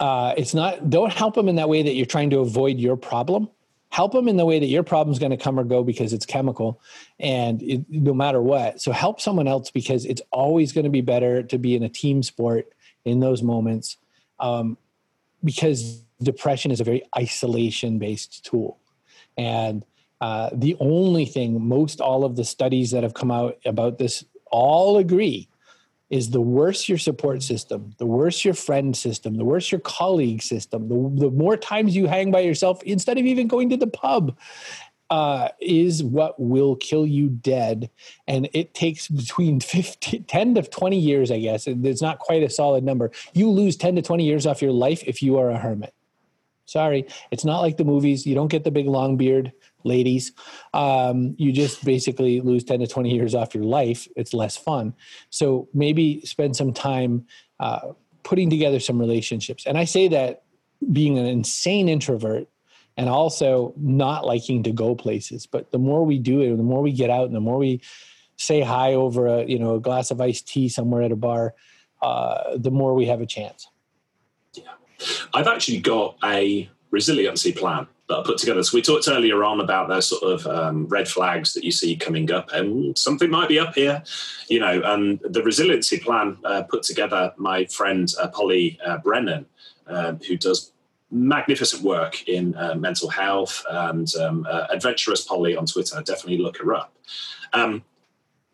uh, 0.00 0.34
it's 0.36 0.54
not, 0.54 0.90
don't 0.90 1.12
help 1.12 1.36
them 1.36 1.48
in 1.48 1.56
that 1.56 1.68
way 1.68 1.82
that 1.82 1.94
you're 1.94 2.06
trying 2.06 2.30
to 2.30 2.40
avoid 2.40 2.78
your 2.78 2.96
problem. 2.96 3.48
Help 3.96 4.12
them 4.12 4.28
in 4.28 4.36
the 4.36 4.44
way 4.44 4.58
that 4.58 4.66
your 4.66 4.82
problem's 4.82 5.18
going 5.18 5.30
to 5.30 5.38
come 5.38 5.58
or 5.58 5.64
go 5.64 5.82
because 5.82 6.12
it's 6.12 6.26
chemical 6.26 6.82
and 7.18 7.62
it, 7.62 7.82
no 7.88 8.12
matter 8.12 8.42
what. 8.42 8.78
So 8.78 8.92
help 8.92 9.22
someone 9.22 9.48
else 9.48 9.70
because 9.70 10.04
it's 10.04 10.20
always 10.30 10.70
going 10.74 10.84
to 10.84 10.90
be 10.90 11.00
better 11.00 11.42
to 11.44 11.56
be 11.56 11.74
in 11.74 11.82
a 11.82 11.88
team 11.88 12.22
sport 12.22 12.74
in 13.06 13.20
those 13.20 13.42
moments. 13.42 13.96
Um, 14.38 14.76
because 15.42 16.02
depression 16.22 16.70
is 16.70 16.78
a 16.78 16.84
very 16.84 17.04
isolation 17.16 17.98
based 17.98 18.44
tool. 18.44 18.78
And 19.38 19.82
uh, 20.20 20.50
the 20.52 20.76
only 20.78 21.24
thing 21.24 21.66
most 21.66 22.02
all 22.02 22.26
of 22.26 22.36
the 22.36 22.44
studies 22.44 22.90
that 22.90 23.02
have 23.02 23.14
come 23.14 23.30
out 23.30 23.56
about 23.64 23.96
this 23.96 24.26
all 24.50 24.98
agree 24.98 25.48
is 26.10 26.30
the 26.30 26.40
worse 26.40 26.88
your 26.88 26.98
support 26.98 27.42
system, 27.42 27.92
the 27.98 28.06
worse 28.06 28.44
your 28.44 28.54
friend 28.54 28.96
system, 28.96 29.36
the 29.36 29.44
worse 29.44 29.72
your 29.72 29.80
colleague 29.80 30.42
system, 30.42 30.88
the, 30.88 31.26
the 31.26 31.30
more 31.30 31.56
times 31.56 31.96
you 31.96 32.06
hang 32.06 32.30
by 32.30 32.40
yourself 32.40 32.82
instead 32.84 33.18
of 33.18 33.26
even 33.26 33.48
going 33.48 33.70
to 33.70 33.76
the 33.76 33.86
pub, 33.86 34.36
uh, 35.10 35.48
is 35.60 36.02
what 36.02 36.38
will 36.38 36.76
kill 36.76 37.06
you 37.06 37.28
dead. 37.28 37.90
And 38.26 38.48
it 38.52 38.74
takes 38.74 39.08
between 39.08 39.60
50, 39.60 40.20
10 40.20 40.54
to 40.54 40.62
20 40.62 40.98
years, 40.98 41.30
I 41.30 41.40
guess. 41.40 41.66
It's 41.66 42.02
not 42.02 42.18
quite 42.18 42.42
a 42.42 42.50
solid 42.50 42.84
number. 42.84 43.10
You 43.32 43.50
lose 43.50 43.76
10 43.76 43.96
to 43.96 44.02
20 44.02 44.24
years 44.24 44.46
off 44.46 44.62
your 44.62 44.72
life 44.72 45.02
if 45.06 45.22
you 45.22 45.38
are 45.38 45.50
a 45.50 45.58
hermit. 45.58 45.94
Sorry, 46.66 47.06
it's 47.30 47.44
not 47.44 47.60
like 47.60 47.76
the 47.76 47.84
movies. 47.84 48.26
You 48.26 48.34
don't 48.34 48.48
get 48.48 48.64
the 48.64 48.70
big 48.70 48.86
long 48.86 49.16
beard 49.16 49.52
ladies. 49.84 50.32
Um, 50.74 51.34
you 51.38 51.52
just 51.52 51.84
basically 51.84 52.40
lose 52.40 52.64
10 52.64 52.80
to 52.80 52.86
20 52.86 53.14
years 53.14 53.34
off 53.34 53.54
your 53.54 53.64
life. 53.64 54.08
It's 54.16 54.34
less 54.34 54.56
fun. 54.56 54.94
So 55.30 55.68
maybe 55.72 56.20
spend 56.22 56.56
some 56.56 56.72
time 56.72 57.26
uh, 57.60 57.92
putting 58.24 58.50
together 58.50 58.80
some 58.80 58.98
relationships. 58.98 59.64
And 59.64 59.78
I 59.78 59.84
say 59.84 60.08
that 60.08 60.42
being 60.92 61.18
an 61.18 61.26
insane 61.26 61.88
introvert 61.88 62.48
and 62.96 63.08
also 63.08 63.72
not 63.76 64.26
liking 64.26 64.64
to 64.64 64.72
go 64.72 64.94
places. 64.94 65.46
But 65.46 65.70
the 65.70 65.78
more 65.78 66.04
we 66.04 66.18
do 66.18 66.40
it, 66.40 66.56
the 66.56 66.62
more 66.62 66.82
we 66.82 66.92
get 66.92 67.10
out 67.10 67.26
and 67.26 67.34
the 67.34 67.40
more 67.40 67.58
we 67.58 67.80
say 68.36 68.60
hi 68.60 68.94
over 68.94 69.26
a, 69.26 69.44
you 69.44 69.58
know, 69.58 69.76
a 69.76 69.80
glass 69.80 70.10
of 70.10 70.20
iced 70.20 70.48
tea 70.48 70.68
somewhere 70.68 71.02
at 71.02 71.12
a 71.12 71.16
bar, 71.16 71.54
uh, 72.02 72.56
the 72.56 72.70
more 72.70 72.94
we 72.94 73.06
have 73.06 73.20
a 73.20 73.26
chance. 73.26 73.68
I've 75.34 75.46
actually 75.46 75.80
got 75.80 76.16
a 76.24 76.68
resiliency 76.90 77.52
plan 77.52 77.86
that 78.08 78.18
I 78.18 78.22
put 78.22 78.38
together. 78.38 78.62
So 78.62 78.76
we 78.76 78.82
talked 78.82 79.08
earlier 79.08 79.42
on 79.42 79.60
about 79.60 79.88
those 79.88 80.06
sort 80.06 80.22
of 80.22 80.46
um, 80.46 80.86
red 80.86 81.08
flags 81.08 81.54
that 81.54 81.64
you 81.64 81.72
see 81.72 81.96
coming 81.96 82.30
up, 82.30 82.52
and 82.52 82.96
something 82.96 83.30
might 83.30 83.48
be 83.48 83.58
up 83.58 83.74
here, 83.74 84.02
you 84.48 84.60
know. 84.60 84.80
And 84.84 85.18
the 85.22 85.42
resiliency 85.42 85.98
plan 85.98 86.38
uh, 86.44 86.62
put 86.62 86.82
together 86.84 87.32
my 87.36 87.66
friend 87.66 88.12
uh, 88.20 88.28
Polly 88.28 88.78
uh, 88.86 88.98
Brennan, 88.98 89.46
um, 89.88 90.20
who 90.26 90.36
does 90.36 90.72
magnificent 91.10 91.82
work 91.82 92.28
in 92.28 92.54
uh, 92.56 92.74
mental 92.74 93.08
health 93.08 93.64
and 93.70 94.14
um, 94.16 94.46
uh, 94.48 94.66
adventurous 94.70 95.22
Polly 95.22 95.56
on 95.56 95.66
Twitter. 95.66 96.00
Definitely 96.02 96.38
look 96.38 96.58
her 96.58 96.74
up. 96.74 96.92
Um, 97.52 97.84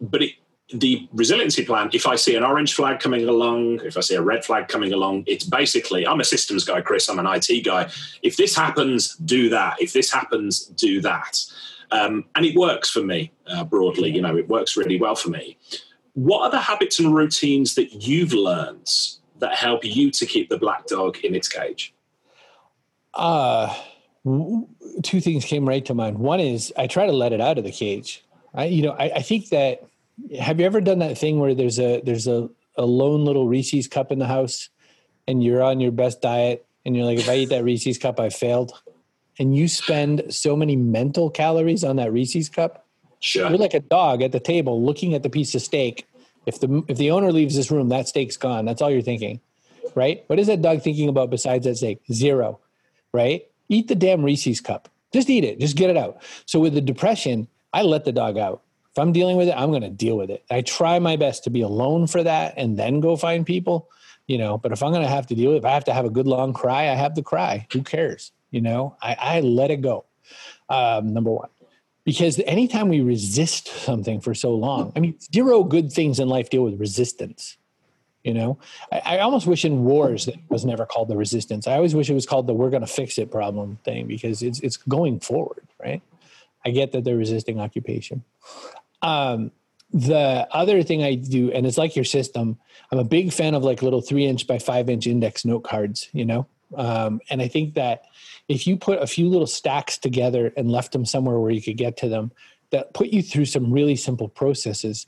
but 0.00 0.22
it, 0.22 0.32
the 0.72 1.08
resiliency 1.12 1.64
plan, 1.64 1.90
if 1.92 2.06
I 2.06 2.16
see 2.16 2.34
an 2.34 2.44
orange 2.44 2.74
flag 2.74 3.00
coming 3.00 3.28
along, 3.28 3.80
if 3.84 3.96
I 3.96 4.00
see 4.00 4.14
a 4.14 4.22
red 4.22 4.44
flag 4.44 4.68
coming 4.68 4.92
along, 4.92 5.24
it's 5.26 5.44
basically 5.44 6.06
I'm 6.06 6.20
a 6.20 6.24
systems 6.24 6.64
guy, 6.64 6.80
Chris, 6.80 7.08
I'm 7.08 7.18
an 7.18 7.26
IT 7.26 7.64
guy. 7.64 7.90
If 8.22 8.36
this 8.36 8.56
happens, 8.56 9.14
do 9.16 9.48
that. 9.50 9.80
If 9.80 9.92
this 9.92 10.10
happens, 10.10 10.66
do 10.66 11.00
that. 11.02 11.38
Um, 11.90 12.24
and 12.34 12.46
it 12.46 12.56
works 12.56 12.90
for 12.90 13.02
me 13.02 13.32
uh, 13.46 13.64
broadly, 13.64 14.10
you 14.10 14.22
know, 14.22 14.36
it 14.36 14.48
works 14.48 14.76
really 14.76 14.98
well 14.98 15.14
for 15.14 15.28
me. 15.28 15.58
What 16.14 16.42
are 16.42 16.50
the 16.50 16.60
habits 16.60 16.98
and 16.98 17.14
routines 17.14 17.74
that 17.74 18.06
you've 18.06 18.32
learned 18.32 18.90
that 19.38 19.54
help 19.54 19.84
you 19.84 20.10
to 20.10 20.26
keep 20.26 20.48
the 20.48 20.58
black 20.58 20.86
dog 20.86 21.18
in 21.18 21.34
its 21.34 21.48
cage? 21.48 21.94
Uh, 23.12 23.74
two 25.02 25.20
things 25.20 25.44
came 25.44 25.68
right 25.68 25.84
to 25.84 25.94
mind. 25.94 26.18
One 26.18 26.40
is 26.40 26.72
I 26.78 26.86
try 26.86 27.06
to 27.06 27.12
let 27.12 27.32
it 27.32 27.40
out 27.40 27.58
of 27.58 27.64
the 27.64 27.72
cage. 27.72 28.24
I, 28.54 28.66
you 28.66 28.82
know, 28.82 28.92
I, 28.92 29.10
I 29.16 29.22
think 29.22 29.48
that 29.50 29.84
have 30.38 30.60
you 30.60 30.66
ever 30.66 30.80
done 30.80 31.00
that 31.00 31.18
thing 31.18 31.38
where 31.38 31.54
there's 31.54 31.78
a 31.78 32.00
there's 32.02 32.26
a, 32.26 32.48
a 32.76 32.84
lone 32.84 33.24
little 33.24 33.48
Reese's 33.48 33.88
cup 33.88 34.12
in 34.12 34.18
the 34.18 34.26
house 34.26 34.68
and 35.26 35.42
you're 35.42 35.62
on 35.62 35.80
your 35.80 35.92
best 35.92 36.20
diet 36.20 36.66
and 36.84 36.96
you're 36.96 37.04
like, 37.04 37.18
if 37.18 37.28
I 37.28 37.36
eat 37.36 37.50
that 37.50 37.64
Reese's 37.64 37.98
cup, 37.98 38.18
I 38.18 38.28
failed. 38.28 38.72
And 39.38 39.56
you 39.56 39.68
spend 39.68 40.24
so 40.28 40.56
many 40.56 40.76
mental 40.76 41.30
calories 41.30 41.84
on 41.84 41.96
that 41.96 42.12
Reese's 42.12 42.48
cup. 42.48 42.86
Sure. 43.20 43.48
You're 43.48 43.58
like 43.58 43.74
a 43.74 43.80
dog 43.80 44.22
at 44.22 44.32
the 44.32 44.40
table 44.40 44.84
looking 44.84 45.14
at 45.14 45.22
the 45.22 45.30
piece 45.30 45.54
of 45.54 45.62
steak. 45.62 46.06
If 46.44 46.60
the 46.60 46.82
if 46.88 46.98
the 46.98 47.10
owner 47.12 47.30
leaves 47.32 47.54
this 47.54 47.70
room, 47.70 47.88
that 47.90 48.08
steak's 48.08 48.36
gone. 48.36 48.64
That's 48.64 48.82
all 48.82 48.90
you're 48.90 49.00
thinking. 49.00 49.40
Right? 49.94 50.24
What 50.26 50.38
is 50.38 50.48
that 50.48 50.62
dog 50.62 50.82
thinking 50.82 51.08
about 51.08 51.30
besides 51.30 51.66
that 51.66 51.76
steak? 51.76 52.00
Zero. 52.12 52.58
Right? 53.12 53.46
Eat 53.68 53.88
the 53.88 53.94
damn 53.94 54.24
Reese's 54.24 54.60
cup. 54.60 54.88
Just 55.12 55.30
eat 55.30 55.44
it. 55.44 55.60
Just 55.60 55.76
get 55.76 55.90
it 55.90 55.96
out. 55.96 56.22
So 56.46 56.58
with 56.58 56.74
the 56.74 56.80
depression, 56.80 57.46
I 57.72 57.82
let 57.82 58.04
the 58.04 58.12
dog 58.12 58.38
out 58.38 58.62
if 58.92 58.98
I'm 58.98 59.12
dealing 59.12 59.38
with 59.38 59.48
it, 59.48 59.54
I'm 59.56 59.70
going 59.70 59.82
to 59.82 59.90
deal 59.90 60.18
with 60.18 60.30
it. 60.30 60.44
I 60.50 60.60
try 60.60 60.98
my 60.98 61.16
best 61.16 61.44
to 61.44 61.50
be 61.50 61.62
alone 61.62 62.06
for 62.06 62.22
that 62.22 62.54
and 62.58 62.78
then 62.78 63.00
go 63.00 63.16
find 63.16 63.46
people, 63.46 63.88
you 64.26 64.36
know. 64.36 64.58
But 64.58 64.72
if 64.72 64.82
I'm 64.82 64.90
going 64.90 65.02
to 65.02 65.08
have 65.08 65.26
to 65.28 65.34
deal 65.34 65.50
with 65.50 65.56
it, 65.56 65.58
if 65.60 65.64
I 65.64 65.70
have 65.72 65.84
to 65.84 65.94
have 65.94 66.04
a 66.04 66.10
good 66.10 66.26
long 66.26 66.52
cry, 66.52 66.90
I 66.90 66.94
have 66.94 67.14
the 67.14 67.22
cry. 67.22 67.66
Who 67.72 67.82
cares? 67.82 68.32
You 68.50 68.60
know, 68.60 68.96
I, 69.00 69.16
I 69.18 69.40
let 69.40 69.70
it 69.70 69.80
go. 69.80 70.04
Um, 70.68 71.14
number 71.14 71.30
one, 71.30 71.48
because 72.04 72.38
anytime 72.40 72.88
we 72.88 73.00
resist 73.00 73.68
something 73.68 74.20
for 74.20 74.34
so 74.34 74.54
long, 74.54 74.92
I 74.94 75.00
mean, 75.00 75.18
zero 75.32 75.64
good 75.64 75.90
things 75.90 76.20
in 76.20 76.28
life 76.28 76.50
deal 76.50 76.64
with 76.64 76.78
resistance. 76.78 77.56
You 78.24 78.34
know, 78.34 78.58
I, 78.92 79.00
I 79.16 79.18
almost 79.20 79.46
wish 79.46 79.64
in 79.64 79.84
wars 79.84 80.26
that 80.26 80.36
was 80.50 80.66
never 80.66 80.84
called 80.84 81.08
the 81.08 81.16
resistance. 81.16 81.66
I 81.66 81.74
always 81.76 81.94
wish 81.94 82.10
it 82.10 82.14
was 82.14 82.26
called 82.26 82.46
the 82.46 82.52
"we're 82.52 82.70
going 82.70 82.82
to 82.82 82.86
fix 82.86 83.18
it" 83.18 83.30
problem 83.30 83.78
thing 83.84 84.06
because 84.06 84.42
it's 84.42 84.60
it's 84.60 84.76
going 84.76 85.18
forward, 85.20 85.66
right? 85.82 86.02
I 86.64 86.70
get 86.70 86.92
that 86.92 87.04
they're 87.04 87.16
resisting 87.16 87.58
occupation. 87.58 88.22
Um, 89.02 89.50
the 89.92 90.48
other 90.50 90.82
thing 90.82 91.02
I 91.02 91.16
do, 91.16 91.52
and 91.52 91.66
it's 91.66 91.76
like 91.76 91.94
your 91.94 92.04
system, 92.04 92.58
I'm 92.90 92.98
a 92.98 93.04
big 93.04 93.32
fan 93.32 93.54
of 93.54 93.62
like 93.62 93.82
little 93.82 94.00
three 94.00 94.26
inch 94.26 94.46
by 94.46 94.58
five 94.58 94.88
inch 94.88 95.06
index 95.06 95.44
note 95.44 95.64
cards, 95.64 96.08
you 96.12 96.24
know? 96.24 96.46
Um, 96.74 97.20
and 97.28 97.42
I 97.42 97.48
think 97.48 97.74
that 97.74 98.04
if 98.48 98.66
you 98.66 98.76
put 98.76 99.02
a 99.02 99.06
few 99.06 99.28
little 99.28 99.46
stacks 99.46 99.98
together 99.98 100.52
and 100.56 100.70
left 100.70 100.92
them 100.92 101.04
somewhere 101.04 101.38
where 101.38 101.50
you 101.50 101.60
could 101.60 101.76
get 101.76 101.96
to 101.98 102.08
them, 102.08 102.32
that 102.70 102.94
put 102.94 103.08
you 103.08 103.22
through 103.22 103.44
some 103.44 103.70
really 103.70 103.96
simple 103.96 104.28
processes, 104.28 105.06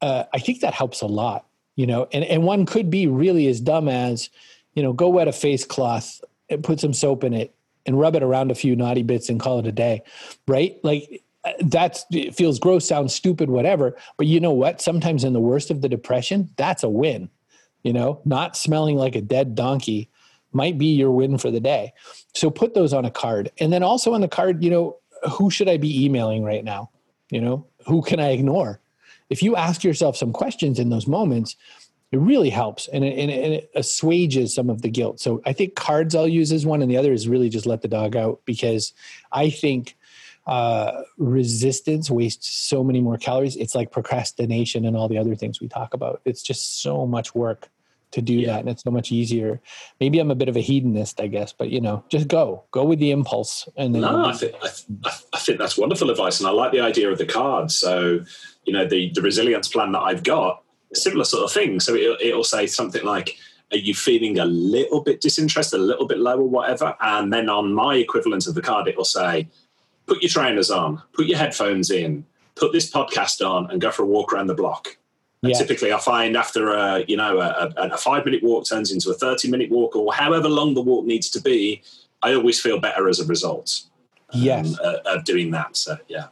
uh, 0.00 0.24
I 0.32 0.38
think 0.38 0.60
that 0.60 0.74
helps 0.74 1.00
a 1.00 1.06
lot, 1.06 1.46
you 1.74 1.86
know? 1.86 2.06
And, 2.12 2.24
and 2.24 2.44
one 2.44 2.66
could 2.66 2.88
be 2.88 3.08
really 3.08 3.48
as 3.48 3.60
dumb 3.60 3.88
as, 3.88 4.30
you 4.74 4.82
know, 4.82 4.92
go 4.92 5.08
wet 5.08 5.26
a 5.26 5.32
face 5.32 5.64
cloth 5.64 6.20
and 6.48 6.62
put 6.62 6.78
some 6.78 6.94
soap 6.94 7.24
in 7.24 7.34
it 7.34 7.52
and 7.84 7.98
rub 7.98 8.14
it 8.14 8.22
around 8.22 8.52
a 8.52 8.54
few 8.54 8.76
naughty 8.76 9.02
bits 9.02 9.28
and 9.28 9.40
call 9.40 9.58
it 9.58 9.66
a 9.66 9.72
day, 9.72 10.02
right? 10.46 10.78
Like 10.84 11.24
that 11.60 12.04
feels 12.34 12.58
gross, 12.58 12.86
sounds 12.86 13.14
stupid, 13.14 13.50
whatever. 13.50 13.96
But 14.16 14.26
you 14.26 14.40
know 14.40 14.52
what? 14.52 14.80
Sometimes 14.80 15.24
in 15.24 15.32
the 15.32 15.40
worst 15.40 15.70
of 15.70 15.80
the 15.80 15.88
depression, 15.88 16.50
that's 16.56 16.82
a 16.82 16.88
win. 16.88 17.30
You 17.82 17.92
know, 17.94 18.20
not 18.24 18.56
smelling 18.56 18.96
like 18.96 19.16
a 19.16 19.22
dead 19.22 19.54
donkey 19.54 20.10
might 20.52 20.76
be 20.76 20.86
your 20.86 21.10
win 21.10 21.38
for 21.38 21.50
the 21.50 21.60
day. 21.60 21.92
So 22.34 22.50
put 22.50 22.74
those 22.74 22.92
on 22.92 23.04
a 23.04 23.10
card. 23.10 23.50
And 23.58 23.72
then 23.72 23.82
also 23.82 24.12
on 24.12 24.20
the 24.20 24.28
card, 24.28 24.62
you 24.62 24.70
know, 24.70 24.96
who 25.30 25.50
should 25.50 25.68
I 25.68 25.76
be 25.76 26.04
emailing 26.04 26.44
right 26.44 26.64
now? 26.64 26.90
You 27.30 27.40
know, 27.40 27.66
who 27.86 28.02
can 28.02 28.20
I 28.20 28.30
ignore? 28.30 28.80
If 29.30 29.42
you 29.42 29.56
ask 29.56 29.84
yourself 29.84 30.16
some 30.16 30.32
questions 30.32 30.78
in 30.78 30.90
those 30.90 31.06
moments, 31.06 31.56
it 32.10 32.18
really 32.18 32.50
helps 32.50 32.88
and 32.88 33.04
it, 33.04 33.16
and, 33.16 33.30
it, 33.30 33.70
assuages 33.76 34.52
some 34.52 34.68
of 34.68 34.82
the 34.82 34.90
guilt. 34.90 35.20
So 35.20 35.40
I 35.46 35.52
think 35.52 35.76
cards 35.76 36.14
I'll 36.14 36.26
use 36.26 36.50
as 36.50 36.66
one, 36.66 36.82
and 36.82 36.90
the 36.90 36.96
other 36.96 37.12
is 37.12 37.28
really 37.28 37.48
just 37.48 37.66
let 37.66 37.82
the 37.82 37.88
dog 37.88 38.16
out 38.16 38.40
because 38.44 38.92
I 39.30 39.48
think 39.48 39.96
uh, 40.50 41.04
resistance 41.16 42.10
wastes 42.10 42.48
so 42.48 42.82
many 42.82 43.00
more 43.00 43.16
calories. 43.16 43.54
It's 43.54 43.76
like 43.76 43.92
procrastination 43.92 44.84
and 44.84 44.96
all 44.96 45.06
the 45.06 45.16
other 45.16 45.36
things 45.36 45.60
we 45.60 45.68
talk 45.68 45.94
about. 45.94 46.20
It's 46.24 46.42
just 46.42 46.82
so 46.82 47.06
much 47.06 47.36
work 47.36 47.68
to 48.10 48.20
do 48.20 48.34
yeah. 48.34 48.46
that, 48.48 48.60
and 48.60 48.68
it's 48.68 48.82
so 48.82 48.90
much 48.90 49.12
easier. 49.12 49.60
Maybe 50.00 50.18
I'm 50.18 50.32
a 50.32 50.34
bit 50.34 50.48
of 50.48 50.56
a 50.56 50.60
hedonist, 50.60 51.20
I 51.20 51.28
guess, 51.28 51.52
but 51.52 51.70
you 51.70 51.80
know, 51.80 52.02
just 52.08 52.26
go, 52.26 52.64
go 52.72 52.82
with 52.84 52.98
the 52.98 53.12
impulse. 53.12 53.68
And 53.76 53.94
then 53.94 54.02
no, 54.02 54.24
I 54.24 54.32
think 54.32 54.56
I, 54.60 55.12
I 55.32 55.38
think 55.38 55.58
that's 55.58 55.78
wonderful 55.78 56.10
advice, 56.10 56.40
and 56.40 56.48
I 56.48 56.50
like 56.50 56.72
the 56.72 56.80
idea 56.80 57.12
of 57.12 57.18
the 57.18 57.26
card. 57.26 57.70
So 57.70 58.24
you 58.64 58.72
know, 58.72 58.84
the 58.84 59.12
the 59.14 59.22
resilience 59.22 59.68
plan 59.68 59.92
that 59.92 60.00
I've 60.00 60.24
got 60.24 60.64
similar 60.92 61.22
sort 61.22 61.44
of 61.44 61.52
thing. 61.52 61.78
So 61.78 61.94
it'll, 61.94 62.16
it'll 62.20 62.42
say 62.42 62.66
something 62.66 63.04
like, 63.04 63.36
are 63.70 63.78
you 63.78 63.94
feeling 63.94 64.40
a 64.40 64.46
little 64.46 65.00
bit 65.00 65.20
disinterested, 65.20 65.78
a 65.78 65.82
little 65.84 66.08
bit 66.08 66.18
low 66.18 66.38
or 66.38 66.48
whatever? 66.48 66.96
And 67.00 67.32
then 67.32 67.48
on 67.48 67.72
my 67.72 67.94
equivalent 67.94 68.48
of 68.48 68.56
the 68.56 68.62
card, 68.62 68.88
it 68.88 68.96
will 68.96 69.04
say, 69.04 69.46
put 70.10 70.22
your 70.22 70.28
trainers 70.28 70.72
on, 70.72 71.00
put 71.12 71.26
your 71.26 71.38
headphones 71.38 71.88
in, 71.88 72.26
put 72.56 72.72
this 72.72 72.90
podcast 72.90 73.48
on 73.48 73.70
and 73.70 73.80
go 73.80 73.92
for 73.92 74.02
a 74.02 74.06
walk 74.06 74.32
around 74.32 74.48
the 74.48 74.54
block. 74.54 74.96
And 75.44 75.54
typically 75.54 75.92
I 75.92 75.98
find 76.00 76.36
after 76.36 76.72
a, 76.72 77.04
you 77.06 77.16
know, 77.16 77.40
a, 77.40 77.72
a 77.76 77.96
five 77.96 78.24
minute 78.24 78.42
walk 78.42 78.66
turns 78.66 78.90
into 78.90 79.10
a 79.10 79.14
30 79.14 79.48
minute 79.48 79.70
walk 79.70 79.94
or 79.94 80.12
however 80.12 80.48
long 80.48 80.74
the 80.74 80.82
walk 80.82 81.06
needs 81.06 81.30
to 81.30 81.40
be, 81.40 81.80
I 82.22 82.34
always 82.34 82.60
feel 82.60 82.80
better 82.80 83.08
as 83.08 83.20
a 83.20 83.24
result. 83.24 83.82
Um, 84.34 84.40
yes. 84.42 84.78
Um, 84.80 84.96
of 85.06 85.24
doing 85.24 85.52
that. 85.52 85.76
So, 85.76 85.96
yeah. 86.08 86.26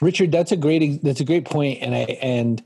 Richard, 0.00 0.32
that's 0.32 0.50
a 0.50 0.56
great, 0.56 1.00
that's 1.02 1.20
a 1.20 1.24
great 1.24 1.44
point. 1.44 1.78
And 1.82 1.94
I, 1.94 2.18
and, 2.20 2.62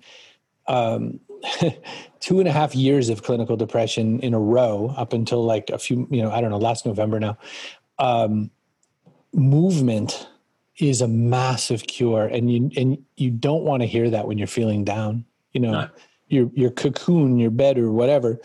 um, 0.67 1.21
two 2.21 2.39
and 2.39 2.49
a 2.49 2.53
half 2.53 2.75
years 2.75 3.11
of 3.11 3.23
clinical 3.23 3.57
depression 3.59 4.21
in 4.21 4.33
a 4.33 4.41
row 4.41 4.95
up 4.97 5.13
until 5.13 5.45
like 5.45 5.69
a 5.69 5.79
few, 5.79 6.09
you 6.11 6.23
know, 6.23 6.31
I 6.31 6.41
don't 6.41 6.51
know, 6.51 6.59
last 6.59 6.87
November 6.87 7.21
now. 7.21 7.37
Um, 7.99 8.51
movement 9.33 10.29
is 10.79 11.01
a 11.01 11.09
massive 11.09 11.87
cure, 11.87 12.27
and 12.27 12.51
you 12.51 12.71
and 12.77 13.05
you 13.17 13.31
don't 13.31 13.65
want 13.65 13.83
to 13.83 13.87
hear 13.87 14.11
that 14.11 14.27
when 14.27 14.39
you're 14.39 14.47
feeling 14.47 14.85
down. 14.85 15.25
You 15.53 15.61
know, 15.61 15.73
no. 15.73 15.89
your 16.29 16.51
your 16.55 16.71
cocoon, 16.71 17.39
your 17.39 17.51
bed, 17.51 17.79
or 17.79 17.93
whatever. 17.93 18.41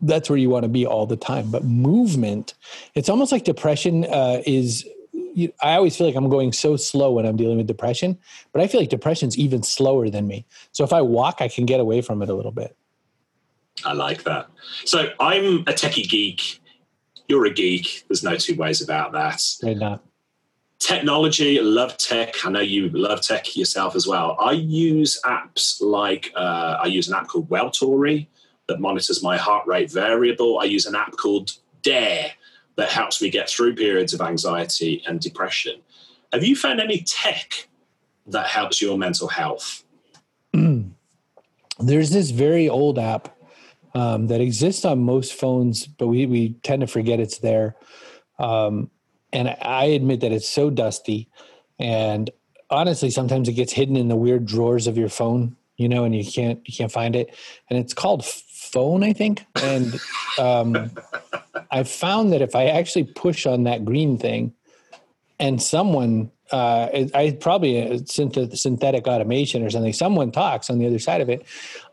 That's 0.00 0.28
where 0.28 0.38
you 0.38 0.50
want 0.50 0.64
to 0.64 0.68
be 0.68 0.84
all 0.84 1.06
the 1.06 1.16
time. 1.16 1.50
But 1.50 1.64
movement, 1.64 2.54
it's 2.94 3.08
almost 3.08 3.30
like 3.30 3.44
depression 3.44 4.04
uh, 4.06 4.42
is 4.44 4.84
you, 5.12 5.52
I 5.62 5.74
always 5.74 5.96
feel 5.96 6.06
like 6.06 6.16
I'm 6.16 6.28
going 6.28 6.52
so 6.52 6.76
slow 6.76 7.12
when 7.12 7.26
I'm 7.26 7.36
dealing 7.36 7.56
with 7.58 7.66
depression, 7.66 8.18
but 8.52 8.60
I 8.60 8.66
feel 8.66 8.80
like 8.80 8.90
depression's 8.90 9.38
even 9.38 9.62
slower 9.62 10.10
than 10.10 10.26
me. 10.26 10.44
So 10.72 10.84
if 10.84 10.92
I 10.92 11.02
walk, 11.02 11.36
I 11.40 11.48
can 11.48 11.66
get 11.66 11.80
away 11.80 12.00
from 12.00 12.22
it 12.22 12.28
a 12.28 12.34
little 12.34 12.52
bit. 12.52 12.76
I 13.84 13.92
like 13.94 14.24
that. 14.24 14.48
So 14.84 15.10
I'm 15.18 15.60
a 15.60 15.72
techie 15.72 16.08
geek. 16.08 16.60
You're 17.32 17.46
a 17.46 17.50
geek. 17.50 18.04
There's 18.08 18.22
no 18.22 18.36
two 18.36 18.56
ways 18.56 18.82
about 18.82 19.12
that. 19.12 19.42
Not. 19.62 20.04
Technology, 20.78 21.58
love 21.62 21.96
tech. 21.96 22.44
I 22.44 22.50
know 22.50 22.60
you 22.60 22.90
love 22.90 23.22
tech 23.22 23.56
yourself 23.56 23.96
as 23.96 24.06
well. 24.06 24.36
I 24.38 24.52
use 24.52 25.18
apps 25.24 25.80
like 25.80 26.30
uh, 26.36 26.76
I 26.82 26.88
use 26.88 27.08
an 27.08 27.14
app 27.14 27.28
called 27.28 27.48
Welltory 27.48 28.26
that 28.68 28.80
monitors 28.80 29.22
my 29.22 29.38
heart 29.38 29.66
rate 29.66 29.90
variable. 29.90 30.58
I 30.58 30.64
use 30.64 30.84
an 30.84 30.94
app 30.94 31.12
called 31.12 31.52
Dare 31.80 32.32
that 32.76 32.90
helps 32.90 33.22
me 33.22 33.30
get 33.30 33.48
through 33.48 33.76
periods 33.76 34.12
of 34.12 34.20
anxiety 34.20 35.02
and 35.06 35.18
depression. 35.18 35.80
Have 36.34 36.44
you 36.44 36.54
found 36.54 36.80
any 36.80 37.00
tech 37.00 37.66
that 38.26 38.48
helps 38.48 38.82
your 38.82 38.98
mental 38.98 39.28
health? 39.28 39.84
There's 40.52 42.10
this 42.10 42.28
very 42.28 42.68
old 42.68 42.98
app 42.98 43.34
um, 43.94 44.28
that 44.28 44.40
exists 44.40 44.84
on 44.84 45.04
most 45.04 45.34
phones, 45.34 45.86
but 45.86 46.06
we, 46.06 46.26
we 46.26 46.54
tend 46.62 46.80
to 46.80 46.86
forget 46.86 47.20
it's 47.20 47.38
there. 47.38 47.76
Um, 48.38 48.90
and 49.32 49.56
I 49.62 49.84
admit 49.84 50.20
that 50.20 50.32
it's 50.32 50.48
so 50.48 50.70
dusty. 50.70 51.28
And 51.78 52.30
honestly, 52.70 53.10
sometimes 53.10 53.48
it 53.48 53.52
gets 53.52 53.72
hidden 53.72 53.96
in 53.96 54.08
the 54.08 54.16
weird 54.16 54.46
drawers 54.46 54.86
of 54.86 54.96
your 54.96 55.08
phone, 55.08 55.56
you 55.76 55.88
know, 55.88 56.04
and 56.04 56.14
you 56.14 56.30
can't 56.30 56.60
you 56.66 56.74
can't 56.74 56.92
find 56.92 57.16
it. 57.16 57.34
And 57.70 57.78
it's 57.78 57.94
called 57.94 58.24
phone, 58.24 59.04
I 59.04 59.12
think. 59.12 59.44
And 59.62 60.00
um, 60.38 60.90
I 61.70 61.84
found 61.84 62.32
that 62.32 62.42
if 62.42 62.54
I 62.54 62.66
actually 62.66 63.04
push 63.04 63.46
on 63.46 63.64
that 63.64 63.84
green 63.84 64.18
thing, 64.18 64.54
and 65.38 65.60
someone, 65.60 66.30
uh, 66.52 66.88
I 67.14 67.36
probably 67.40 67.78
a 67.78 68.06
synthetic 68.06 69.08
automation 69.08 69.64
or 69.64 69.70
something, 69.70 69.92
someone 69.92 70.30
talks 70.30 70.70
on 70.70 70.78
the 70.78 70.86
other 70.86 71.00
side 71.00 71.20
of 71.20 71.28
it, 71.28 71.44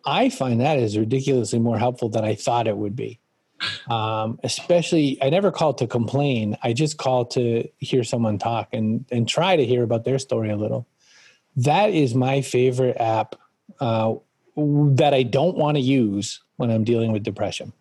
I 0.06 0.30
find 0.30 0.62
that 0.62 0.80
is 0.80 0.97
ridiculously 0.97 1.60
more 1.60 1.78
helpful 1.78 2.10
than 2.10 2.24
I 2.24 2.36
thought 2.36 2.68
it 2.68 2.78
would 2.78 2.95
be. 2.95 3.20
Um, 3.89 4.39
especially, 4.43 5.18
I 5.22 5.30
never 5.30 5.52
call 5.52 5.74
to 5.76 5.88
complain. 5.88 6.58
I 6.64 6.74
just 6.74 6.97
call 6.97 7.26
to 7.26 7.68
hear 7.78 8.04
someone 8.04 8.38
talk 8.38 8.70
and 8.74 9.06
and 9.12 9.28
try 9.28 9.56
to 9.56 9.66
hear 9.66 9.84
about 9.84 10.06
their 10.06 10.20
story 10.20 10.50
a 10.50 10.56
little. 10.56 10.88
That 11.58 11.89
is 11.89 12.16
my 12.16 12.41
favorite 12.41 12.97
app 12.97 13.36
uh, 13.82 14.16
that 14.56 15.14
I 15.14 15.24
don't 15.24 15.58
want 15.58 15.76
to 15.76 15.82
use 15.82 16.41
when 16.56 16.72
I'm 16.72 16.84
dealing 16.84 17.12
with 17.12 17.24
depression. 17.24 17.74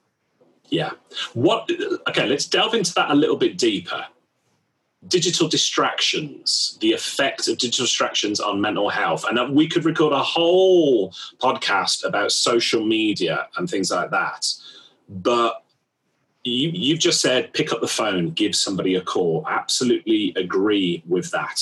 Yeah. 0.69 0.91
What? 1.35 1.71
Okay, 2.09 2.27
let's 2.27 2.47
delve 2.47 2.75
into 2.75 2.93
that 2.95 3.11
a 3.11 3.15
little 3.15 3.37
bit 3.37 3.57
deeper. 3.57 4.05
Digital 5.07 5.49
distractions, 5.49 6.77
the 6.81 6.93
effect 6.93 7.47
of 7.47 7.59
digital 7.59 7.85
distractions 7.85 8.41
on 8.41 8.61
mental 8.61 8.89
health. 8.89 9.25
And 9.29 9.39
uh, 9.39 9.47
we 9.51 9.69
could 9.69 9.85
record 9.85 10.13
a 10.13 10.23
whole 10.23 11.13
podcast 11.39 12.05
about 12.05 12.33
social 12.33 12.85
media 12.85 13.49
and 13.57 13.71
things 13.71 13.91
like 13.91 14.11
that. 14.11 14.47
But 15.09 15.63
you, 16.43 16.71
you've 16.73 16.99
just 16.99 17.21
said 17.21 17.53
pick 17.53 17.73
up 17.73 17.81
the 17.81 17.89
phone, 17.89 18.31
give 18.31 18.57
somebody 18.57 18.97
a 18.97 19.01
call. 19.01 19.47
Absolutely 19.49 20.33
agree 20.37 21.05
with 21.07 21.31
that 21.31 21.61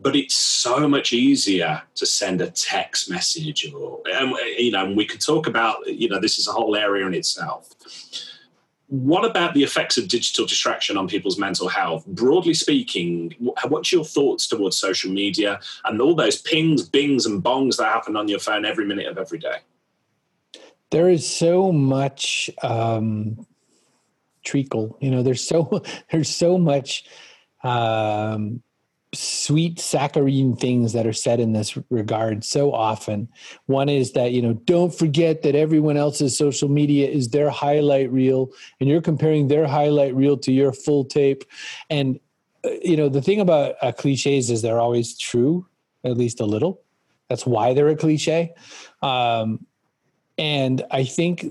but 0.00 0.14
it's 0.14 0.36
so 0.36 0.88
much 0.88 1.12
easier 1.12 1.82
to 1.94 2.06
send 2.06 2.40
a 2.40 2.50
text 2.50 3.10
message 3.10 3.72
or 3.72 4.00
and, 4.06 4.32
you 4.58 4.70
know 4.70 4.92
we 4.92 5.04
could 5.04 5.20
talk 5.20 5.46
about 5.46 5.76
you 5.86 6.08
know 6.08 6.20
this 6.20 6.38
is 6.38 6.46
a 6.46 6.52
whole 6.52 6.76
area 6.76 7.06
in 7.06 7.14
itself 7.14 7.70
what 8.88 9.24
about 9.24 9.54
the 9.54 9.64
effects 9.64 9.98
of 9.98 10.08
digital 10.08 10.46
distraction 10.46 10.96
on 10.96 11.08
people's 11.08 11.38
mental 11.38 11.68
health? 11.68 12.06
Broadly 12.06 12.54
speaking 12.54 13.34
what's 13.68 13.92
your 13.92 14.04
thoughts 14.04 14.46
towards 14.46 14.76
social 14.76 15.10
media 15.10 15.60
and 15.84 16.00
all 16.00 16.14
those 16.14 16.40
pings 16.40 16.88
bings 16.88 17.26
and 17.26 17.42
bongs 17.42 17.78
that 17.78 17.86
happen 17.86 18.16
on 18.16 18.28
your 18.28 18.38
phone 18.38 18.64
every 18.64 18.86
minute 18.86 19.06
of 19.06 19.18
every 19.18 19.38
day? 19.38 19.56
There 20.90 21.08
is 21.08 21.28
so 21.28 21.72
much 21.72 22.48
um, 22.62 23.46
treacle 24.44 24.96
you 25.00 25.10
know 25.10 25.24
there's 25.24 25.46
so 25.46 25.82
there's 26.12 26.34
so 26.34 26.56
much 26.56 27.04
um, 27.64 28.62
sweet 29.14 29.78
saccharine 29.78 30.56
things 30.56 30.92
that 30.92 31.06
are 31.06 31.12
said 31.12 31.40
in 31.40 31.52
this 31.52 31.78
regard 31.90 32.44
so 32.44 32.72
often. 32.72 33.28
One 33.66 33.88
is 33.88 34.12
that, 34.12 34.32
you 34.32 34.42
know, 34.42 34.54
don't 34.54 34.94
forget 34.94 35.42
that 35.42 35.54
everyone 35.54 35.96
else's 35.96 36.36
social 36.36 36.68
media 36.68 37.08
is 37.08 37.30
their 37.30 37.50
highlight 37.50 38.10
reel 38.12 38.50
and 38.80 38.88
you're 38.88 39.00
comparing 39.00 39.48
their 39.48 39.66
highlight 39.66 40.14
reel 40.14 40.36
to 40.38 40.52
your 40.52 40.72
full 40.72 41.04
tape. 41.04 41.44
And, 41.88 42.18
uh, 42.64 42.70
you 42.82 42.96
know, 42.96 43.08
the 43.08 43.22
thing 43.22 43.40
about 43.40 43.76
uh, 43.80 43.92
cliches 43.92 44.50
is 44.50 44.62
they're 44.62 44.80
always 44.80 45.16
true, 45.16 45.66
at 46.04 46.16
least 46.16 46.40
a 46.40 46.46
little. 46.46 46.82
That's 47.28 47.46
why 47.46 47.74
they're 47.74 47.88
a 47.88 47.96
cliche. 47.96 48.54
Um, 49.02 49.66
and 50.38 50.84
I 50.90 51.04
think 51.04 51.46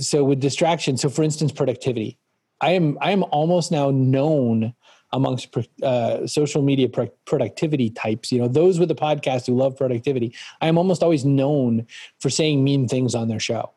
so 0.00 0.24
with 0.24 0.40
distraction. 0.40 0.96
So, 0.96 1.10
for 1.10 1.22
instance, 1.22 1.52
productivity. 1.52 2.18
I 2.60 2.70
am 2.70 2.98
I 3.00 3.12
am 3.12 3.22
almost 3.24 3.70
now 3.70 3.90
known 3.90 4.74
amongst 5.12 5.54
uh, 5.82 6.26
social 6.26 6.62
media 6.62 6.88
pro- 6.88 7.12
productivity 7.24 7.90
types. 7.90 8.30
You 8.30 8.40
know, 8.40 8.48
those 8.48 8.78
with 8.78 8.88
the 8.88 8.94
podcast 8.94 9.46
who 9.46 9.54
love 9.54 9.76
productivity. 9.76 10.34
I 10.60 10.68
am 10.68 10.78
almost 10.78 11.02
always 11.02 11.24
known 11.24 11.86
for 12.20 12.30
saying 12.30 12.62
mean 12.62 12.88
things 12.88 13.14
on 13.14 13.28
their 13.28 13.40
show. 13.40 13.72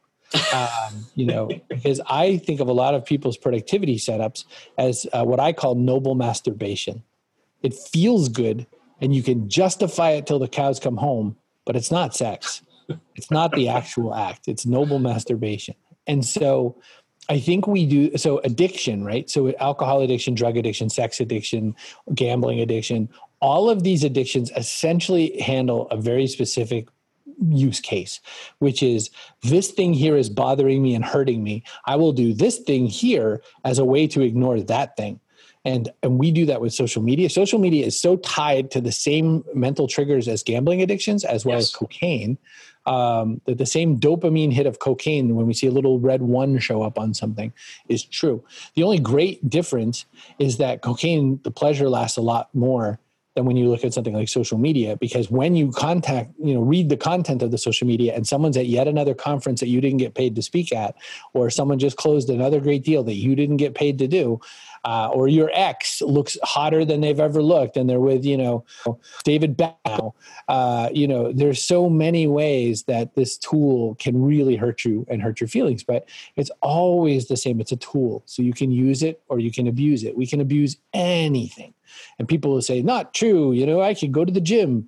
um, 0.54 1.06
you 1.16 1.26
know, 1.26 1.50
because 1.70 2.02
I 2.10 2.38
think 2.38 2.60
of 2.60 2.68
a 2.68 2.74
lot 2.74 2.94
of 2.94 3.06
people's 3.06 3.38
productivity 3.38 3.98
setups 3.98 4.46
as 4.78 5.06
uh, 5.14 5.24
what 5.24 5.40
I 5.40 5.54
call 5.54 5.76
noble 5.76 6.16
masturbation. 6.16 7.04
It 7.64 7.74
feels 7.74 8.28
good, 8.28 8.66
and 9.00 9.14
you 9.16 9.22
can 9.22 9.50
justify 9.50 10.12
it 10.12 10.26
till 10.26 10.40
the 10.40 10.48
cows 10.48 10.80
come 10.80 10.98
home, 10.98 11.38
but 11.66 11.76
it's 11.76 11.92
not 11.92 12.16
sex. 12.16 12.64
It's 13.16 13.32
not 13.32 13.52
the 13.54 13.70
actual 13.70 14.14
act. 14.14 14.48
It's 14.48 14.66
noble 14.66 15.00
masturbation. 15.00 15.76
And 16.08 16.26
so 16.26 16.76
I 17.30 17.40
think 17.40 17.68
we 17.68 17.86
do 17.86 18.18
so 18.18 18.40
addiction, 18.40 19.04
right? 19.04 19.30
So 19.30 19.54
alcohol 19.58 20.02
addiction, 20.02 20.34
drug 20.34 20.58
addiction, 20.58 20.90
sex 20.90 21.20
addiction, 21.20 21.76
gambling 22.14 22.60
addiction, 22.60 23.10
all 23.42 23.70
of 23.70 23.84
these 23.84 24.04
addictions 24.04 24.52
essentially 24.56 25.40
handle 25.40 25.88
a 25.90 25.98
very 25.98 26.28
specific 26.28 26.88
use 27.50 27.80
case, 27.80 28.20
which 28.60 28.84
is 28.84 29.10
this 29.44 29.72
thing 29.72 29.94
here 29.94 30.16
is 30.16 30.30
bothering 30.30 30.82
me 30.82 30.94
and 30.94 31.04
hurting 31.04 31.44
me. 31.44 31.64
I 31.86 31.96
will 31.96 32.12
do 32.12 32.34
this 32.34 32.60
thing 32.60 32.86
here 32.86 33.42
as 33.66 33.80
a 33.80 33.86
way 33.86 34.08
to 34.08 34.22
ignore 34.22 34.60
that 34.62 34.96
thing. 34.96 35.20
And 35.66 35.90
and 36.02 36.20
we 36.20 36.32
do 36.32 36.46
that 36.46 36.62
with 36.62 36.74
social 36.74 37.02
media 37.02 37.30
social 37.30 37.60
media 37.60 37.86
is 37.86 38.00
so 38.00 38.18
tied 38.18 38.72
to 38.72 38.82
the 38.82 38.92
same 38.92 39.44
mental 39.54 39.88
triggers 39.88 40.28
as 40.28 40.44
gambling 40.44 40.82
addictions 40.82 41.24
as 41.24 41.46
well 41.46 41.58
yes. 41.58 41.66
as 41.66 41.72
cocaine 41.72 42.38
um, 42.88 43.40
that 43.46 43.60
the 43.60 43.66
same 43.66 44.00
dopamine 44.00 44.52
hit 44.52 44.66
of 44.66 44.80
cocaine 44.80 45.36
when 45.36 45.46
we 45.46 45.54
see 45.54 45.68
a 45.68 45.72
little 45.72 46.00
red 46.00 46.24
one 46.24 46.58
show 46.58 46.82
up 46.82 46.98
on 46.98 47.14
something 47.14 47.54
is 47.90 48.04
true 48.04 48.44
the 48.76 48.84
only 48.84 49.00
great 49.00 49.48
difference 49.50 50.06
is 50.40 50.58
that 50.58 50.82
cocaine 50.82 51.40
the 51.44 51.52
pleasure 51.52 51.90
lasts 51.90 52.18
a 52.18 52.22
lot 52.22 52.54
more 52.54 53.00
than 53.36 53.46
when 53.46 53.56
you 53.56 53.70
look 53.70 53.84
at 53.84 53.94
something 53.94 54.14
like 54.14 54.28
social 54.28 54.58
media 54.58 54.98
because 54.98 55.32
when 55.32 55.56
you 55.56 55.72
contact 55.72 56.32
you 56.44 56.54
know 56.54 56.62
read 56.62 56.90
the 56.90 56.98
content 56.98 57.42
of 57.42 57.52
the 57.52 57.58
social 57.58 57.88
media 57.88 58.14
and 58.16 58.28
someone's 58.28 58.58
at 58.58 58.68
yet 58.68 58.88
another 58.88 59.14
conference 59.14 59.60
that 59.60 59.68
you 59.68 59.82
didn't 59.82 59.98
get 59.98 60.16
paid 60.16 60.36
to 60.36 60.42
speak 60.42 60.74
at 60.74 60.96
or 61.34 61.50
someone 61.50 61.80
just 61.80 61.98
closed 61.98 62.30
another 62.30 62.60
great 62.60 62.84
deal 62.84 63.04
that 63.04 63.16
you 63.16 63.36
didn't 63.36 63.58
get 63.58 63.74
paid 63.74 63.98
to 63.98 64.08
do 64.08 64.40
uh, 64.84 65.10
or 65.14 65.28
your 65.28 65.50
ex 65.54 66.02
looks 66.02 66.38
hotter 66.44 66.84
than 66.84 67.02
they've 67.02 67.20
ever 67.20 67.42
looked 67.42 67.78
and 67.78 67.90
they're 67.90 68.00
with 68.00 68.26
you 68.26 68.38
know 68.38 68.66
david 69.24 69.58
Beckham. 69.58 70.14
Uh, 70.48 70.90
you 70.92 71.08
know 71.08 71.32
there's 71.32 71.64
so 71.64 71.90
many 71.90 72.28
ways 72.28 72.84
that 72.84 73.16
this 73.16 73.38
tool 73.38 73.96
can 73.96 74.22
really 74.22 74.56
hurt 74.56 74.84
you 74.84 75.06
and 75.10 75.22
hurt 75.22 75.40
your 75.40 75.48
feelings 75.48 75.84
but 75.84 76.08
it's 76.36 76.52
always 76.62 77.28
the 77.28 77.38
same. 77.38 77.60
It's 77.60 77.72
a 77.72 77.78
tool. 77.78 78.24
So 78.26 78.42
you 78.42 78.54
can 78.54 78.72
use 78.72 79.04
it 79.04 79.22
or 79.28 79.40
you 79.40 79.52
can 79.52 79.68
abuse 79.68 80.04
it. 80.04 80.16
We 80.16 80.28
can 80.28 80.42
abuse 80.42 80.78
anything 80.94 81.74
and 82.20 82.28
people 82.28 82.52
will 82.52 82.62
say 82.62 82.82
not 82.82 83.14
true 83.14 83.52
you 83.52 83.66
know 83.66 83.82
i 83.82 83.94
could 83.94 84.12
go 84.12 84.26
to 84.26 84.32
the 84.32 84.42
gym 84.42 84.88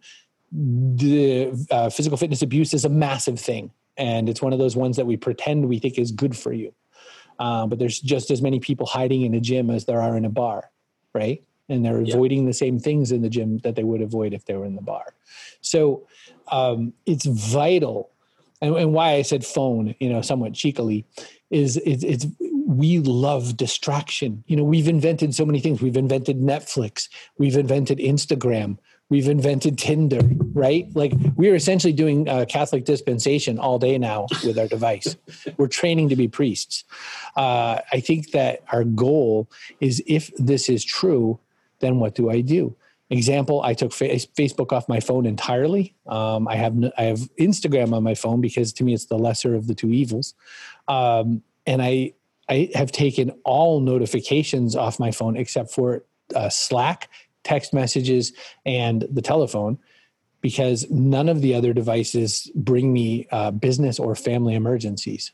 the 0.52 1.52
uh, 1.72 1.90
physical 1.90 2.18
fitness 2.18 2.44
abuse 2.44 2.74
is 2.74 2.86
a 2.86 2.90
massive 2.90 3.40
thing 3.40 3.72
and 3.98 4.30
it's 4.30 4.42
one 4.42 4.54
of 4.54 4.60
those 4.60 4.76
ones 4.76 4.98
that 4.98 5.06
we 5.06 5.18
pretend 5.18 5.68
we 5.68 5.80
think 5.80 5.98
is 5.98 6.12
good 6.12 6.38
for 6.38 6.54
you 6.54 6.74
uh, 7.40 7.68
but 7.68 7.80
there's 7.80 8.00
just 8.00 8.32
as 8.32 8.42
many 8.42 8.60
people 8.60 8.86
hiding 8.86 9.24
in 9.24 9.34
a 9.34 9.40
gym 9.40 9.70
as 9.70 9.86
there 9.86 10.02
are 10.02 10.18
in 10.18 10.26
a 10.26 10.30
bar, 10.30 10.70
right? 11.14 11.44
And 11.70 11.84
they're 11.84 12.02
yeah. 12.02 12.14
avoiding 12.14 12.46
the 12.46 12.54
same 12.54 12.80
things 12.80 13.12
in 13.12 13.22
the 13.22 13.30
gym 13.30 13.60
that 13.60 13.76
they 13.76 13.84
would 13.84 14.02
avoid 14.02 14.34
if 14.34 14.46
they 14.46 14.56
were 14.56 14.66
in 14.66 14.76
the 14.76 14.82
bar. 14.82 15.14
So 15.62 16.08
um, 16.50 16.94
it's 17.06 17.26
vital. 17.26 18.12
And, 18.62 18.76
and, 18.76 18.94
why 18.94 19.14
I 19.14 19.24
said 19.24 19.46
phone, 19.46 19.96
you 20.00 20.10
know, 20.10 20.22
somewhat 20.22 20.54
cheekily, 20.54 21.06
is 21.50 21.78
it's, 21.78 22.04
it's 22.04 22.26
we 22.78 23.00
love 23.00 23.58
distraction. 23.58 24.44
You 24.48 24.58
know, 24.58 24.64
we've 24.64 24.88
invented 24.88 25.36
so 25.36 25.46
many 25.46 25.60
things. 25.60 25.82
We've 25.82 25.98
invented 25.98 26.40
Netflix. 26.40 27.10
We've 27.38 27.58
invented 27.58 28.00
Instagram 28.00 28.78
we've 29.14 29.28
invented 29.28 29.78
Tinder, 29.78 30.22
right? 30.54 30.88
Like 30.96 31.14
we're 31.36 31.54
essentially 31.54 31.94
doing 31.94 32.28
uh, 32.28 32.46
Catholic 32.50 32.84
dispensation 32.84 33.60
all 33.60 33.78
day 33.78 34.00
now 34.00 34.26
with 34.44 34.58
our 34.58 34.68
device. 34.68 35.16
We're 35.58 35.68
training 35.68 36.10
to 36.10 36.16
be 36.16 36.28
priests. 36.28 36.84
Uh, 37.36 37.78
I 37.92 38.00
think 38.00 38.32
that 38.32 38.64
our 38.72 38.84
goal 38.84 39.48
is 39.80 40.02
if 40.08 40.36
this 40.38 40.68
is 40.68 40.84
true, 40.84 41.40
then 41.80 42.00
what 42.00 42.16
do 42.16 42.32
I 42.32 42.42
do? 42.42 42.76
Example: 43.12 43.62
I 43.62 43.76
took 43.76 43.94
fa- 43.94 44.16
Facebook 44.40 44.72
off 44.72 44.90
my 44.90 45.00
phone 45.00 45.28
entirely. 45.28 45.94
Um, 46.08 46.48
I 46.48 46.56
have 46.56 46.76
I 46.98 47.04
have 47.04 47.20
Instagram 47.40 47.94
on 47.94 48.02
my 48.02 48.16
phone 48.16 48.42
because 48.42 48.74
to 48.74 48.84
me 48.84 48.96
it's 48.96 49.06
the 49.06 49.20
lesser 49.20 49.54
of 49.54 49.68
the 49.68 49.76
two 49.76 49.92
evils, 49.92 50.34
um, 50.88 51.44
and 51.68 51.84
I 51.84 52.14
I 52.50 52.70
have 52.76 52.92
taken 52.92 53.32
all 53.46 53.80
notifications 53.80 54.76
off 54.76 55.00
my 55.00 55.12
phone 55.12 55.38
except 55.38 55.72
for 55.72 56.04
uh, 56.36 56.50
Slack 56.50 57.10
text 57.44 57.74
messages, 57.74 58.34
and 58.66 59.06
the 59.12 59.22
telephone 59.22 59.78
because 60.42 60.90
none 60.90 61.30
of 61.30 61.42
the 61.42 61.56
other 61.56 61.74
devices 61.74 62.52
bring 62.54 62.92
me 62.92 63.28
uh, 63.32 63.52
business 63.52 64.00
or 64.00 64.14
family 64.16 64.56
emergencies. 64.56 65.32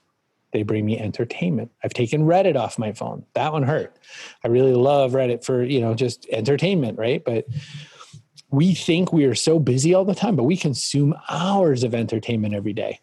They 0.51 0.63
bring 0.63 0.85
me 0.85 0.99
entertainment. 0.99 1.71
I've 1.83 1.93
taken 1.93 2.25
Reddit 2.25 2.55
off 2.55 2.77
my 2.77 2.93
phone. 2.93 3.25
That 3.33 3.53
one 3.53 3.63
hurt. 3.63 3.97
I 4.43 4.47
really 4.49 4.73
love 4.73 5.13
Reddit 5.13 5.43
for, 5.43 5.63
you 5.63 5.81
know, 5.81 5.93
just 5.95 6.27
entertainment, 6.31 6.97
right? 6.97 7.23
But 7.23 7.45
we 8.51 8.73
think 8.73 9.11
we 9.11 9.25
are 9.25 9.35
so 9.35 9.59
busy 9.59 9.93
all 9.93 10.05
the 10.05 10.15
time, 10.15 10.35
but 10.35 10.43
we 10.43 10.57
consume 10.57 11.15
hours 11.29 11.83
of 11.83 11.93
entertainment 11.93 12.55
every 12.55 12.73
day. 12.73 12.99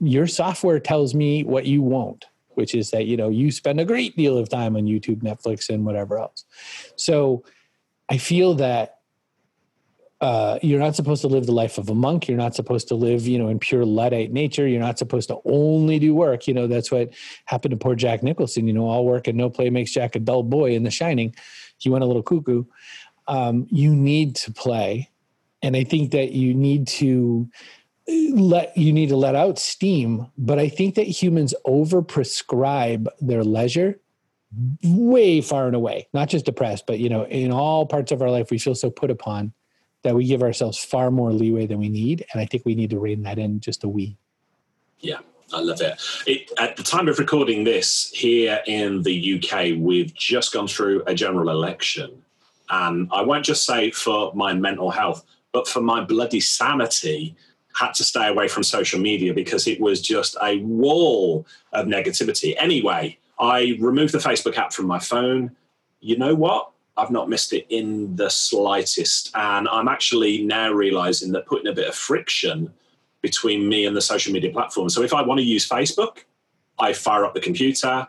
Your 0.00 0.26
software 0.26 0.80
tells 0.80 1.14
me 1.14 1.44
what 1.44 1.66
you 1.66 1.82
won't, 1.82 2.26
which 2.60 2.74
is 2.74 2.90
that, 2.90 3.06
you 3.06 3.16
know, 3.16 3.30
you 3.30 3.50
spend 3.50 3.80
a 3.80 3.84
great 3.84 4.16
deal 4.16 4.38
of 4.38 4.48
time 4.48 4.76
on 4.76 4.84
YouTube, 4.84 5.22
Netflix, 5.22 5.68
and 5.68 5.84
whatever 5.84 6.18
else. 6.18 6.44
So, 6.96 7.44
I 8.10 8.18
feel 8.18 8.54
that 8.54 8.98
uh, 10.20 10.58
you're 10.62 10.80
not 10.80 10.94
supposed 10.94 11.22
to 11.22 11.28
live 11.28 11.46
the 11.46 11.52
life 11.52 11.78
of 11.78 11.88
a 11.88 11.94
monk. 11.94 12.28
You're 12.28 12.36
not 12.36 12.54
supposed 12.54 12.88
to 12.88 12.94
live, 12.94 13.26
you 13.26 13.38
know, 13.38 13.48
in 13.48 13.58
pure 13.58 13.86
Luddite 13.86 14.32
nature. 14.32 14.66
You're 14.68 14.80
not 14.80 14.98
supposed 14.98 15.28
to 15.28 15.38
only 15.46 15.98
do 15.98 16.14
work. 16.14 16.46
You 16.46 16.52
know, 16.52 16.66
that's 16.66 16.90
what 16.90 17.10
happened 17.46 17.70
to 17.70 17.76
poor 17.78 17.94
Jack 17.94 18.22
Nicholson. 18.22 18.66
You 18.66 18.74
know, 18.74 18.86
all 18.86 19.06
work 19.06 19.28
and 19.28 19.38
no 19.38 19.48
play 19.48 19.70
makes 19.70 19.92
Jack 19.92 20.16
a 20.16 20.18
dull 20.18 20.42
boy 20.42 20.72
in 20.72 20.82
The 20.82 20.90
Shining. 20.90 21.34
He 21.78 21.88
went 21.88 22.04
a 22.04 22.06
little 22.06 22.22
cuckoo. 22.22 22.64
Um, 23.28 23.66
you 23.70 23.94
need 23.94 24.34
to 24.36 24.52
play, 24.52 25.08
and 25.62 25.76
I 25.76 25.84
think 25.84 26.10
that 26.10 26.32
you 26.32 26.52
need 26.52 26.88
to 26.88 27.48
let 28.34 28.76
you 28.76 28.92
need 28.92 29.08
to 29.10 29.16
let 29.16 29.34
out 29.34 29.58
steam. 29.58 30.26
But 30.36 30.58
I 30.58 30.68
think 30.68 30.94
that 30.94 31.06
humans 31.06 31.54
over 31.64 32.02
prescribe 32.02 33.08
their 33.20 33.44
leisure 33.44 34.00
way 34.82 35.40
far 35.40 35.66
and 35.66 35.76
away, 35.76 36.08
not 36.12 36.28
just 36.28 36.44
depressed, 36.44 36.86
but 36.86 36.98
you 36.98 37.08
know, 37.08 37.24
in 37.26 37.52
all 37.52 37.86
parts 37.86 38.12
of 38.12 38.20
our 38.22 38.30
life, 38.30 38.50
we 38.50 38.58
feel 38.58 38.74
so 38.74 38.90
put 38.90 39.10
upon 39.10 39.52
that 40.02 40.14
we 40.14 40.24
give 40.24 40.42
ourselves 40.42 40.82
far 40.82 41.10
more 41.10 41.32
leeway 41.32 41.66
than 41.66 41.78
we 41.78 41.88
need. 41.88 42.24
And 42.32 42.40
I 42.40 42.46
think 42.46 42.64
we 42.64 42.74
need 42.74 42.90
to 42.90 42.98
rein 42.98 43.22
that 43.22 43.38
in 43.38 43.60
just 43.60 43.84
a 43.84 43.88
wee. 43.88 44.16
Yeah. 44.98 45.18
I 45.52 45.60
love 45.60 45.80
it. 45.80 46.00
it. 46.26 46.50
At 46.58 46.76
the 46.76 46.82
time 46.82 47.08
of 47.08 47.18
recording 47.18 47.64
this 47.64 48.10
here 48.14 48.62
in 48.66 49.02
the 49.02 49.34
UK, 49.34 49.76
we've 49.76 50.14
just 50.14 50.52
gone 50.52 50.68
through 50.68 51.02
a 51.06 51.14
general 51.14 51.50
election. 51.50 52.22
And 52.68 53.08
I 53.12 53.22
won't 53.22 53.44
just 53.44 53.66
say 53.66 53.90
for 53.90 54.32
my 54.34 54.54
mental 54.54 54.90
health, 54.90 55.24
but 55.52 55.66
for 55.66 55.80
my 55.80 56.04
bloody 56.04 56.38
sanity, 56.38 57.34
had 57.74 57.94
to 57.94 58.04
stay 58.04 58.28
away 58.28 58.48
from 58.48 58.62
social 58.62 59.00
media 59.00 59.32
because 59.32 59.66
it 59.66 59.80
was 59.80 60.00
just 60.00 60.36
a 60.42 60.58
wall 60.58 61.46
of 61.72 61.86
negativity. 61.86 62.54
Anyway, 62.58 63.18
I 63.38 63.76
removed 63.80 64.12
the 64.12 64.18
Facebook 64.18 64.56
app 64.56 64.72
from 64.72 64.86
my 64.86 64.98
phone. 64.98 65.56
You 66.00 66.18
know 66.18 66.34
what? 66.34 66.70
I've 66.96 67.10
not 67.10 67.28
missed 67.28 67.52
it 67.52 67.66
in 67.68 68.16
the 68.16 68.28
slightest. 68.28 69.30
And 69.34 69.68
I'm 69.68 69.88
actually 69.88 70.42
now 70.42 70.72
realizing 70.72 71.32
that 71.32 71.46
putting 71.46 71.68
a 71.68 71.74
bit 71.74 71.88
of 71.88 71.94
friction 71.94 72.72
between 73.22 73.68
me 73.68 73.86
and 73.86 73.96
the 73.96 74.00
social 74.00 74.32
media 74.32 74.50
platform. 74.50 74.88
So 74.88 75.02
if 75.02 75.14
I 75.14 75.22
want 75.22 75.38
to 75.38 75.44
use 75.44 75.68
Facebook, 75.68 76.24
I 76.78 76.92
fire 76.92 77.24
up 77.24 77.34
the 77.34 77.40
computer, 77.40 78.06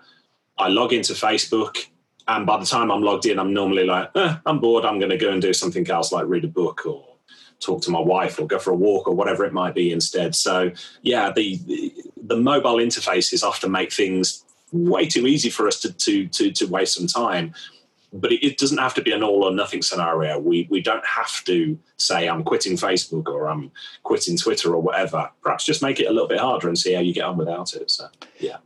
I 0.58 0.68
log 0.70 0.94
into 0.94 1.14
Facebook, 1.14 1.88
and 2.28 2.46
by 2.46 2.58
the 2.58 2.66
time 2.66 2.92
I'm 2.92 3.02
logged 3.02 3.26
in, 3.26 3.40
I'm 3.40 3.54
normally 3.54 3.86
like, 3.86 4.10
eh, 4.16 4.38
I'm 4.46 4.60
bored, 4.60 4.86
I'm 4.86 5.00
going 5.00 5.10
to 5.10 5.18
go 5.18 5.32
and 5.32 5.42
do 5.42 5.54
something 5.54 5.90
else 5.90 6.12
like 6.12 6.28
read 6.28 6.46
a 6.46 6.48
book 6.48 6.86
or 6.86 7.11
talk 7.62 7.82
to 7.84 7.92
my 7.92 8.00
wife 8.00 8.40
or 8.40 8.48
go 8.48 8.60
for 8.60 8.72
a 8.72 8.76
walk 8.76 9.08
or 9.08 9.16
whatever 9.16 9.46
it 9.46 9.54
might 9.54 9.74
be 9.74 9.92
instead. 9.92 10.36
So 10.36 10.72
yeah, 11.02 11.32
the 11.32 11.58
the, 11.66 11.94
the 12.24 12.38
mobile 12.38 12.76
interfaces 12.76 13.44
often 13.44 13.72
make 13.72 13.92
things 13.92 14.44
way 14.72 15.08
too 15.08 15.28
easy 15.28 15.50
for 15.50 15.68
us 15.68 15.80
to 15.82 15.94
to 15.94 16.28
to, 16.28 16.52
to 16.52 16.66
waste 16.66 16.96
some 16.96 17.08
time. 17.08 17.54
But 18.14 18.34
it, 18.34 18.46
it, 18.46 18.58
doesn't 18.58 18.78
have 18.78 18.94
to 18.96 19.02
be 19.02 19.14
an 19.14 19.24
all 19.24 19.46
or 19.46 19.54
nothing 19.54 19.82
scenario. 19.82 20.38
We 20.38 20.68
we 20.70 20.82
don't 20.82 21.06
have 21.06 21.44
to 21.46 21.80
say 21.96 22.28
I'm 22.28 22.44
quitting 22.44 22.74
Facebook 22.74 23.28
or 23.28 23.50
I'm 23.50 23.72
quitting 24.04 24.36
Twitter 24.36 24.74
or 24.74 24.82
whatever. 24.82 25.30
Perhaps 25.42 25.64
just 25.64 25.82
make 25.82 26.02
it 26.02 26.08
a 26.08 26.12
little 26.12 26.28
bit 26.28 26.40
harder 26.40 26.68
and 26.68 26.78
see 26.78 26.94
how 26.94 27.00
you 27.00 27.14
get 27.14 27.24
on 27.24 27.38
without 27.38 27.74
it. 27.74 27.90
So 27.90 28.10
yeah. 28.38 28.58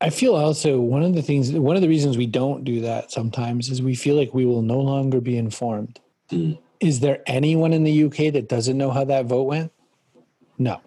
I 0.00 0.10
feel 0.10 0.34
also 0.34 0.80
one 0.80 1.02
of 1.02 1.14
the 1.14 1.22
things, 1.22 1.50
one 1.50 1.76
of 1.76 1.82
the 1.82 1.88
reasons 1.88 2.18
we 2.18 2.26
don't 2.26 2.62
do 2.62 2.82
that 2.82 3.10
sometimes 3.10 3.70
is 3.70 3.80
we 3.80 3.94
feel 3.94 4.16
like 4.16 4.34
we 4.34 4.44
will 4.44 4.60
no 4.60 4.78
longer 4.78 5.18
be 5.18 5.38
informed. 5.38 5.98
Mm. 6.30 6.58
Is 6.84 7.00
there 7.00 7.22
anyone 7.26 7.72
in 7.72 7.82
the 7.82 8.04
UK 8.04 8.32
that 8.34 8.48
doesn't 8.48 8.76
know 8.76 8.90
how 8.90 9.04
that 9.04 9.26
vote 9.26 9.44
went? 9.44 9.72
No. 10.58 10.80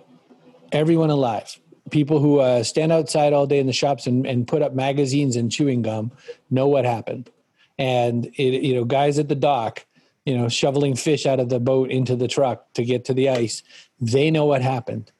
Everyone 0.71 1.09
alive 1.09 1.57
people 1.89 2.19
who 2.19 2.39
uh, 2.39 2.63
stand 2.63 2.91
outside 2.91 3.33
all 3.33 3.47
day 3.47 3.59
in 3.59 3.67
the 3.67 3.73
shops 3.73 4.07
and, 4.07 4.25
and 4.25 4.47
put 4.47 4.61
up 4.61 4.73
magazines 4.73 5.35
and 5.35 5.51
chewing 5.51 5.81
gum 5.81 6.11
know 6.49 6.67
what 6.67 6.85
happened. 6.85 7.29
And 7.77 8.25
it, 8.35 8.63
you 8.63 8.73
know, 8.75 8.83
guys 8.83 9.19
at 9.19 9.29
the 9.29 9.35
dock, 9.35 9.85
you 10.25 10.37
know, 10.37 10.49
shoveling 10.49 10.95
fish 10.95 11.25
out 11.25 11.39
of 11.39 11.49
the 11.49 11.59
boat 11.59 11.89
into 11.89 12.15
the 12.15 12.27
truck 12.27 12.71
to 12.73 12.83
get 12.83 13.05
to 13.05 13.13
the 13.13 13.29
ice, 13.29 13.63
they 13.99 14.31
know 14.31 14.45
what 14.45 14.61
happened. 14.61 15.11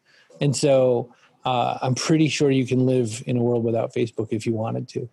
And 0.41 0.55
so 0.55 1.13
uh, 1.45 1.77
I'm 1.81 1.95
pretty 1.95 2.27
sure 2.27 2.51
you 2.51 2.67
can 2.67 2.85
live 2.85 3.23
in 3.25 3.37
a 3.37 3.41
world 3.41 3.63
without 3.63 3.93
Facebook 3.93 4.27
if 4.31 4.45
you 4.45 4.53
wanted 4.53 4.87
to. 4.89 5.09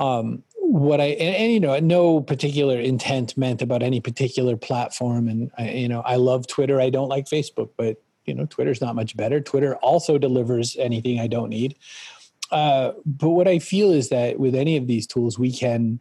Um, 0.00 0.42
what 0.68 1.00
I 1.00 1.06
and, 1.06 1.34
and, 1.34 1.52
you 1.52 1.60
know 1.60 1.78
no 1.78 2.20
particular 2.20 2.78
intent 2.78 3.36
meant 3.38 3.62
about 3.62 3.82
any 3.82 4.00
particular 4.00 4.54
platform. 4.56 5.26
And 5.26 5.50
I, 5.56 5.70
you 5.70 5.88
know 5.88 6.02
I 6.02 6.16
love 6.16 6.46
Twitter. 6.46 6.78
I 6.78 6.90
don't 6.90 7.08
like 7.08 7.24
Facebook 7.24 7.70
but 7.76 8.02
you 8.26 8.34
know 8.34 8.44
twitter's 8.44 8.82
not 8.82 8.94
much 8.94 9.16
better. 9.16 9.40
Twitter 9.40 9.76
also 9.76 10.18
delivers 10.18 10.76
anything 10.76 11.20
i 11.20 11.26
don't 11.26 11.48
need. 11.48 11.76
Uh, 12.50 12.92
but 13.06 13.30
what 13.30 13.48
i 13.48 13.58
feel 13.58 13.90
is 13.92 14.10
that 14.10 14.38
with 14.38 14.54
any 14.54 14.76
of 14.76 14.86
these 14.86 15.06
tools 15.06 15.38
we 15.38 15.52
can 15.52 16.00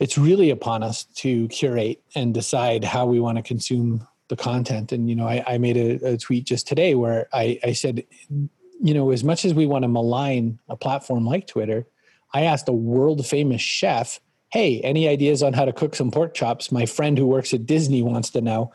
it's 0.00 0.18
really 0.18 0.50
upon 0.50 0.82
us 0.82 1.04
to 1.04 1.46
curate 1.48 2.02
and 2.14 2.34
decide 2.34 2.82
how 2.82 3.06
we 3.06 3.20
want 3.20 3.36
to 3.36 3.42
consume 3.42 4.06
the 4.28 4.36
content. 4.36 4.90
And 4.90 5.08
you 5.08 5.16
know 5.16 5.28
i, 5.28 5.44
I 5.46 5.58
made 5.58 5.76
a, 5.76 6.12
a, 6.12 6.16
tweet 6.16 6.44
just 6.44 6.66
today 6.66 6.94
where 6.94 7.28
I, 7.32 7.58
I 7.62 7.72
said 7.72 8.04
you 8.30 8.94
know 8.94 9.10
as 9.10 9.22
much 9.22 9.44
as 9.44 9.52
we 9.52 9.66
want 9.66 9.82
to 9.82 9.88
malign 9.88 10.58
a 10.70 10.76
platform 10.76 11.26
like 11.26 11.46
twitter 11.46 11.86
i 12.34 12.42
asked 12.42 12.68
a 12.68 12.72
world 12.72 13.26
famous 13.26 13.62
chef 13.62 14.20
hey, 14.54 14.80
any 14.82 15.08
ideas 15.08 15.42
on 15.42 15.52
how 15.52 15.64
to 15.64 15.72
cook 15.72 15.96
some 15.96 16.12
pork 16.12 16.32
chops? 16.32 16.70
My 16.70 16.86
friend 16.86 17.18
who 17.18 17.26
works 17.26 17.52
at 17.52 17.66
Disney 17.66 18.02
wants 18.02 18.30
to 18.30 18.40
know. 18.40 18.72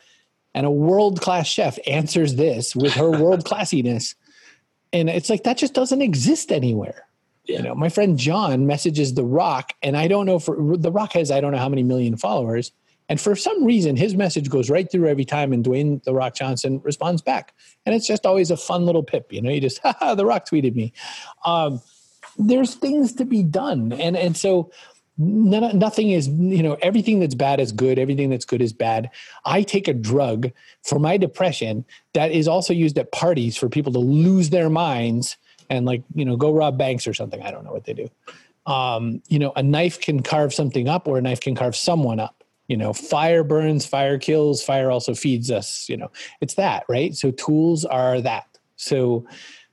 And 0.53 0.66
a 0.66 0.72
world 0.72 1.22
class 1.22 1.47
chef 1.47 1.80
answers 1.88 2.36
this 2.36 2.76
with 2.76 2.93
her 2.95 3.10
world 3.24 3.45
classiness. 3.45 4.16
And 4.91 5.10
it's 5.10 5.30
like 5.30 5.43
that 5.43 5.57
just 5.57 5.74
doesn't 5.74 6.01
exist 6.01 6.51
anywhere. 6.51 7.07
Yeah. 7.45 7.57
You 7.57 7.64
know, 7.64 7.76
my 7.76 7.88
friend 7.88 8.20
John 8.20 8.68
messages 8.68 9.14
The 9.14 9.24
Rock, 9.24 9.74
and 9.82 9.95
I 9.95 10.10
don't 10.10 10.26
know 10.26 10.38
for 10.38 10.76
The 10.76 10.91
Rock 10.91 11.14
has 11.14 11.32
I 11.32 11.39
don't 11.39 11.53
know 11.53 11.57
how 11.57 11.70
many 11.70 11.84
million 11.84 12.18
followers, 12.18 12.74
and 13.07 13.20
for 13.20 13.36
some 13.36 13.64
reason 13.64 13.95
his 13.95 14.16
message 14.16 14.49
goes 14.49 14.70
right 14.70 14.91
through 14.91 15.07
every 15.07 15.26
time, 15.26 15.53
and 15.53 15.64
Dwayne 15.64 16.03
The 16.03 16.14
Rock 16.14 16.36
Johnson 16.36 16.82
responds 16.84 17.22
back, 17.22 17.55
and 17.86 17.95
it's 17.95 18.05
just 18.05 18.26
always 18.26 18.51
a 18.51 18.57
fun 18.57 18.86
little 18.86 19.01
pip. 19.01 19.32
You 19.32 19.41
know, 19.41 19.49
you 19.49 19.62
just 19.62 19.80
ha 19.84 20.14
The 20.14 20.26
Rock 20.26 20.45
tweeted 20.45 20.76
me. 20.76 20.91
Um, 21.45 21.82
there's 22.40 22.74
things 22.74 23.14
to 23.14 23.26
be 23.26 23.44
done, 23.44 23.94
and 23.94 24.18
and 24.18 24.36
so 24.36 24.72
nothing 25.20 26.12
is 26.12 26.30
you 26.30 26.64
know 26.64 26.78
everything 26.82 27.20
that's 27.20 27.36
bad 27.36 27.60
is 27.60 27.74
good 27.74 28.00
everything 28.00 28.30
that's 28.30 28.46
good 28.46 28.62
is 28.62 28.72
bad. 28.72 29.12
I 29.46 29.64
take 29.64 29.88
a 29.88 29.94
drug 29.94 30.50
for 30.84 30.98
my 30.98 31.18
depression 31.18 31.86
that 32.14 32.32
is 32.32 32.48
also 32.48 32.74
used 32.74 32.98
at 32.98 33.12
parties 33.12 33.58
for 33.58 33.68
people 33.68 33.92
to 33.94 34.00
lose 34.00 34.50
their 34.50 34.70
minds 34.70 35.36
and 35.70 35.86
like 35.86 36.04
you 36.16 36.24
know 36.24 36.38
go 36.38 36.54
rob 36.54 36.78
banks 36.78 37.06
or 37.06 37.14
something. 37.14 37.42
I 37.42 37.52
don't 37.52 37.66
know 37.66 37.74
what 37.74 37.84
they 37.84 37.94
do. 37.94 38.10
Um, 38.66 39.22
you 39.28 39.40
know 39.40 39.52
a 39.58 39.64
knife 39.64 40.00
can 40.00 40.24
carve 40.24 40.54
something 40.54 40.88
up 40.88 41.08
or 41.08 41.18
a 41.18 41.22
knife 41.22 41.42
can 41.42 41.54
carve 41.54 41.76
someone 41.76 42.22
up. 42.22 42.46
You 42.70 42.78
know 42.78 42.94
fire 42.94 43.44
burns 43.44 43.86
fire 43.86 44.18
kills 44.18 44.64
fire 44.64 44.90
also 44.90 45.14
feeds 45.14 45.52
us 45.52 45.90
you 45.90 45.98
know. 45.98 46.12
It's 46.40 46.54
that 46.54 46.86
right? 46.88 47.14
So 47.14 47.32
tools 47.32 47.84
are 47.84 48.22
that. 48.22 48.48
So 48.78 49.28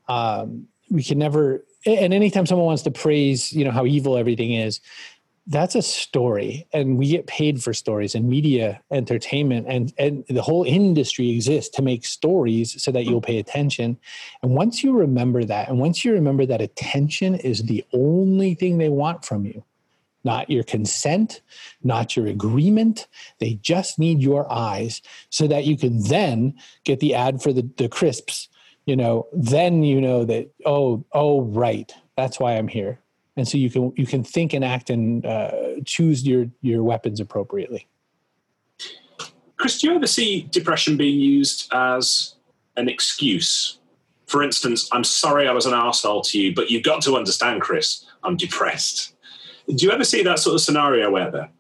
um, 0.09 0.67
we 0.91 1.05
can 1.05 1.19
never 1.19 1.65
and 1.87 2.13
anytime 2.13 2.47
someone 2.47 2.67
wants 2.67 2.83
to 2.83 2.91
praise 2.91 3.53
you 3.53 3.65
know 3.65 3.71
how 3.71 3.87
evil 3.87 4.17
everything 4.17 4.53
is 4.53 4.81
that's 5.49 5.77
a 5.77 5.83
story 5.83 6.67
and 6.73 6.99
we 6.99 7.09
get 7.09 7.27
paid 7.29 7.63
for 7.63 7.73
stories 7.73 8.15
and 8.15 8.29
media 8.29 8.81
entertainment 8.91 9.67
and 9.69 9.93
and 9.97 10.25
the 10.29 10.43
whole 10.43 10.65
industry 10.65 11.31
exists 11.31 11.75
to 11.77 11.83
make 11.83 12.05
stories 12.05 12.83
so 12.83 12.91
that 12.91 13.05
you'll 13.05 13.21
pay 13.21 13.39
attention. 13.39 13.97
And 14.43 14.57
once 14.57 14.83
you 14.83 14.93
remember 14.93 15.45
that 15.45 15.69
and 15.69 15.79
once 15.79 16.05
you 16.05 16.13
remember 16.13 16.47
that 16.47 16.61
attention 16.61 17.37
is 17.37 17.63
the 17.63 17.85
only 17.93 18.55
thing 18.55 18.79
they 18.79 18.89
want 18.89 19.25
from 19.25 19.45
you 19.45 19.63
not 20.25 20.51
your 20.51 20.65
consent 20.65 21.41
not 21.85 22.17
your 22.17 22.27
agreement 22.27 23.07
they 23.39 23.55
just 23.63 23.97
need 23.97 24.21
your 24.21 24.51
eyes 24.53 25.01
so 25.31 25.47
that 25.47 25.65
you 25.65 25.77
can 25.77 26.03
then 26.05 26.53
get 26.83 26.99
the 26.99 27.15
ad 27.15 27.41
for 27.41 27.53
the, 27.53 27.63
the 27.77 27.89
crisps 27.89 28.49
you 28.87 28.97
know 28.97 29.27
then 29.33 29.83
you 29.83 30.01
know 30.01 30.25
that 30.25 30.51
oh 30.65 31.05
oh 31.13 31.43
right 31.43 31.93
that's 32.17 32.41
why 32.41 32.57
i'm 32.57 32.69
here 32.69 32.99
and 33.37 33.47
so 33.47 33.59
you 33.59 33.71
can 33.71 33.93
you 33.97 34.07
can 34.07 34.25
think 34.25 34.53
and 34.55 34.65
act 34.65 34.91
and 34.91 35.25
uh, 35.25 35.53
choose 35.85 36.27
your 36.27 36.47
your 36.63 36.83
weapons 36.83 37.21
appropriately. 37.21 37.87
Chris, 39.57 39.81
do 39.81 39.89
you 39.89 39.95
ever 39.95 40.07
see 40.07 40.43
depression 40.51 40.97
being 40.97 41.19
used 41.19 41.69
as 41.73 42.35
an 42.77 42.89
excuse? 42.89 43.79
For 44.27 44.43
instance, 44.43 44.89
I'm 44.93 45.05
sorry 45.05 45.49
I 45.49 45.53
was 45.53 45.67
an 45.67 45.75
asshole 45.75 46.23
to 46.23 46.41
you, 46.41 46.55
but 46.55 46.71
you've 46.71 46.83
got 46.83 47.03
to 47.03 47.17
understand, 47.17 47.63
Chris, 47.63 48.05
I'm 48.23 48.37
depressed. 48.37 49.15
Do 49.69 49.87
you 49.87 49.93
ever 49.93 50.05
see 50.05 50.23
that 50.25 50.39
sort 50.39 50.55
of 50.55 50.61
scenario 50.61 51.11
where 51.11 51.31
there? 51.31 51.51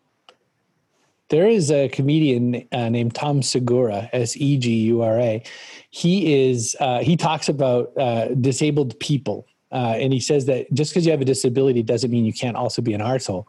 There 1.29 1.49
is 1.49 1.71
a 1.71 1.89
comedian 1.89 2.69
uh, 2.73 2.89
named 2.89 3.15
Tom 3.15 3.43
Segura, 3.43 4.09
S 4.13 4.37
E 4.37 4.59
G 4.59 4.71
U 4.87 5.03
R 5.03 5.19
A. 5.19 5.43
He 5.91 6.49
is 6.49 6.77
uh, 6.81 7.01
he 7.01 7.17
talks 7.17 7.49
about 7.49 7.97
uh, 7.99 8.29
disabled 8.35 8.99
people 9.01 9.47
uh, 9.73 9.97
and 9.99 10.13
he 10.13 10.21
says 10.21 10.47
that 10.47 10.73
just 10.73 10.93
because 10.93 11.05
you 11.05 11.11
have 11.11 11.21
a 11.21 11.25
disability 11.25 11.83
doesn't 11.83 12.11
mean 12.11 12.25
you 12.25 12.33
can't 12.33 12.57
also 12.57 12.81
be 12.81 12.95
an 12.95 13.01
arsehole. 13.01 13.47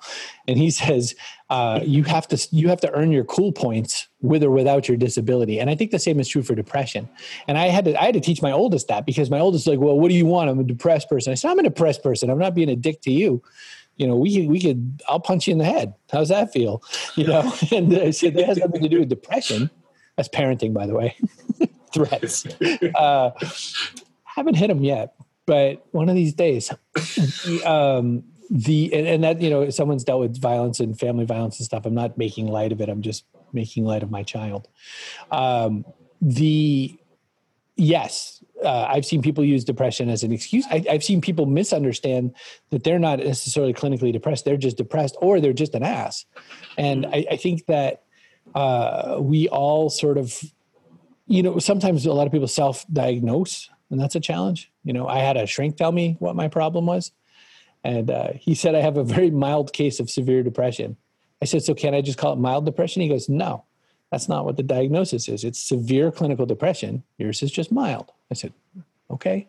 And 0.47 0.57
he 0.57 0.71
says 0.82 1.15
uh, 1.49 1.80
you 1.84 2.03
have 2.03 2.28
to 2.30 2.47
you 2.51 2.69
have 2.69 2.82
to 2.82 2.91
earn 2.91 3.11
your 3.11 3.23
cool 3.23 3.51
points 3.51 4.07
with 4.21 4.43
or 4.43 4.51
without 4.51 4.88
your 4.88 4.97
disability. 4.97 5.59
And 5.59 5.69
I 5.69 5.75
think 5.75 5.91
the 5.91 5.99
same 5.99 6.19
is 6.19 6.28
true 6.28 6.43
for 6.43 6.55
depression. 6.55 7.07
And 7.47 7.57
I 7.57 7.67
had 7.67 7.86
to 7.86 8.01
I 8.01 8.05
had 8.05 8.15
to 8.15 8.19
teach 8.19 8.41
my 8.41 8.51
oldest 8.51 8.88
that 8.88 9.05
because 9.05 9.30
my 9.30 9.39
oldest 9.39 9.63
is 9.63 9.67
like, 9.67 9.80
well, 9.80 9.97
what 9.99 10.09
do 10.09 10.15
you 10.15 10.25
want? 10.25 10.49
I'm 10.49 10.59
a 10.59 10.63
depressed 10.63 11.07
person. 11.07 11.32
I 11.32 11.36
said, 11.36 11.51
I'm 11.51 11.59
a 11.59 11.63
depressed 11.63 12.03
person. 12.03 12.30
I'm 12.30 12.39
not 12.39 12.55
being 12.55 12.69
a 12.69 12.75
dick 12.75 13.01
to 13.01 13.11
you. 13.11 13.41
You 13.97 14.07
know, 14.07 14.15
we 14.15 14.33
can, 14.33 14.47
we 14.47 14.59
could 14.59 15.01
I'll 15.07 15.19
punch 15.19 15.47
you 15.47 15.51
in 15.51 15.57
the 15.57 15.65
head. 15.65 15.93
How's 16.11 16.29
that 16.29 16.53
feel? 16.53 16.83
You 17.15 17.27
know, 17.27 17.53
and 17.71 17.95
I 17.95 18.11
said 18.11 18.35
that 18.35 18.45
has 18.45 18.57
nothing 18.57 18.81
to 18.81 18.89
do 18.89 18.99
with 18.99 19.09
depression. 19.09 19.69
That's 20.15 20.29
parenting, 20.29 20.73
by 20.73 20.87
the 20.87 20.95
way. 20.95 21.15
Threats. 21.93 22.45
Uh, 22.95 23.31
haven't 24.23 24.55
hit 24.55 24.69
him 24.69 24.83
yet 24.83 25.13
but 25.47 25.87
one 25.91 26.09
of 26.09 26.15
these 26.15 26.33
days, 26.33 26.71
um, 27.65 28.23
the 28.51 28.93
and, 28.93 29.07
and, 29.07 29.23
that 29.23 29.41
you 29.41 29.49
know, 29.49 29.69
someone's 29.69 30.03
dealt 30.03 30.19
with 30.19 30.39
violence 30.39 30.79
and 30.81 30.99
family 30.99 31.25
violence 31.25 31.57
and 31.57 31.65
stuff. 31.65 31.85
I'm 31.85 31.95
not 31.95 32.17
making 32.17 32.47
light 32.47 32.73
of 32.73 32.81
it. 32.81 32.89
I'm 32.89 33.01
just 33.01 33.25
making 33.53 33.85
light 33.85 34.03
of 34.03 34.11
my 34.11 34.23
child. 34.23 34.67
Um, 35.31 35.85
the 36.21 36.99
yes, 37.77 38.36
uh, 38.64 38.88
I've 38.89 39.05
seen 39.05 39.22
people 39.22 39.43
use 39.43 39.64
depression 39.64 40.10
as 40.10 40.24
an 40.24 40.32
excuse. 40.32 40.66
I, 40.70 40.84
have 40.89 41.03
seen 41.03 41.22
people 41.22 41.45
misunderstand 41.45 42.36
that 42.72 42.84
they're 42.84 42.99
not 42.99 43.20
necessarily 43.20 43.74
clinically 43.74 44.12
depressed; 44.12 44.45
they're 44.45 44.58
just 44.58 44.78
depressed, 44.78 45.16
or 45.22 45.39
they're 45.39 45.53
just 45.53 45.76
an 45.76 45.84
ass. 45.84 46.26
And 46.78 47.05
I, 47.05 47.26
I 47.32 47.38
think 47.38 47.66
that 47.68 48.03
uh, 48.55 49.18
we 49.20 49.47
all 49.49 49.89
sort 49.89 50.18
of, 50.18 50.34
you 51.28 51.43
know, 51.43 51.60
sometimes 51.60 52.05
a 52.05 52.14
lot 52.14 52.26
of 52.26 52.34
people 52.34 52.47
self-diagnose 52.47 53.70
and 53.89 53.99
that's 53.99 54.16
a 54.16 54.20
challenge. 54.20 54.72
You 54.84 54.93
know, 54.93 55.08
I 55.08 55.20
had 55.20 55.38
a 55.38 55.45
shrink 55.45 55.78
tell 55.78 55.91
me 55.91 56.16
what 56.20 56.36
my 56.36 56.47
problem 56.47 56.86
was, 56.86 57.12
and 57.84 58.10
uh, 58.10 58.34
he 58.34 58.55
said 58.55 58.76
I 58.76 58.82
have 58.82 58.97
a 58.97 59.03
very 59.03 59.32
mild 59.32 59.74
case 59.74 59.99
of 59.99 60.10
severe 60.10 60.43
depression. 60.43 60.97
I 61.41 61.45
said, 61.45 61.64
so 61.64 61.74
can 61.74 61.93
I 61.93 62.01
just 62.01 62.18
call 62.18 62.34
it 62.34 62.39
mild 62.39 62.66
depression? 62.66 63.01
He 63.01 63.10
goes, 63.10 63.30
no, 63.30 63.64
that's 64.12 64.28
not 64.28 64.45
what 64.45 64.58
the 64.58 64.64
diagnosis 64.64 65.30
is. 65.30 65.43
It's 65.43 65.60
severe 65.60 66.12
clinical 66.12 66.45
depression. 66.45 67.03
Yours 67.18 67.43
is 67.43 67.51
just 67.51 67.72
mild. 67.72 68.12
I 68.32 68.34
said, 68.34 68.53
okay. 69.09 69.47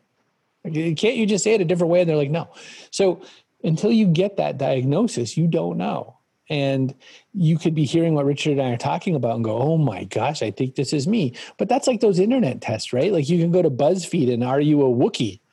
Can't 0.64 1.16
you 1.16 1.26
just 1.26 1.44
say 1.44 1.54
it 1.54 1.60
a 1.60 1.64
different 1.64 1.90
way? 1.90 2.00
And 2.00 2.10
they're 2.10 2.16
like, 2.16 2.30
no. 2.30 2.48
So 2.90 3.22
until 3.64 3.90
you 3.90 4.06
get 4.06 4.36
that 4.36 4.58
diagnosis, 4.58 5.36
you 5.36 5.46
don't 5.46 5.78
know 5.78 6.18
and 6.50 6.94
you 7.34 7.58
could 7.58 7.74
be 7.74 7.84
hearing 7.84 8.14
what 8.14 8.24
Richard 8.24 8.52
and 8.52 8.62
I 8.62 8.70
are 8.70 8.78
talking 8.78 9.14
about 9.14 9.36
and 9.36 9.44
go, 9.44 9.56
"Oh 9.58 9.76
my 9.76 10.04
gosh, 10.04 10.42
I 10.42 10.50
think 10.50 10.74
this 10.74 10.92
is 10.92 11.06
me." 11.06 11.34
But 11.58 11.68
that's 11.68 11.86
like 11.86 12.00
those 12.00 12.18
internet 12.18 12.60
tests, 12.60 12.92
right? 12.92 13.12
Like 13.12 13.28
you 13.28 13.38
can 13.38 13.52
go 13.52 13.62
to 13.62 13.70
BuzzFeed 13.70 14.32
and 14.32 14.42
are 14.42 14.60
you 14.60 14.82
a 14.82 14.84
Wookie? 14.84 15.40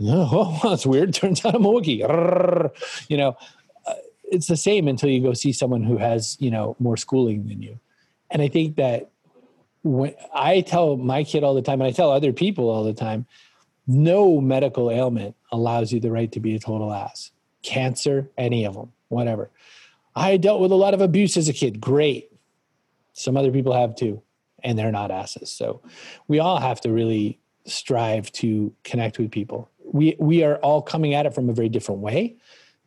Oh, 0.00 0.58
that's 0.62 0.84
weird. 0.84 1.14
Turns 1.14 1.44
out 1.44 1.54
I'm 1.54 1.64
a 1.64 1.68
Wookie. 1.68 2.00
You 3.08 3.16
know, 3.16 3.36
uh, 3.86 3.94
it's 4.24 4.48
the 4.48 4.56
same 4.56 4.88
until 4.88 5.08
you 5.08 5.22
go 5.22 5.34
see 5.34 5.52
someone 5.52 5.84
who 5.84 5.98
has 5.98 6.36
you 6.40 6.50
know 6.50 6.76
more 6.78 6.96
schooling 6.96 7.46
than 7.48 7.62
you. 7.62 7.78
And 8.30 8.42
I 8.42 8.48
think 8.48 8.76
that 8.76 9.10
when 9.84 10.14
I 10.34 10.62
tell 10.62 10.96
my 10.96 11.22
kid 11.22 11.44
all 11.44 11.54
the 11.54 11.62
time, 11.62 11.80
and 11.80 11.88
I 11.88 11.92
tell 11.92 12.10
other 12.10 12.32
people 12.32 12.68
all 12.68 12.82
the 12.82 12.94
time, 12.94 13.26
no 13.86 14.40
medical 14.40 14.90
ailment 14.90 15.36
allows 15.52 15.92
you 15.92 16.00
the 16.00 16.10
right 16.10 16.32
to 16.32 16.40
be 16.40 16.56
a 16.56 16.58
total 16.58 16.92
ass. 16.92 17.30
Cancer, 17.62 18.30
any 18.36 18.64
of 18.64 18.74
them, 18.74 18.92
whatever 19.08 19.50
I 20.16 20.36
dealt 20.36 20.60
with 20.60 20.70
a 20.70 20.76
lot 20.76 20.94
of 20.94 21.00
abuse 21.00 21.36
as 21.36 21.48
a 21.48 21.52
kid. 21.52 21.80
Great. 21.80 22.30
Some 23.12 23.36
other 23.36 23.50
people 23.50 23.72
have 23.72 23.96
too, 23.96 24.22
and 24.62 24.78
they're 24.78 24.92
not 24.92 25.10
asses. 25.10 25.50
So 25.50 25.82
we 26.28 26.38
all 26.38 26.60
have 26.60 26.80
to 26.82 26.92
really 26.92 27.40
strive 27.66 28.30
to 28.32 28.72
connect 28.84 29.18
with 29.18 29.30
people. 29.30 29.70
We 29.84 30.16
we 30.18 30.42
are 30.42 30.56
all 30.56 30.82
coming 30.82 31.14
at 31.14 31.26
it 31.26 31.34
from 31.34 31.48
a 31.48 31.52
very 31.52 31.68
different 31.68 32.00
way. 32.00 32.36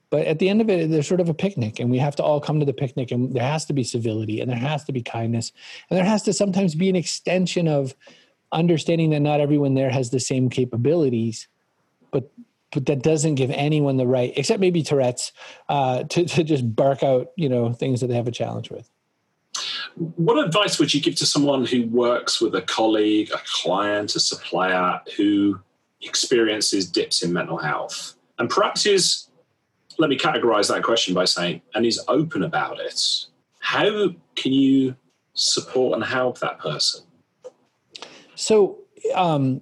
But 0.09 0.25
at 0.25 0.39
the 0.39 0.47
end 0.47 0.61
of 0.61 0.69
it, 0.69 0.89
there's 0.89 1.07
sort 1.07 1.19
of 1.19 1.29
a 1.29 1.33
picnic, 1.33 1.79
and 1.79 1.91
we 1.91 1.97
have 1.97 2.15
to 2.15 2.23
all 2.23 2.39
come 2.39 2.59
to 2.59 2.65
the 2.65 2.73
picnic, 2.73 3.11
and 3.11 3.33
there 3.33 3.43
has 3.43 3.65
to 3.65 3.73
be 3.73 3.83
civility, 3.83 4.39
and 4.39 4.49
there 4.49 4.57
has 4.57 4.85
to 4.85 4.93
be 4.93 5.01
kindness, 5.01 5.51
and 5.89 5.97
there 5.97 6.05
has 6.05 6.23
to 6.23 6.33
sometimes 6.33 6.75
be 6.75 6.89
an 6.89 6.95
extension 6.95 7.67
of 7.67 7.93
understanding 8.51 9.09
that 9.09 9.19
not 9.19 9.41
everyone 9.41 9.73
there 9.73 9.89
has 9.89 10.09
the 10.09 10.19
same 10.19 10.49
capabilities, 10.49 11.47
but 12.11 12.31
but 12.73 12.85
that 12.85 13.01
doesn't 13.01 13.35
give 13.35 13.49
anyone 13.51 13.97
the 13.97 14.07
right, 14.07 14.33
except 14.35 14.59
maybe 14.59 14.83
Tourette's, 14.83 15.31
uh, 15.69 16.03
to, 16.03 16.25
to 16.25 16.43
just 16.43 16.75
bark 16.75 17.01
out, 17.01 17.31
you 17.37 17.47
know, 17.47 17.71
things 17.71 18.01
that 18.01 18.07
they 18.07 18.15
have 18.15 18.27
a 18.27 18.31
challenge 18.31 18.69
with. 18.69 18.89
What 19.95 20.45
advice 20.45 20.77
would 20.77 20.93
you 20.93 21.01
give 21.01 21.15
to 21.15 21.25
someone 21.25 21.65
who 21.65 21.87
works 21.87 22.41
with 22.41 22.53
a 22.55 22.61
colleague, 22.61 23.31
a 23.33 23.39
client, 23.45 24.15
a 24.15 24.19
supplier 24.19 24.99
who 25.15 25.59
experiences 26.01 26.89
dips 26.89 27.23
in 27.23 27.31
mental 27.31 27.57
health? 27.57 28.15
And 28.37 28.49
perhaps 28.49 28.85
is, 28.85 29.26
let 29.97 30.09
me 30.09 30.17
categorize 30.17 30.67
that 30.69 30.83
question 30.83 31.13
by 31.13 31.25
saying, 31.25 31.61
and 31.73 31.85
is 31.85 32.03
open 32.07 32.43
about 32.43 32.79
it. 32.79 33.01
How 33.59 34.09
can 34.35 34.53
you 34.53 34.95
support 35.33 35.95
and 35.95 36.03
help 36.03 36.39
that 36.39 36.59
person? 36.59 37.01
So, 38.35 38.77
um, 39.15 39.61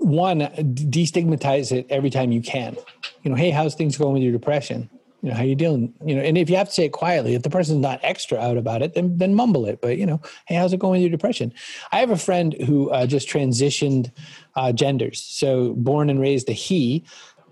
one 0.00 0.40
destigmatize 0.40 1.72
it 1.72 1.86
every 1.90 2.10
time 2.10 2.32
you 2.32 2.42
can. 2.42 2.76
You 3.22 3.30
know 3.30 3.36
hey 3.36 3.50
how's 3.50 3.74
things 3.74 3.96
going 3.96 4.14
with 4.14 4.22
your 4.22 4.32
depression? 4.32 4.90
You 5.22 5.30
know 5.30 5.36
how 5.36 5.42
you 5.42 5.54
dealing 5.54 5.94
you 6.04 6.14
know 6.14 6.22
and 6.22 6.36
if 6.36 6.50
you 6.50 6.56
have 6.56 6.68
to 6.68 6.72
say 6.72 6.84
it 6.84 6.92
quietly 6.92 7.34
if 7.34 7.42
the 7.42 7.50
person's 7.50 7.80
not 7.80 7.98
extra 8.02 8.38
out 8.38 8.58
about 8.58 8.82
it 8.82 8.94
then 8.94 9.16
then 9.16 9.34
mumble 9.34 9.66
it. 9.66 9.80
But 9.80 9.96
you 9.98 10.06
know 10.06 10.20
hey 10.46 10.54
how's 10.54 10.72
it 10.72 10.80
going 10.80 10.92
with 10.92 11.02
your 11.02 11.10
depression? 11.10 11.52
I 11.92 11.98
have 11.98 12.10
a 12.10 12.16
friend 12.16 12.54
who 12.66 12.90
uh, 12.90 13.06
just 13.06 13.28
transitioned 13.28 14.10
uh, 14.56 14.72
genders. 14.72 15.22
So 15.22 15.72
born 15.74 16.10
and 16.10 16.20
raised 16.20 16.48
a 16.50 16.52
he 16.52 17.04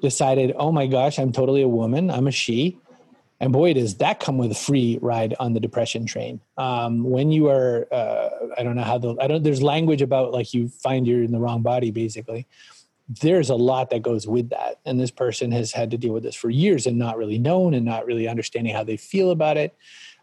decided 0.03 0.53
oh 0.57 0.73
my 0.73 0.87
gosh 0.87 1.19
i'm 1.19 1.33
totally 1.33 1.63
a 1.63 1.69
woman 1.69 2.11
i'm 2.11 2.27
a 2.27 2.33
she 2.33 2.77
And 3.43 3.53
boy, 3.53 3.75
does 3.75 3.97
that 3.97 4.21
come 4.21 4.39
with 4.39 4.53
a 4.53 4.55
free 4.55 5.01
ride 5.03 5.35
on 5.41 5.53
the 5.53 5.59
depression 5.59 6.07
train. 6.07 6.41
Um, 6.57 7.03
when 7.03 7.33
you 7.33 7.49
are, 7.49 7.89
uh, 7.91 8.29
I 8.57 8.63
don't 8.63 8.77
know 8.77 8.85
how 8.85 8.99
the, 8.99 9.17
I 9.21 9.27
don't, 9.27 9.43
there's 9.43 9.61
language 9.61 10.01
about 10.01 10.31
like 10.31 10.55
you 10.55 10.69
find 10.69 11.09
you're 11.09 11.25
in 11.25 11.33
the 11.33 11.41
wrong 11.41 11.61
body, 11.61 11.91
basically. 11.91 12.47
There's 13.21 13.51
a 13.51 13.57
lot 13.57 13.91
that 13.91 14.03
goes 14.03 14.29
with 14.29 14.51
that. 14.51 14.79
And 14.87 15.01
this 15.01 15.11
person 15.11 15.51
has 15.51 15.73
had 15.73 15.91
to 15.91 15.99
deal 15.99 16.13
with 16.13 16.23
this 16.23 16.37
for 16.37 16.51
years 16.51 16.87
and 16.87 16.97
not 16.97 17.19
really 17.19 17.37
known 17.37 17.75
and 17.75 17.85
not 17.85 18.07
really 18.07 18.29
understanding 18.29 18.73
how 18.73 18.85
they 18.85 18.97
feel 18.97 19.33
about 19.33 19.57
it. 19.57 19.75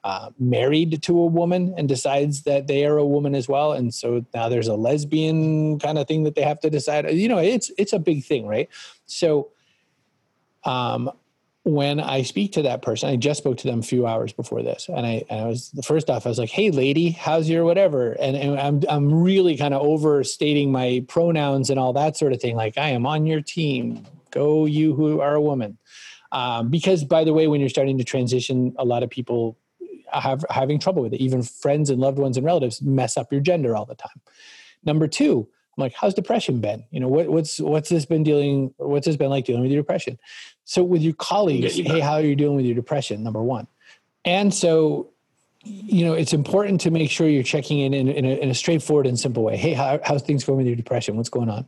Uh, 0.06 0.30
married 0.40 1.04
to 1.04 1.20
a 1.20 1.26
woman 1.26 1.74
and 1.78 1.90
decides 1.90 2.44
that 2.44 2.68
they 2.68 2.86
are 2.86 3.00
a 3.00 3.06
woman 3.06 3.36
as 3.36 3.50
well, 3.50 3.74
and 3.74 3.94
so 3.94 4.26
now 4.34 4.48
there's 4.48 4.70
a 4.70 4.76
lesbian 4.76 5.78
kind 5.78 5.98
of 5.98 6.08
thing 6.08 6.24
that 6.24 6.36
they 6.36 6.42
have 6.42 6.62
to 6.62 6.70
decide. 6.70 7.04
You 7.12 7.28
know, 7.28 7.38
it's 7.38 7.70
it's 7.78 7.92
a 7.92 8.00
big 8.00 8.24
thing, 8.24 8.48
right? 8.48 8.70
So, 9.08 9.50
um, 10.64 11.12
when 11.64 12.00
I 12.00 12.24
speak 12.24 12.54
to 12.54 12.62
that 12.64 12.82
person, 12.82 13.10
I 13.10 13.16
just 13.16 13.40
spoke 13.40 13.58
to 13.58 13.68
them 13.68 13.80
a 13.80 13.84
few 13.84 14.08
hours 14.08 14.34
before 14.34 14.64
this, 14.64 14.88
and 14.88 15.06
I, 15.06 15.24
and 15.30 15.42
I 15.42 15.46
was 15.46 15.72
the 15.72 15.84
first 15.84 16.10
off, 16.10 16.26
I 16.26 16.30
was 16.30 16.40
like, 16.40 16.50
"Hey, 16.50 16.72
lady, 16.72 17.12
how's 17.12 17.50
your 17.50 17.66
whatever?" 17.66 18.14
And, 18.14 18.36
and 18.36 18.60
I'm 18.60 18.82
I'm 18.90 19.14
really 19.14 19.58
kind 19.58 19.74
of 19.74 19.82
overstating 19.82 20.72
my 20.72 21.04
pronouns 21.08 21.70
and 21.70 21.80
all 21.80 21.94
that 21.94 22.18
sort 22.18 22.34
of 22.34 22.42
thing. 22.42 22.56
Like, 22.56 22.78
I 22.78 22.90
am 22.90 23.06
on 23.06 23.26
your 23.26 23.42
team. 23.42 24.06
Go, 24.32 24.66
you 24.66 24.94
who 24.94 25.22
are 25.22 25.36
a 25.36 25.42
woman. 25.42 25.78
Um, 26.32 26.70
because, 26.70 27.04
by 27.04 27.24
the 27.24 27.34
way, 27.34 27.48
when 27.48 27.60
you're 27.60 27.70
starting 27.70 27.98
to 27.98 28.04
transition, 28.04 28.76
a 28.78 28.86
lot 28.86 29.04
of 29.04 29.10
people 29.10 29.58
have 30.12 30.46
having 30.50 30.80
trouble 30.80 31.02
with 31.02 31.14
it. 31.14 31.22
Even 31.22 31.42
friends 31.44 31.90
and 31.90 32.00
loved 32.00 32.20
ones 32.20 32.38
and 32.38 32.46
relatives 32.46 32.82
mess 32.82 33.18
up 33.18 33.32
your 33.32 33.42
gender 33.42 33.76
all 33.76 33.86
the 33.86 33.96
time. 33.96 34.22
Number 34.84 35.08
two, 35.08 35.48
I'm 35.80 35.84
like, 35.86 35.94
how's 35.94 36.14
depression 36.14 36.60
been? 36.60 36.84
You 36.92 37.00
know, 37.00 37.08
what, 37.08 37.30
what's 37.30 37.60
what's 37.60 37.88
this 37.88 38.06
been 38.06 38.22
dealing? 38.22 38.74
What's 38.78 39.06
this 39.06 39.16
been 39.16 39.30
like 39.30 39.46
dealing 39.46 39.62
with 39.62 39.72
your 39.72 39.82
depression? 39.82 40.20
So 40.66 40.84
with 40.84 41.02
your 41.02 41.14
colleagues, 41.14 41.78
you 41.78 41.86
hey, 41.86 42.02
how 42.02 42.16
are 42.16 42.22
you 42.22 42.36
dealing 42.36 42.58
with 42.58 42.66
your 42.66 42.76
depression? 42.76 43.24
Number 43.24 43.42
one, 43.42 43.66
and 44.26 44.54
so 44.54 45.10
you 45.64 46.04
know 46.04 46.14
it's 46.14 46.34
important 46.34 46.82
to 46.82 46.92
make 46.92 47.10
sure 47.10 47.30
you're 47.30 47.44
checking 47.44 47.80
in 47.80 47.94
in, 47.94 48.10
in, 48.10 48.26
a, 48.26 48.42
in 48.42 48.50
a, 48.50 48.54
straightforward 48.54 49.06
and 49.06 49.20
simple 49.20 49.44
way 49.44 49.58
hey 49.58 49.74
how, 49.74 50.00
how's 50.06 50.22
things 50.22 50.46
going 50.46 50.58
with 50.58 50.66
your 50.66 50.76
depression 50.76 51.18
what's 51.18 51.28
going 51.28 51.50
on 51.50 51.68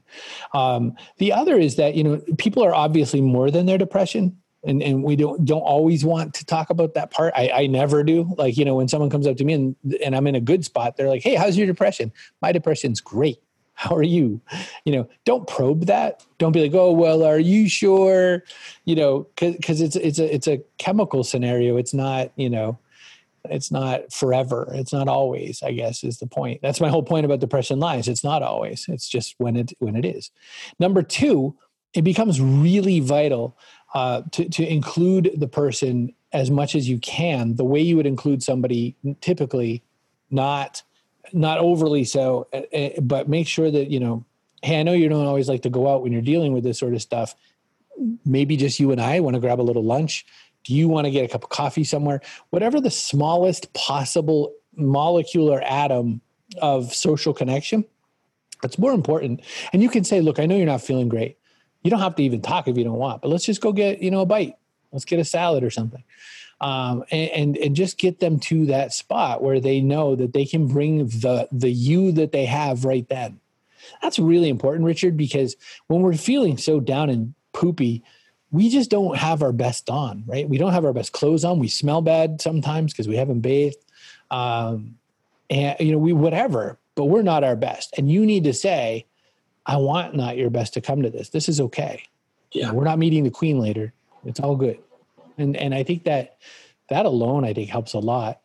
um, 0.53 0.95
the 1.17 1.33
other 1.33 1.59
is 1.59 1.75
that 1.75 1.93
you 1.93 2.01
know 2.01 2.21
people 2.37 2.63
are 2.63 2.73
obviously 2.73 3.19
more 3.19 3.51
than 3.51 3.65
their 3.65 3.77
depression 3.77 4.41
and 4.63 4.81
and 4.81 5.03
we 5.03 5.15
don't 5.15 5.43
don't 5.45 5.61
always 5.61 6.05
want 6.05 6.33
to 6.35 6.45
talk 6.45 6.69
about 6.69 6.93
that 6.93 7.11
part. 7.11 7.33
I, 7.35 7.49
I 7.49 7.67
never 7.67 8.03
do. 8.03 8.33
Like 8.37 8.57
you 8.57 8.65
know, 8.65 8.75
when 8.75 8.87
someone 8.87 9.09
comes 9.09 9.25
up 9.27 9.37
to 9.37 9.43
me 9.43 9.53
and 9.53 9.75
and 10.03 10.15
I'm 10.15 10.27
in 10.27 10.35
a 10.35 10.41
good 10.41 10.63
spot, 10.63 10.97
they're 10.97 11.09
like, 11.09 11.23
"Hey, 11.23 11.35
how's 11.35 11.57
your 11.57 11.67
depression?" 11.67 12.11
My 12.41 12.51
depression's 12.51 13.01
great. 13.01 13.41
How 13.89 13.95
are 13.95 14.03
you? 14.03 14.39
You 14.85 14.93
know, 14.93 15.09
don't 15.25 15.47
probe 15.47 15.87
that. 15.87 16.23
Don't 16.37 16.51
be 16.51 16.61
like, 16.61 16.75
"Oh, 16.75 16.91
well, 16.91 17.23
are 17.23 17.39
you 17.39 17.67
sure?" 17.67 18.43
You 18.85 18.95
know, 18.95 19.27
because 19.37 19.81
it's 19.81 19.95
it's 19.95 20.19
a 20.19 20.33
it's 20.33 20.47
a 20.47 20.61
chemical 20.77 21.23
scenario. 21.23 21.77
It's 21.77 21.93
not 21.93 22.31
you 22.35 22.47
know, 22.47 22.77
it's 23.45 23.71
not 23.71 24.13
forever. 24.13 24.69
It's 24.75 24.93
not 24.93 25.07
always. 25.07 25.63
I 25.63 25.71
guess 25.71 26.03
is 26.03 26.19
the 26.19 26.27
point. 26.27 26.61
That's 26.61 26.79
my 26.79 26.89
whole 26.89 27.01
point 27.01 27.25
about 27.25 27.39
depression 27.39 27.79
lies. 27.79 28.07
It's 28.07 28.23
not 28.23 28.43
always. 28.43 28.85
It's 28.87 29.09
just 29.09 29.33
when 29.39 29.55
it 29.55 29.73
when 29.79 29.95
it 29.95 30.05
is. 30.05 30.29
Number 30.79 31.01
two, 31.01 31.55
it 31.95 32.03
becomes 32.03 32.39
really 32.39 32.99
vital 32.99 33.57
uh, 33.95 34.21
to, 34.33 34.47
to 34.47 34.63
include 34.63 35.31
the 35.37 35.47
person 35.47 36.13
as 36.33 36.51
much 36.51 36.75
as 36.75 36.87
you 36.87 36.99
can 36.99 37.55
the 37.55 37.65
way 37.65 37.81
you 37.81 37.97
would 37.97 38.05
include 38.05 38.43
somebody 38.43 38.95
typically 39.21 39.83
not 40.29 40.83
not 41.33 41.57
overly 41.59 42.03
so 42.03 42.47
eh, 42.53 42.63
eh, 42.71 42.99
but 43.01 43.29
make 43.29 43.47
sure 43.47 43.69
that 43.71 43.89
you 43.89 43.99
know 43.99 44.25
hey 44.61 44.79
i 44.79 44.83
know 44.83 44.93
you 44.93 45.09
don't 45.09 45.25
always 45.25 45.49
like 45.49 45.61
to 45.61 45.69
go 45.69 45.87
out 45.87 46.03
when 46.03 46.11
you're 46.11 46.21
dealing 46.21 46.53
with 46.53 46.63
this 46.63 46.79
sort 46.79 46.93
of 46.93 47.01
stuff. 47.01 47.35
Maybe 48.25 48.57
just 48.57 48.79
you 48.79 48.91
and 48.91 49.01
i 49.01 49.19
want 49.19 49.35
to 49.35 49.39
grab 49.39 49.59
a 49.59 49.63
little 49.63 49.83
lunch. 49.83 50.25
Do 50.63 50.73
you 50.73 50.87
want 50.87 51.05
to 51.05 51.11
get 51.11 51.25
a 51.25 51.27
cup 51.27 51.43
of 51.43 51.49
coffee 51.49 51.83
somewhere? 51.83 52.21
Whatever 52.51 52.79
the 52.79 52.91
smallest 52.91 53.73
possible 53.73 54.53
molecular 54.75 55.61
atom 55.61 56.21
of 56.61 56.93
social 56.93 57.33
connection 57.33 57.85
that's 58.61 58.77
more 58.77 58.93
important. 58.93 59.41
And 59.73 59.81
you 59.81 59.89
can 59.89 60.03
say 60.03 60.21
look 60.21 60.39
i 60.39 60.45
know 60.45 60.55
you're 60.55 60.65
not 60.65 60.81
feeling 60.81 61.09
great. 61.09 61.37
You 61.83 61.89
don't 61.89 61.99
have 61.99 62.15
to 62.15 62.23
even 62.23 62.41
talk 62.41 62.67
if 62.67 62.77
you 62.77 62.83
don't 62.83 62.97
want, 62.97 63.21
but 63.21 63.29
let's 63.29 63.45
just 63.45 63.61
go 63.61 63.71
get, 63.73 64.01
you 64.01 64.11
know, 64.11 64.21
a 64.21 64.25
bite. 64.25 64.55
Let's 64.91 65.05
get 65.05 65.19
a 65.19 65.25
salad 65.25 65.63
or 65.63 65.71
something. 65.71 66.03
Um, 66.61 67.03
and, 67.09 67.57
and, 67.57 67.75
just 67.75 67.97
get 67.97 68.19
them 68.19 68.39
to 68.41 68.67
that 68.67 68.93
spot 68.93 69.41
where 69.41 69.59
they 69.59 69.81
know 69.81 70.15
that 70.15 70.31
they 70.31 70.45
can 70.45 70.67
bring 70.67 71.07
the 71.07 71.47
the 71.51 71.71
you 71.71 72.11
that 72.11 72.31
they 72.31 72.45
have 72.45 72.85
right 72.85 73.07
then. 73.09 73.39
That's 73.99 74.19
really 74.19 74.47
important, 74.47 74.85
Richard, 74.85 75.17
because 75.17 75.55
when 75.87 76.01
we're 76.01 76.13
feeling 76.13 76.59
so 76.59 76.79
down 76.79 77.09
and 77.09 77.33
poopy, 77.51 78.03
we 78.51 78.69
just 78.69 78.91
don't 78.91 79.17
have 79.17 79.41
our 79.41 79.51
best 79.51 79.89
on, 79.89 80.23
right? 80.27 80.47
We 80.47 80.59
don't 80.59 80.73
have 80.73 80.85
our 80.85 80.93
best 80.93 81.13
clothes 81.13 81.43
on. 81.43 81.57
We 81.57 81.67
smell 81.67 82.03
bad 82.03 82.41
sometimes 82.41 82.93
because 82.93 83.07
we 83.07 83.15
haven't 83.15 83.41
bathed, 83.41 83.77
um, 84.29 84.99
and 85.49 85.75
you 85.79 85.91
know, 85.91 85.97
we 85.97 86.13
whatever. 86.13 86.77
But 86.93 87.05
we're 87.05 87.23
not 87.23 87.43
our 87.43 87.55
best, 87.55 87.97
and 87.97 88.11
you 88.11 88.23
need 88.23 88.43
to 88.43 88.53
say, 88.53 89.07
I 89.65 89.77
want 89.77 90.15
not 90.15 90.37
your 90.37 90.51
best 90.51 90.75
to 90.75 90.81
come 90.81 91.01
to 91.01 91.09
this. 91.09 91.29
This 91.29 91.49
is 91.49 91.59
okay. 91.59 92.03
Yeah. 92.51 92.65
You 92.65 92.67
know, 92.67 92.77
we're 92.77 92.83
not 92.83 92.99
meeting 92.99 93.23
the 93.23 93.31
queen 93.31 93.59
later. 93.59 93.93
It's 94.25 94.39
all 94.39 94.55
good. 94.55 94.77
And 95.41 95.57
and 95.57 95.73
I 95.73 95.83
think 95.83 96.05
that 96.05 96.37
that 96.89 97.05
alone 97.05 97.43
I 97.43 97.53
think 97.53 97.69
helps 97.69 97.93
a 97.93 97.99
lot. 97.99 98.41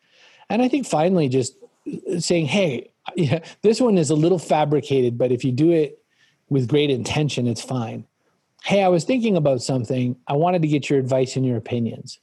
And 0.49 0.61
I 0.61 0.67
think 0.67 0.85
finally 0.85 1.29
just 1.29 1.55
uh, 1.87 2.19
saying, 2.19 2.47
hey, 2.47 2.91
yeah, 3.15 3.39
this 3.61 3.79
one 3.79 3.97
is 3.97 4.09
a 4.09 4.15
little 4.15 4.39
fabricated, 4.39 5.17
but 5.17 5.31
if 5.31 5.43
you 5.43 5.51
do 5.51 5.71
it 5.71 6.01
with 6.49 6.67
great 6.67 6.89
intention, 6.89 7.47
it's 7.47 7.61
fine. 7.61 8.05
Hey, 8.63 8.83
I 8.83 8.87
was 8.87 9.03
thinking 9.03 9.37
about 9.37 9.61
something. 9.61 10.15
I 10.27 10.33
wanted 10.33 10.61
to 10.61 10.67
get 10.67 10.89
your 10.89 10.99
advice 10.99 11.35
and 11.35 11.45
your 11.45 11.57
opinions. 11.57 12.19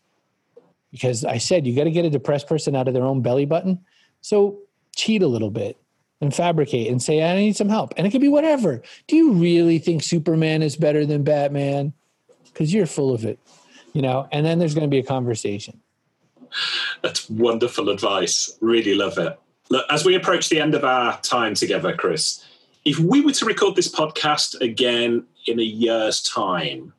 Because 0.91 1.25
I 1.25 1.39
said 1.39 1.67
you 1.67 1.75
got 1.75 1.85
to 1.85 1.91
get 1.91 2.05
a 2.05 2.11
depressed 2.11 2.47
person 2.47 2.77
out 2.77 2.87
of 2.87 2.95
their 2.95 3.05
own 3.05 3.21
belly 3.21 3.47
button. 3.47 3.81
So 4.21 4.59
cheat 4.95 5.23
a 5.23 5.27
little 5.27 5.51
bit 5.51 5.77
and 6.21 6.35
fabricate 6.35 6.91
and 6.91 7.03
say, 7.03 7.23
I 7.23 7.37
need 7.37 7.57
some 7.57 7.69
help. 7.69 7.95
And 7.97 8.07
it 8.07 8.11
could 8.11 8.21
be 8.21 8.29
whatever. 8.29 8.81
Do 9.09 9.17
you 9.17 9.33
really 9.33 9.79
think 9.79 10.03
Superman 10.03 10.63
is 10.63 10.77
better 10.77 11.05
than 11.05 11.25
Batman? 11.25 11.93
Because 12.45 12.73
you're 12.73 12.87
full 12.87 13.13
of 13.13 13.25
it, 13.25 13.39
you 13.95 14.03
know? 14.03 14.29
And 14.31 14.45
then 14.45 14.59
there's 14.59 14.75
going 14.75 14.85
to 14.85 14.95
be 14.95 14.99
a 14.99 15.05
conversation. 15.05 15.81
That's 17.03 17.29
wonderful 17.31 17.89
advice. 17.89 18.59
Really 18.61 18.95
love 18.95 19.17
it. 19.17 19.39
Look, 19.71 19.87
as 19.91 20.05
we 20.05 20.15
approach 20.15 20.51
the 20.51 20.61
end 20.61 20.75
of 20.75 20.85
our 20.85 21.19
time 21.23 21.55
together, 21.55 21.97
Chris, 21.97 22.45
if 22.85 22.99
we 22.99 23.23
were 23.23 23.33
to 23.33 23.47
record 23.47 23.77
this 23.77 23.89
podcast 23.89 24.61
again 24.61 25.25
in 25.47 25.59
a 25.59 25.63
year's 25.63 26.23
time, 26.23 26.93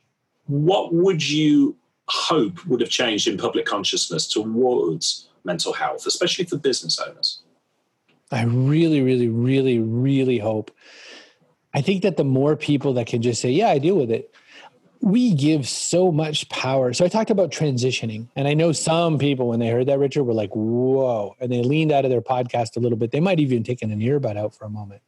what 0.46 0.92
would 0.92 1.26
you 1.26 1.76
hope 2.08 2.64
would 2.66 2.80
have 2.80 2.90
changed 2.90 3.28
in 3.28 3.38
public 3.38 3.66
consciousness 3.66 4.26
towards 4.26 5.28
mental 5.44 5.72
health, 5.72 6.06
especially 6.06 6.44
for 6.44 6.56
business 6.56 6.98
owners? 6.98 7.40
I 8.32 8.42
really, 8.44 9.00
really, 9.00 9.28
really, 9.28 9.78
really 9.78 10.38
hope. 10.38 10.72
I 11.72 11.80
think 11.80 12.02
that 12.02 12.16
the 12.16 12.24
more 12.24 12.56
people 12.56 12.94
that 12.94 13.06
can 13.06 13.22
just 13.22 13.40
say, 13.40 13.50
yeah, 13.50 13.68
I 13.68 13.78
deal 13.78 13.96
with 13.96 14.10
it, 14.10 14.34
we 15.00 15.34
give 15.34 15.68
so 15.68 16.10
much 16.10 16.48
power. 16.48 16.92
So 16.92 17.04
I 17.04 17.08
talked 17.08 17.30
about 17.30 17.50
transitioning, 17.50 18.28
and 18.36 18.48
I 18.48 18.54
know 18.54 18.72
some 18.72 19.18
people, 19.18 19.48
when 19.48 19.60
they 19.60 19.68
heard 19.68 19.86
that, 19.86 19.98
Richard, 19.98 20.24
were 20.24 20.34
like, 20.34 20.50
whoa, 20.50 21.36
and 21.40 21.50
they 21.50 21.62
leaned 21.62 21.92
out 21.92 22.04
of 22.04 22.10
their 22.10 22.22
podcast 22.22 22.76
a 22.76 22.80
little 22.80 22.98
bit. 22.98 23.10
They 23.10 23.20
might 23.20 23.40
even 23.40 23.62
taken 23.62 23.90
an 23.90 24.00
earbud 24.00 24.36
out 24.36 24.54
for 24.54 24.64
a 24.64 24.70
moment. 24.70 25.02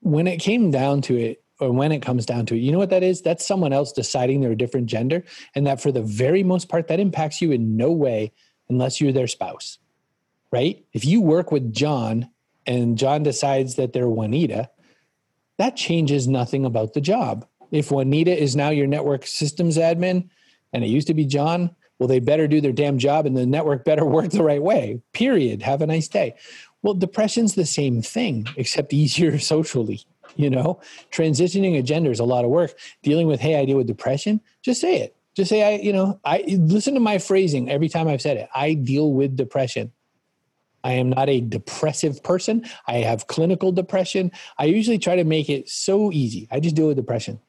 When 0.00 0.26
it 0.26 0.38
came 0.38 0.70
down 0.70 1.02
to 1.02 1.16
it, 1.16 1.42
or 1.60 1.70
when 1.70 1.92
it 1.92 2.02
comes 2.02 2.26
down 2.26 2.46
to 2.46 2.56
it, 2.56 2.58
you 2.58 2.72
know 2.72 2.78
what 2.78 2.90
that 2.90 3.04
is? 3.04 3.22
That's 3.22 3.46
someone 3.46 3.72
else 3.72 3.92
deciding 3.92 4.40
they're 4.40 4.52
a 4.52 4.56
different 4.56 4.86
gender. 4.86 5.22
And 5.54 5.66
that 5.66 5.80
for 5.80 5.92
the 5.92 6.02
very 6.02 6.42
most 6.42 6.68
part, 6.68 6.88
that 6.88 6.98
impacts 6.98 7.40
you 7.40 7.52
in 7.52 7.76
no 7.76 7.92
way 7.92 8.32
unless 8.68 9.00
you're 9.00 9.12
their 9.12 9.28
spouse 9.28 9.78
right? 10.52 10.84
If 10.92 11.04
you 11.04 11.20
work 11.20 11.50
with 11.50 11.72
John 11.72 12.30
and 12.66 12.96
John 12.96 13.24
decides 13.24 13.74
that 13.76 13.92
they're 13.92 14.08
Juanita, 14.08 14.70
that 15.58 15.76
changes 15.76 16.28
nothing 16.28 16.64
about 16.64 16.92
the 16.92 17.00
job. 17.00 17.46
If 17.72 17.90
Juanita 17.90 18.40
is 18.40 18.54
now 18.54 18.70
your 18.70 18.86
network 18.86 19.26
systems 19.26 19.76
admin 19.76 20.28
and 20.72 20.84
it 20.84 20.88
used 20.88 21.08
to 21.08 21.14
be 21.14 21.24
John, 21.24 21.74
well, 21.98 22.06
they 22.06 22.20
better 22.20 22.46
do 22.46 22.60
their 22.60 22.72
damn 22.72 22.98
job 22.98 23.26
and 23.26 23.36
the 23.36 23.46
network 23.46 23.84
better 23.84 24.04
work 24.16 24.30
the 24.30 24.44
right 24.44 24.62
way. 24.62 25.00
Period. 25.12 25.62
Have 25.62 25.82
a 25.82 25.86
nice 25.86 26.06
day. 26.06 26.36
Well, 26.82 26.94
depression's 26.94 27.54
the 27.54 27.66
same 27.66 28.02
thing, 28.02 28.46
except 28.56 28.92
easier 28.92 29.38
socially. 29.40 30.02
You 30.36 30.48
know, 30.48 30.80
transitioning 31.10 31.78
a 31.78 31.82
gender 31.82 32.10
is 32.10 32.20
a 32.20 32.24
lot 32.24 32.44
of 32.44 32.50
work. 32.50 32.78
Dealing 33.02 33.26
with, 33.26 33.40
hey, 33.40 33.56
I 33.56 33.64
deal 33.64 33.76
with 33.76 33.86
depression, 33.86 34.40
just 34.62 34.80
say 34.80 34.96
it. 34.98 35.16
Just 35.34 35.48
say, 35.48 35.62
I, 35.62 35.82
you 35.82 35.92
know, 35.92 36.20
I 36.24 36.44
listen 36.46 36.94
to 36.94 37.00
my 37.00 37.18
phrasing 37.18 37.70
every 37.70 37.88
time 37.88 38.06
I've 38.06 38.20
said 38.20 38.36
it. 38.36 38.48
I 38.54 38.74
deal 38.74 39.12
with 39.12 39.36
depression. 39.36 39.92
I 40.84 40.92
am 40.92 41.10
not 41.10 41.28
a 41.28 41.40
depressive 41.40 42.22
person. 42.22 42.64
I 42.86 42.98
have 42.98 43.26
clinical 43.28 43.72
depression. 43.72 44.32
I 44.58 44.64
usually 44.64 44.98
try 44.98 45.16
to 45.16 45.24
make 45.24 45.48
it 45.48 45.68
so 45.68 46.12
easy. 46.12 46.48
I 46.50 46.60
just 46.60 46.74
deal 46.74 46.88
with 46.88 46.96
depression. 46.96 47.40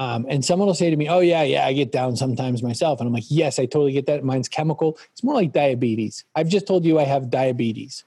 Um, 0.00 0.24
and 0.30 0.42
someone 0.42 0.66
will 0.66 0.74
say 0.74 0.88
to 0.88 0.96
me, 0.96 1.10
Oh, 1.10 1.20
yeah, 1.20 1.42
yeah, 1.42 1.66
I 1.66 1.74
get 1.74 1.92
down 1.92 2.16
sometimes 2.16 2.62
myself. 2.62 3.00
And 3.00 3.06
I'm 3.06 3.12
like, 3.12 3.26
Yes, 3.28 3.58
I 3.58 3.66
totally 3.66 3.92
get 3.92 4.06
that. 4.06 4.24
Mine's 4.24 4.48
chemical. 4.48 4.98
It's 5.12 5.22
more 5.22 5.34
like 5.34 5.52
diabetes. 5.52 6.24
I've 6.34 6.48
just 6.48 6.66
told 6.66 6.86
you 6.86 6.98
I 6.98 7.04
have 7.04 7.28
diabetes. 7.28 8.04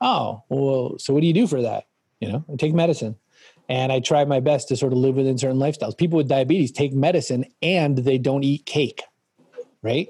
Oh, 0.00 0.42
well, 0.48 0.98
so 0.98 1.12
what 1.12 1.20
do 1.20 1.26
you 1.26 1.34
do 1.34 1.46
for 1.46 1.60
that? 1.60 1.88
You 2.20 2.32
know, 2.32 2.44
I 2.50 2.56
take 2.56 2.72
medicine 2.72 3.16
and 3.68 3.92
I 3.92 4.00
try 4.00 4.24
my 4.24 4.40
best 4.40 4.68
to 4.68 4.76
sort 4.76 4.94
of 4.94 4.98
live 4.98 5.16
within 5.16 5.36
certain 5.36 5.58
lifestyles. 5.58 5.96
People 5.96 6.16
with 6.16 6.28
diabetes 6.28 6.72
take 6.72 6.94
medicine 6.94 7.44
and 7.60 7.98
they 7.98 8.16
don't 8.16 8.42
eat 8.42 8.64
cake, 8.64 9.02
right? 9.82 10.08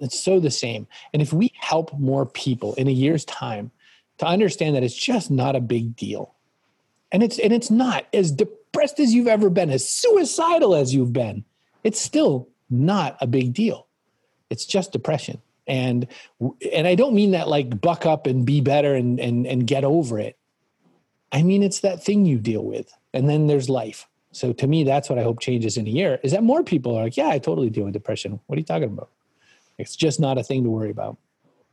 It's 0.00 0.18
so 0.18 0.40
the 0.40 0.50
same. 0.50 0.88
And 1.12 1.22
if 1.22 1.32
we 1.32 1.52
help 1.54 1.96
more 1.96 2.26
people 2.26 2.74
in 2.74 2.88
a 2.88 2.92
year's 2.92 3.24
time 3.24 3.70
to 4.18 4.26
understand 4.26 4.74
that 4.74 4.82
it's 4.82 4.96
just 4.96 5.30
not 5.30 5.54
a 5.54 5.60
big 5.60 5.94
deal, 5.94 6.34
and 7.12 7.22
it's 7.22 7.38
and 7.38 7.52
it's 7.52 7.70
not 7.70 8.06
as 8.12 8.32
depressed 8.74 8.98
as 8.98 9.14
you've 9.14 9.28
ever 9.28 9.50
been, 9.50 9.70
as 9.70 9.88
suicidal 9.88 10.74
as 10.74 10.92
you've 10.92 11.12
been, 11.12 11.44
it's 11.84 12.00
still 12.00 12.48
not 12.68 13.16
a 13.20 13.26
big 13.26 13.52
deal. 13.52 13.86
It's 14.50 14.66
just 14.66 14.92
depression. 14.92 15.40
And 15.66 16.06
and 16.72 16.86
I 16.86 16.94
don't 16.94 17.14
mean 17.14 17.30
that 17.30 17.48
like 17.48 17.80
buck 17.80 18.04
up 18.04 18.26
and 18.26 18.44
be 18.44 18.60
better 18.60 18.94
and 18.94 19.18
and 19.18 19.46
and 19.46 19.66
get 19.66 19.84
over 19.84 20.18
it. 20.18 20.36
I 21.32 21.42
mean 21.42 21.62
it's 21.62 21.80
that 21.80 22.04
thing 22.04 22.26
you 22.26 22.38
deal 22.38 22.64
with. 22.64 22.92
And 23.14 23.28
then 23.30 23.46
there's 23.46 23.70
life. 23.70 24.06
So 24.32 24.52
to 24.52 24.66
me, 24.66 24.82
that's 24.82 25.08
what 25.08 25.18
I 25.18 25.22
hope 25.22 25.40
changes 25.40 25.76
in 25.76 25.86
a 25.86 25.90
year 25.90 26.18
is 26.24 26.32
that 26.32 26.42
more 26.42 26.64
people 26.64 26.96
are 26.96 27.04
like, 27.04 27.16
yeah, 27.16 27.28
I 27.28 27.38
totally 27.38 27.70
deal 27.70 27.84
with 27.84 27.92
depression. 27.92 28.40
What 28.46 28.56
are 28.56 28.60
you 28.60 28.66
talking 28.66 28.90
about? 28.90 29.08
It's 29.78 29.96
just 29.96 30.18
not 30.18 30.36
a 30.36 30.42
thing 30.42 30.64
to 30.64 30.70
worry 30.70 30.90
about. 30.90 31.16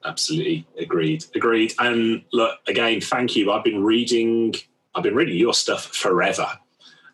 Absolutely 0.06 0.66
agreed. 0.78 1.26
Agreed. 1.36 1.74
And 1.80 2.24
look, 2.32 2.60
again, 2.68 3.02
thank 3.02 3.36
you. 3.36 3.52
I've 3.52 3.64
been 3.64 3.84
reading, 3.84 4.54
I've 4.96 5.04
been 5.04 5.16
reading 5.16 5.38
your 5.38 5.54
stuff 5.54 5.88
forever. 5.88 6.48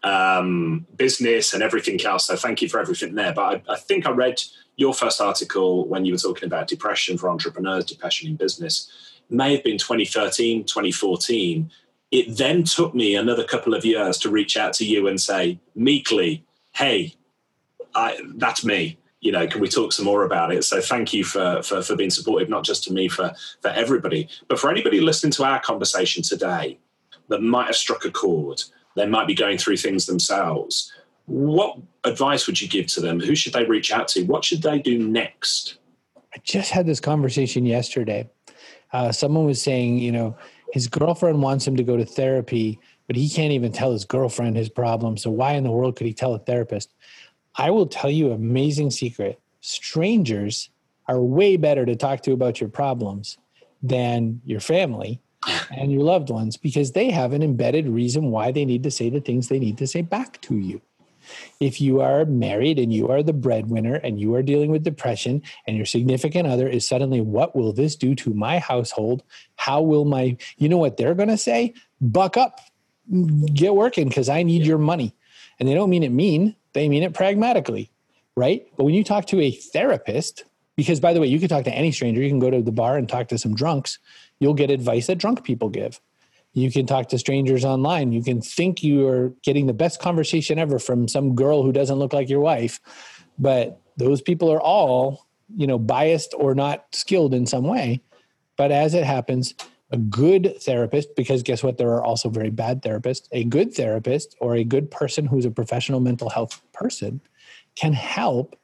Um, 0.03 0.85
business 0.95 1.53
and 1.53 1.63
everything 1.63 1.99
else. 2.05 2.27
So 2.27 2.35
thank 2.35 2.61
you 2.61 2.69
for 2.69 2.79
everything 2.79 3.15
there. 3.15 3.33
But 3.33 3.63
I, 3.67 3.73
I 3.73 3.77
think 3.77 4.05
I 4.05 4.11
read 4.11 4.41
your 4.75 4.93
first 4.93 5.19
article 5.19 5.87
when 5.87 6.05
you 6.05 6.13
were 6.13 6.19
talking 6.19 6.45
about 6.45 6.67
depression 6.67 7.17
for 7.17 7.29
entrepreneurs, 7.29 7.85
depression 7.85 8.29
in 8.29 8.35
business. 8.35 8.89
It 9.29 9.35
may 9.35 9.55
have 9.55 9.63
been 9.63 9.79
2013, 9.79 10.65
2014 10.65 11.71
it 12.11 12.37
then 12.37 12.63
took 12.63 12.95
me 12.95 13.15
another 13.15 13.43
couple 13.43 13.73
of 13.73 13.83
years 13.83 14.17
to 14.19 14.29
reach 14.29 14.55
out 14.55 14.73
to 14.73 14.85
you 14.85 15.07
and 15.07 15.19
say 15.19 15.59
meekly, 15.75 16.45
"Hey, 16.73 17.15
I, 17.95 18.19
that's 18.35 18.63
me. 18.63 18.97
You 19.19 19.31
know, 19.31 19.47
can 19.47 19.59
we 19.59 19.67
talk 19.67 19.91
some 19.91 20.05
more 20.05 20.23
about 20.23 20.53
it?" 20.53 20.63
So 20.63 20.79
thank 20.79 21.13
you 21.13 21.23
for, 21.23 21.61
for 21.63 21.81
for 21.81 21.95
being 21.95 22.09
supportive, 22.09 22.49
not 22.49 22.63
just 22.63 22.83
to 22.85 22.93
me, 22.93 23.07
for 23.09 23.33
for 23.61 23.69
everybody, 23.69 24.29
but 24.47 24.59
for 24.59 24.69
anybody 24.69 25.01
listening 25.01 25.31
to 25.33 25.43
our 25.43 25.59
conversation 25.59 26.23
today 26.23 26.79
that 27.27 27.41
might 27.41 27.67
have 27.67 27.75
struck 27.75 28.05
a 28.05 28.11
chord. 28.11 28.63
They 28.97 29.05
might 29.05 29.27
be 29.27 29.35
going 29.35 29.57
through 29.57 29.77
things 29.77 30.05
themselves. 30.05 30.91
What 31.27 31.77
advice 32.03 32.47
would 32.47 32.59
you 32.59 32.67
give 32.67 32.87
to 32.87 33.01
them? 33.01 33.19
Who 33.19 33.35
should 33.35 33.53
they 33.53 33.63
reach 33.63 33.91
out 33.91 34.07
to? 34.09 34.23
What 34.23 34.43
should 34.43 34.61
they 34.61 34.79
do 34.79 35.07
next? 35.07 35.77
I 36.33 36.39
just 36.43 36.71
had 36.71 36.85
this 36.85 36.99
conversation 36.99 37.65
yesterday. 37.65 38.29
Uh, 38.91 39.11
someone 39.11 39.45
was 39.45 39.61
saying, 39.61 39.99
you 39.99 40.11
know 40.11 40.35
his 40.73 40.87
girlfriend 40.87 41.41
wants 41.41 41.65
him 41.65 41.77
to 41.77 41.83
go 41.83 41.95
to 41.95 42.05
therapy, 42.05 42.79
but 43.07 43.15
he 43.15 43.29
can't 43.29 43.53
even 43.53 43.71
tell 43.71 43.91
his 43.91 44.03
girlfriend 44.03 44.57
his 44.57 44.69
problem. 44.69 45.15
So 45.15 45.29
why 45.29 45.53
in 45.53 45.63
the 45.63 45.71
world 45.71 45.95
could 45.95 46.07
he 46.07 46.13
tell 46.13 46.35
a 46.35 46.39
therapist? 46.39 46.93
I 47.55 47.71
will 47.71 47.87
tell 47.87 48.11
you 48.11 48.27
an 48.27 48.33
amazing 48.33 48.91
secret. 48.91 49.39
Strangers 49.61 50.69
are 51.07 51.21
way 51.21 51.55
better 51.55 51.85
to 51.85 51.95
talk 51.95 52.21
to 52.23 52.33
about 52.33 52.59
your 52.59 52.69
problems 52.69 53.37
than 53.81 54.41
your 54.43 54.59
family 54.59 55.21
and 55.71 55.91
your 55.91 56.03
loved 56.03 56.29
ones 56.29 56.57
because 56.57 56.91
they 56.91 57.09
have 57.09 57.33
an 57.33 57.43
embedded 57.43 57.87
reason 57.87 58.31
why 58.31 58.51
they 58.51 58.65
need 58.65 58.83
to 58.83 58.91
say 58.91 59.09
the 59.09 59.21
things 59.21 59.47
they 59.47 59.59
need 59.59 59.77
to 59.77 59.87
say 59.87 60.01
back 60.01 60.41
to 60.41 60.55
you. 60.55 60.81
If 61.59 61.81
you 61.81 61.99
are 62.01 62.25
married 62.25 62.79
and 62.79 62.93
you 62.93 63.09
are 63.09 63.21
the 63.21 63.33
breadwinner 63.33 63.95
and 63.95 64.19
you 64.19 64.33
are 64.35 64.41
dealing 64.41 64.71
with 64.71 64.83
depression 64.83 65.41
and 65.65 65.75
your 65.75 65.85
significant 65.85 66.47
other 66.47 66.67
is 66.67 66.87
suddenly, 66.87 67.19
what 67.19 67.55
will 67.55 67.73
this 67.73 67.95
do 67.95 68.15
to 68.15 68.33
my 68.33 68.59
household? 68.59 69.23
How 69.57 69.81
will 69.81 70.05
my, 70.05 70.37
you 70.57 70.69
know 70.69 70.77
what 70.77 70.95
they're 70.95 71.15
going 71.15 71.29
to 71.29 71.37
say? 71.37 71.73
Buck 71.99 72.37
up, 72.37 72.61
get 73.53 73.75
working 73.75 74.07
because 74.07 74.29
I 74.29 74.43
need 74.43 74.65
your 74.65 74.77
money. 74.77 75.13
And 75.59 75.67
they 75.67 75.73
don't 75.73 75.89
mean 75.89 76.03
it 76.03 76.11
mean, 76.11 76.55
they 76.73 76.87
mean 76.87 77.03
it 77.03 77.13
pragmatically, 77.13 77.89
right? 78.35 78.67
But 78.77 78.83
when 78.83 78.93
you 78.93 79.03
talk 79.03 79.25
to 79.27 79.41
a 79.41 79.51
therapist, 79.51 80.45
because 80.75 80.99
by 80.99 81.13
the 81.13 81.19
way, 81.19 81.27
you 81.27 81.39
can 81.39 81.49
talk 81.49 81.63
to 81.65 81.73
any 81.73 81.91
stranger, 81.91 82.21
you 82.21 82.29
can 82.29 82.39
go 82.39 82.51
to 82.51 82.61
the 82.61 82.71
bar 82.71 82.97
and 82.97 83.09
talk 83.09 83.27
to 83.29 83.37
some 83.37 83.55
drunks, 83.55 83.97
you'll 84.39 84.53
get 84.53 84.69
advice 84.69 85.07
that 85.07 85.17
drunk 85.17 85.43
people 85.43 85.69
give. 85.69 85.99
You 86.53 86.71
can 86.71 86.85
talk 86.85 87.09
to 87.09 87.19
strangers 87.19 87.63
online. 87.63 88.11
You 88.11 88.23
can 88.23 88.41
think 88.41 88.81
you 88.81 89.07
are 89.07 89.33
getting 89.43 89.67
the 89.67 89.73
best 89.73 89.99
conversation 89.99 90.57
ever 90.57 90.79
from 90.79 91.07
some 91.07 91.35
girl 91.35 91.63
who 91.63 91.71
doesn't 91.71 91.99
look 91.99 92.13
like 92.13 92.29
your 92.29 92.39
wife, 92.39 92.79
but 93.37 93.79
those 93.97 94.21
people 94.21 94.51
are 94.51 94.61
all, 94.61 95.27
you 95.55 95.67
know, 95.67 95.77
biased 95.77 96.33
or 96.37 96.55
not 96.55 96.85
skilled 96.93 97.33
in 97.33 97.45
some 97.45 97.63
way. 97.63 98.01
But 98.57 98.71
as 98.71 98.93
it 98.93 99.03
happens, 99.03 99.53
a 99.91 99.97
good 99.97 100.55
therapist, 100.61 101.15
because 101.15 101.43
guess 101.43 101.63
what? 101.63 101.77
There 101.77 101.91
are 101.91 102.03
also 102.03 102.29
very 102.29 102.49
bad 102.49 102.81
therapists. 102.81 103.27
A 103.31 103.43
good 103.43 103.73
therapist 103.73 104.35
or 104.39 104.55
a 104.55 104.63
good 104.63 104.91
person 104.91 105.25
who's 105.25 105.45
a 105.45 105.51
professional 105.51 105.99
mental 105.99 106.29
health 106.29 106.61
person 106.73 107.21
can 107.75 107.93
help 107.93 108.59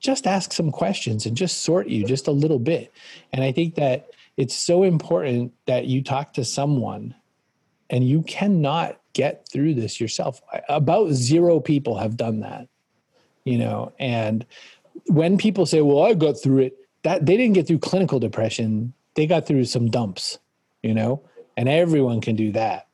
just 0.00 0.26
ask 0.26 0.52
some 0.52 0.70
questions 0.70 1.26
and 1.26 1.36
just 1.36 1.62
sort 1.62 1.88
you 1.88 2.04
just 2.04 2.28
a 2.28 2.32
little 2.32 2.60
bit. 2.60 2.92
And 3.32 3.42
I 3.42 3.50
think 3.50 3.74
that 3.74 4.07
it's 4.38 4.54
so 4.54 4.84
important 4.84 5.52
that 5.66 5.86
you 5.86 6.02
talk 6.02 6.32
to 6.34 6.44
someone 6.44 7.14
and 7.90 8.08
you 8.08 8.22
cannot 8.22 8.98
get 9.12 9.46
through 9.52 9.74
this 9.74 10.00
yourself. 10.00 10.40
About 10.68 11.10
zero 11.10 11.58
people 11.58 11.98
have 11.98 12.16
done 12.16 12.40
that 12.40 12.68
you 13.44 13.56
know 13.56 13.92
and 13.98 14.44
when 15.06 15.38
people 15.38 15.64
say 15.64 15.80
well 15.80 16.04
i 16.04 16.12
got 16.12 16.34
through 16.34 16.58
it 16.58 16.76
that 17.02 17.24
they 17.24 17.36
didn't 17.36 17.54
get 17.54 17.66
through 17.66 17.78
clinical 17.78 18.18
depression. 18.18 18.92
They 19.14 19.26
got 19.26 19.46
through 19.46 19.64
some 19.64 19.90
dumps 19.90 20.38
you 20.82 20.94
know 20.94 21.22
and 21.56 21.68
everyone 21.68 22.20
can 22.20 22.36
do 22.36 22.52
that. 22.52 22.86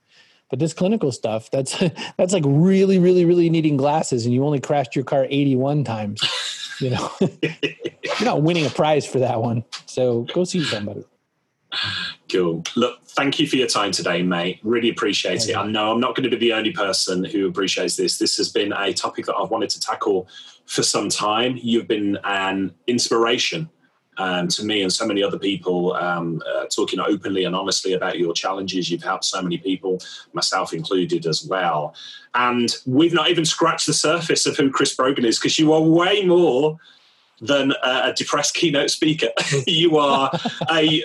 But 0.51 0.59
this 0.59 0.73
clinical 0.73 1.13
stuff 1.13 1.51
that's 1.51 1.77
that's 2.17 2.33
like 2.33 2.45
really 2.47 2.99
really 2.99 3.25
really 3.25 3.51
needing 3.51 3.77
glasses 3.77 4.25
and 4.25 4.35
you 4.35 4.45
only 4.45 4.61
crashed 4.61 4.95
your 4.95 5.05
car 5.05 5.27
81 5.29 5.85
times 5.85 6.23
you 6.81 6.91
know? 6.91 7.11
You're 7.21 8.25
not 8.25 8.43
winning 8.43 8.67
a 8.67 8.71
prize 8.71 9.07
for 9.07 9.21
that 9.21 9.41
one. 9.41 9.65
So 9.87 10.27
go 10.35 10.45
see 10.45 10.65
somebody 10.65 11.05
Cool. 12.31 12.65
Look, 12.77 13.05
thank 13.09 13.39
you 13.39 13.47
for 13.47 13.57
your 13.57 13.69
time 13.69 13.93
today, 13.93 14.23
mate. 14.23 14.61
Really 14.63 14.89
appreciate 14.89 15.49
it. 15.49 15.57
I 15.57 15.67
know 15.67 15.93
I'm 15.93 16.01
not 16.01 16.17
going 16.17 16.29
to 16.29 16.37
be 16.37 16.49
the 16.49 16.53
only 16.53 16.73
person 16.73 17.25
who 17.25 17.47
appreciates 17.47 17.97
this. 17.97 18.19
This 18.19 18.37
has 18.39 18.49
been 18.49 18.73
a 18.73 18.93
topic 18.93 19.27
that 19.27 19.37
I've 19.37 19.51
wanted 19.51 19.71
to 19.71 19.81
tackle 19.81 20.29
for 20.67 20.83
some 20.83 21.09
time. 21.09 21.59
You've 21.61 21.87
been 21.87 22.19
an 22.25 22.75
inspiration 22.87 23.69
um, 24.17 24.49
to 24.49 24.65
me 24.65 24.83
and 24.83 24.93
so 24.93 25.07
many 25.07 25.23
other 25.23 25.39
people, 25.39 25.95
um, 25.95 26.43
uh, 26.55 26.67
talking 26.67 27.01
openly 27.01 27.45
and 27.45 27.55
honestly 27.55 27.95
about 27.95 28.19
your 28.19 28.33
challenges. 28.33 28.91
You've 28.91 29.03
helped 29.03 29.25
so 29.25 29.43
many 29.43 29.59
people, 29.59 30.01
myself 30.33 30.73
included 30.73 31.27
as 31.27 31.45
well. 31.45 31.95
And 32.35 32.75
we've 32.87 33.15
not 33.15 33.31
even 33.31 33.45
scratched 33.45 33.87
the 33.87 33.93
surface 33.93 34.47
of 34.47 34.57
who 34.57 34.71
Chris 34.71 34.95
Brogan 34.95 35.25
is 35.25 35.39
because 35.39 35.59
you 35.59 35.73
are 35.73 35.83
way 35.83 36.25
more 36.25 36.79
than 37.41 37.73
a 37.83 38.13
depressed 38.15 38.55
keynote 38.55 38.91
speaker. 38.91 39.29
you 39.67 39.99
are 39.99 40.31
a, 40.71 41.03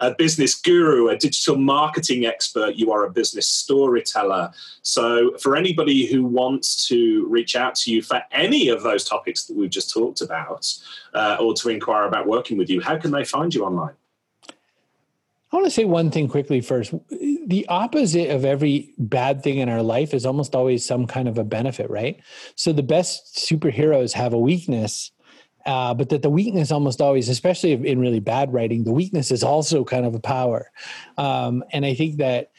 a, 0.00 0.14
business 0.14 0.54
guru, 0.54 1.08
a 1.08 1.16
digital 1.16 1.56
marketing 1.56 2.26
expert. 2.26 2.76
You 2.76 2.92
are 2.92 3.04
a 3.04 3.10
business 3.10 3.46
storyteller. 3.46 4.50
So, 4.82 5.36
for 5.38 5.56
anybody 5.56 6.06
who 6.06 6.24
wants 6.24 6.86
to 6.88 7.26
reach 7.28 7.56
out 7.56 7.74
to 7.76 7.92
you 7.92 8.02
for 8.02 8.22
any 8.32 8.68
of 8.68 8.82
those 8.82 9.04
topics 9.04 9.44
that 9.44 9.56
we've 9.56 9.70
just 9.70 9.92
talked 9.92 10.20
about, 10.20 10.66
uh, 11.14 11.36
or 11.40 11.54
to 11.54 11.68
inquire 11.68 12.04
about 12.04 12.26
working 12.26 12.58
with 12.58 12.70
you, 12.70 12.80
how 12.80 12.96
can 12.96 13.10
they 13.10 13.24
find 13.24 13.54
you 13.54 13.64
online? 13.64 13.94
I 15.50 15.56
want 15.56 15.64
to 15.64 15.70
say 15.70 15.86
one 15.86 16.10
thing 16.10 16.28
quickly 16.28 16.60
first. 16.60 16.92
The 17.10 17.64
opposite 17.70 18.30
of 18.30 18.44
every 18.44 18.92
bad 18.98 19.42
thing 19.42 19.58
in 19.58 19.70
our 19.70 19.82
life 19.82 20.12
is 20.12 20.26
almost 20.26 20.54
always 20.54 20.84
some 20.84 21.06
kind 21.06 21.26
of 21.26 21.38
a 21.38 21.44
benefit, 21.44 21.88
right? 21.88 22.20
So 22.54 22.74
the 22.74 22.82
best 22.82 23.34
superheroes 23.34 24.12
have 24.12 24.34
a 24.34 24.38
weakness 24.38 25.10
uh, 25.68 25.92
but 25.92 26.08
that 26.08 26.22
the 26.22 26.30
weakness 26.30 26.72
almost 26.72 26.98
always, 26.98 27.28
especially 27.28 27.72
in 27.72 28.00
really 28.00 28.20
bad 28.20 28.54
writing, 28.54 28.84
the 28.84 28.92
weakness 28.92 29.30
is 29.30 29.42
also 29.44 29.84
kind 29.84 30.06
of 30.06 30.14
a 30.14 30.18
power. 30.18 30.70
Um, 31.18 31.62
and 31.74 31.84
I 31.84 31.92
think 31.92 32.16
that 32.16 32.52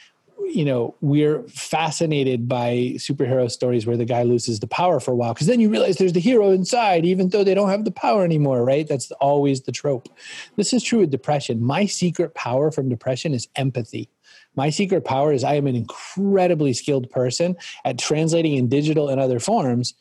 you 0.45 0.63
know 0.63 0.95
we're 1.01 1.41
fascinated 1.47 2.47
by 2.47 2.93
superhero 2.97 3.49
stories 3.49 3.87
where 3.87 3.97
the 3.97 4.05
guy 4.05 4.23
loses 4.23 4.59
the 4.59 4.67
power 4.67 4.99
for 4.99 5.11
a 5.11 5.15
while 5.15 5.33
because 5.33 5.47
then 5.47 5.59
you 5.59 5.69
realize 5.69 5.97
there's 5.97 6.13
the 6.13 6.19
hero 6.19 6.51
inside 6.51 7.05
even 7.05 7.29
though 7.29 7.43
they 7.43 7.53
don't 7.53 7.69
have 7.69 7.83
the 7.83 7.91
power 7.91 8.23
anymore 8.23 8.63
right? 8.63 8.87
That's 8.87 9.11
always 9.13 9.61
the 9.61 9.71
trope. 9.71 10.07
This 10.55 10.71
is 10.71 10.83
true 10.83 10.99
with 10.99 11.11
depression. 11.11 11.63
My 11.63 11.87
secret 11.87 12.35
power 12.35 12.71
from 12.71 12.89
depression 12.89 13.33
is 13.33 13.47
empathy. 13.55 14.09
My 14.55 14.69
secret 14.69 15.03
power 15.03 15.33
is 15.33 15.43
i 15.43 15.55
am 15.55 15.65
an 15.65 15.75
incredibly 15.75 16.73
skilled 16.73 17.09
person 17.09 17.55
at 17.85 17.97
translating 17.97 18.55
in 18.55 18.69
digital 18.69 19.09
and 19.09 19.19
other 19.19 19.39
forms 19.39 19.95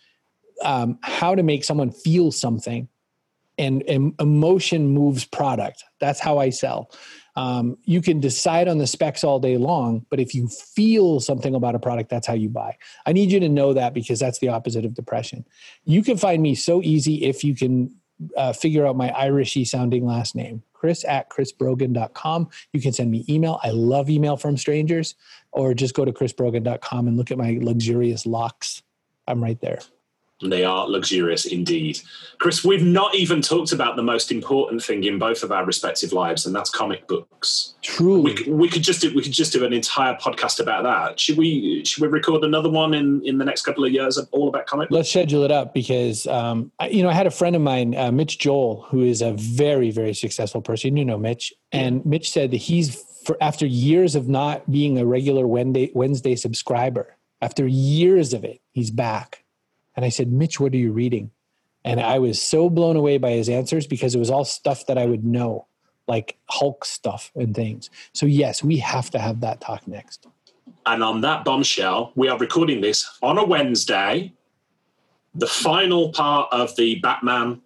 um, 0.62 0.98
how 1.02 1.34
to 1.34 1.42
make 1.42 1.64
someone 1.64 1.90
feel 1.90 2.30
something 2.32 2.88
and, 3.58 3.82
and 3.88 4.14
emotion 4.20 4.88
moves 4.88 5.24
product. 5.24 5.84
That's 6.00 6.20
how 6.20 6.38
i 6.38 6.50
sell. 6.50 6.90
Um, 7.36 7.78
you 7.84 8.02
can 8.02 8.18
decide 8.18 8.66
on 8.66 8.78
the 8.78 8.86
specs 8.86 9.22
all 9.22 9.38
day 9.38 9.56
long 9.56 10.04
but 10.10 10.18
if 10.18 10.34
you 10.34 10.48
feel 10.48 11.20
something 11.20 11.54
about 11.54 11.76
a 11.76 11.78
product 11.78 12.10
that's 12.10 12.26
how 12.26 12.34
you 12.34 12.48
buy. 12.48 12.76
I 13.06 13.12
need 13.12 13.30
you 13.30 13.38
to 13.40 13.48
know 13.48 13.72
that 13.74 13.94
because 13.94 14.18
that's 14.18 14.40
the 14.40 14.48
opposite 14.48 14.84
of 14.84 14.94
depression. 14.94 15.44
You 15.84 16.02
can 16.02 16.16
find 16.16 16.42
me 16.42 16.54
so 16.54 16.82
easy 16.82 17.24
if 17.24 17.44
you 17.44 17.54
can 17.54 17.94
uh, 18.36 18.52
figure 18.52 18.84
out 18.84 18.96
my 18.96 19.10
irishy 19.10 19.64
sounding 19.64 20.04
last 20.04 20.34
name 20.34 20.64
chris 20.72 21.04
at 21.04 21.30
chrisbrogan.com 21.30 22.48
you 22.72 22.80
can 22.80 22.92
send 22.92 23.10
me 23.10 23.24
email. 23.28 23.60
I 23.62 23.70
love 23.70 24.10
email 24.10 24.36
from 24.36 24.56
strangers. 24.56 25.14
Or 25.52 25.74
just 25.74 25.94
go 25.94 26.04
to 26.04 26.12
chrisbrogan.com 26.12 27.08
and 27.08 27.16
look 27.16 27.30
at 27.30 27.38
my 27.38 27.58
luxurious 27.60 28.26
locks. 28.26 28.82
I'm 29.26 29.42
right 29.42 29.60
there 29.60 29.80
They 30.40 30.64
are 30.64 30.88
luxurious 30.88 31.46
indeed. 31.46 32.00
Chris, 32.38 32.64
we've 32.64 32.84
not 32.84 33.14
even 33.16 33.42
talked 33.42 33.72
about 33.72 33.96
the 33.96 34.04
most 34.04 34.30
important 34.30 34.82
thing 34.82 35.02
in 35.02 35.18
both 35.18 35.42
of 35.42 35.50
our 35.50 35.64
respective 35.64 36.12
lives, 36.12 36.46
and 36.46 36.54
that's 36.54 36.70
comic 36.70 37.08
books. 37.08 37.74
True. 37.82 38.20
We, 38.20 38.44
we 38.46 38.68
could 38.68 38.82
just 38.82 39.00
do, 39.00 39.12
we 39.14 39.22
could 39.22 39.32
just 39.32 39.52
do 39.52 39.64
an 39.64 39.72
entire 39.72 40.14
podcast 40.14 40.60
about 40.60 40.84
that. 40.84 41.18
Should 41.18 41.38
we 41.38 41.84
should 41.84 42.02
we 42.02 42.08
record 42.08 42.44
another 42.44 42.70
one 42.70 42.94
in 42.94 43.20
in 43.24 43.38
the 43.38 43.44
next 43.44 43.62
couple 43.62 43.84
of 43.84 43.90
years 43.90 44.16
all 44.30 44.48
about 44.48 44.66
comic 44.66 44.88
books? 44.88 44.96
Let's 44.96 45.10
schedule 45.10 45.42
it 45.42 45.50
up 45.50 45.74
because 45.74 46.28
um, 46.28 46.70
I, 46.78 46.88
you 46.88 47.02
know 47.02 47.08
I 47.08 47.14
had 47.14 47.26
a 47.26 47.32
friend 47.32 47.56
of 47.56 47.62
mine, 47.62 47.96
uh, 47.96 48.12
Mitch 48.12 48.38
Joel, 48.38 48.86
who 48.88 49.02
is 49.02 49.22
a 49.22 49.32
very 49.32 49.90
very 49.90 50.14
successful 50.14 50.62
person. 50.62 50.96
You 50.96 51.04
know 51.04 51.18
Mitch, 51.18 51.52
and 51.72 52.06
Mitch 52.06 52.30
said 52.30 52.52
that 52.52 52.58
he's 52.58 53.02
for 53.24 53.36
after 53.40 53.66
years 53.66 54.14
of 54.14 54.28
not 54.28 54.70
being 54.70 54.98
a 54.98 55.04
regular 55.04 55.48
Wednesday 55.48 55.90
Wednesday 55.94 56.36
subscriber, 56.36 57.16
after 57.42 57.66
years 57.66 58.32
of 58.32 58.44
it, 58.44 58.60
he's 58.70 58.92
back 58.92 59.42
and 59.98 60.04
I 60.04 60.10
said, 60.10 60.30
Mitch, 60.30 60.60
what 60.60 60.72
are 60.74 60.76
you 60.76 60.92
reading? 60.92 61.32
And 61.84 61.98
I 61.98 62.20
was 62.20 62.40
so 62.40 62.70
blown 62.70 62.94
away 62.94 63.18
by 63.18 63.32
his 63.32 63.48
answers 63.48 63.84
because 63.84 64.14
it 64.14 64.20
was 64.20 64.30
all 64.30 64.44
stuff 64.44 64.86
that 64.86 64.96
I 64.96 65.06
would 65.06 65.24
know, 65.24 65.66
like 66.06 66.36
Hulk 66.48 66.84
stuff 66.84 67.32
and 67.34 67.52
things. 67.52 67.90
So, 68.12 68.24
yes, 68.24 68.62
we 68.62 68.76
have 68.76 69.10
to 69.10 69.18
have 69.18 69.40
that 69.40 69.60
talk 69.60 69.88
next. 69.88 70.28
And 70.86 71.02
on 71.02 71.20
that 71.22 71.44
bombshell, 71.44 72.12
we 72.14 72.28
are 72.28 72.38
recording 72.38 72.80
this 72.80 73.18
on 73.22 73.38
a 73.38 73.44
Wednesday. 73.44 74.32
The 75.34 75.48
final 75.48 76.12
part 76.12 76.48
of 76.52 76.76
the 76.76 77.00
Batman 77.00 77.60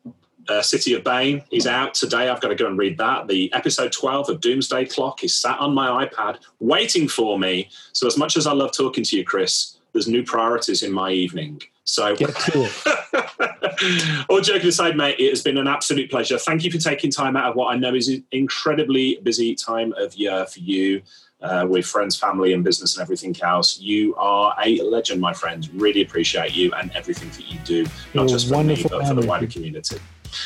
uh, 0.49 0.63
City 0.63 0.95
of 0.95 1.05
Bane 1.05 1.43
is 1.51 1.67
out 1.67 1.93
today. 1.93 2.31
I've 2.31 2.41
got 2.41 2.49
to 2.49 2.55
go 2.55 2.67
and 2.67 2.79
read 2.79 2.97
that. 2.97 3.29
The 3.29 3.53
episode 3.53 3.93
12 3.93 4.31
of 4.31 4.41
Doomsday 4.41 4.87
Clock 4.87 5.23
is 5.23 5.37
sat 5.37 5.59
on 5.59 5.75
my 5.75 6.07
iPad 6.07 6.39
waiting 6.61 7.09
for 7.09 7.39
me. 7.39 7.69
So, 7.93 8.07
as 8.07 8.17
much 8.17 8.39
as 8.39 8.47
I 8.47 8.55
love 8.55 8.73
talking 8.73 9.05
to 9.05 9.19
you, 9.19 9.23
Chris, 9.23 9.77
there's 9.93 10.09
new 10.09 10.25
priorities 10.25 10.83
in 10.83 10.93
my 10.93 11.11
evening. 11.11 11.61
So, 11.85 12.15
get 12.15 12.35
to 12.35 12.69
it. 12.69 14.27
all 14.29 14.41
joking 14.41 14.69
aside, 14.69 14.97
mate, 14.97 15.17
it 15.19 15.31
has 15.31 15.43
been 15.43 15.59
an 15.59 15.67
absolute 15.67 16.11
pleasure. 16.11 16.39
Thank 16.39 16.65
you 16.65 16.71
for 16.71 16.79
taking 16.79 17.11
time 17.11 17.37
out 17.37 17.51
of 17.51 17.57
what 17.57 17.75
I 17.75 17.77
know 17.77 17.95
is 17.95 18.09
an 18.09 18.25
incredibly 18.31 19.19
busy 19.23 19.55
time 19.55 19.93
of 19.97 20.15
year 20.15 20.47
for 20.47 20.61
you. 20.61 21.03
Uh, 21.41 21.67
with 21.69 21.85
friends, 21.85 22.17
family, 22.17 22.53
and 22.53 22.63
business, 22.63 22.97
and 22.97 23.03
everything 23.03 23.35
else. 23.43 23.81
You 23.81 24.15
are 24.15 24.55
a 24.65 24.81
legend, 24.83 25.21
my 25.21 25.33
friend. 25.33 25.69
Really 25.75 26.03
appreciate 26.03 26.55
you 26.55 26.73
and 26.75 26.93
everything 26.93 27.31
that 27.31 27.53
you 27.53 27.59
do, 27.65 27.83
not 28.15 28.29
You're 28.29 28.39
just 28.39 28.49
for 28.49 28.63
me, 28.63 28.81
but 28.81 29.05
for 29.09 29.15
the 29.15 29.27
wider 29.27 29.49
community. 29.49 29.99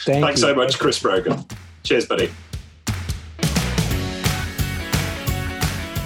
Thank 0.07 0.25
Thanks 0.25 0.41
you. 0.41 0.49
so 0.49 0.55
much, 0.55 0.79
Chris 0.79 0.99
Brogan. 0.99 1.45
Cheers, 1.83 2.07
buddy. 2.07 2.31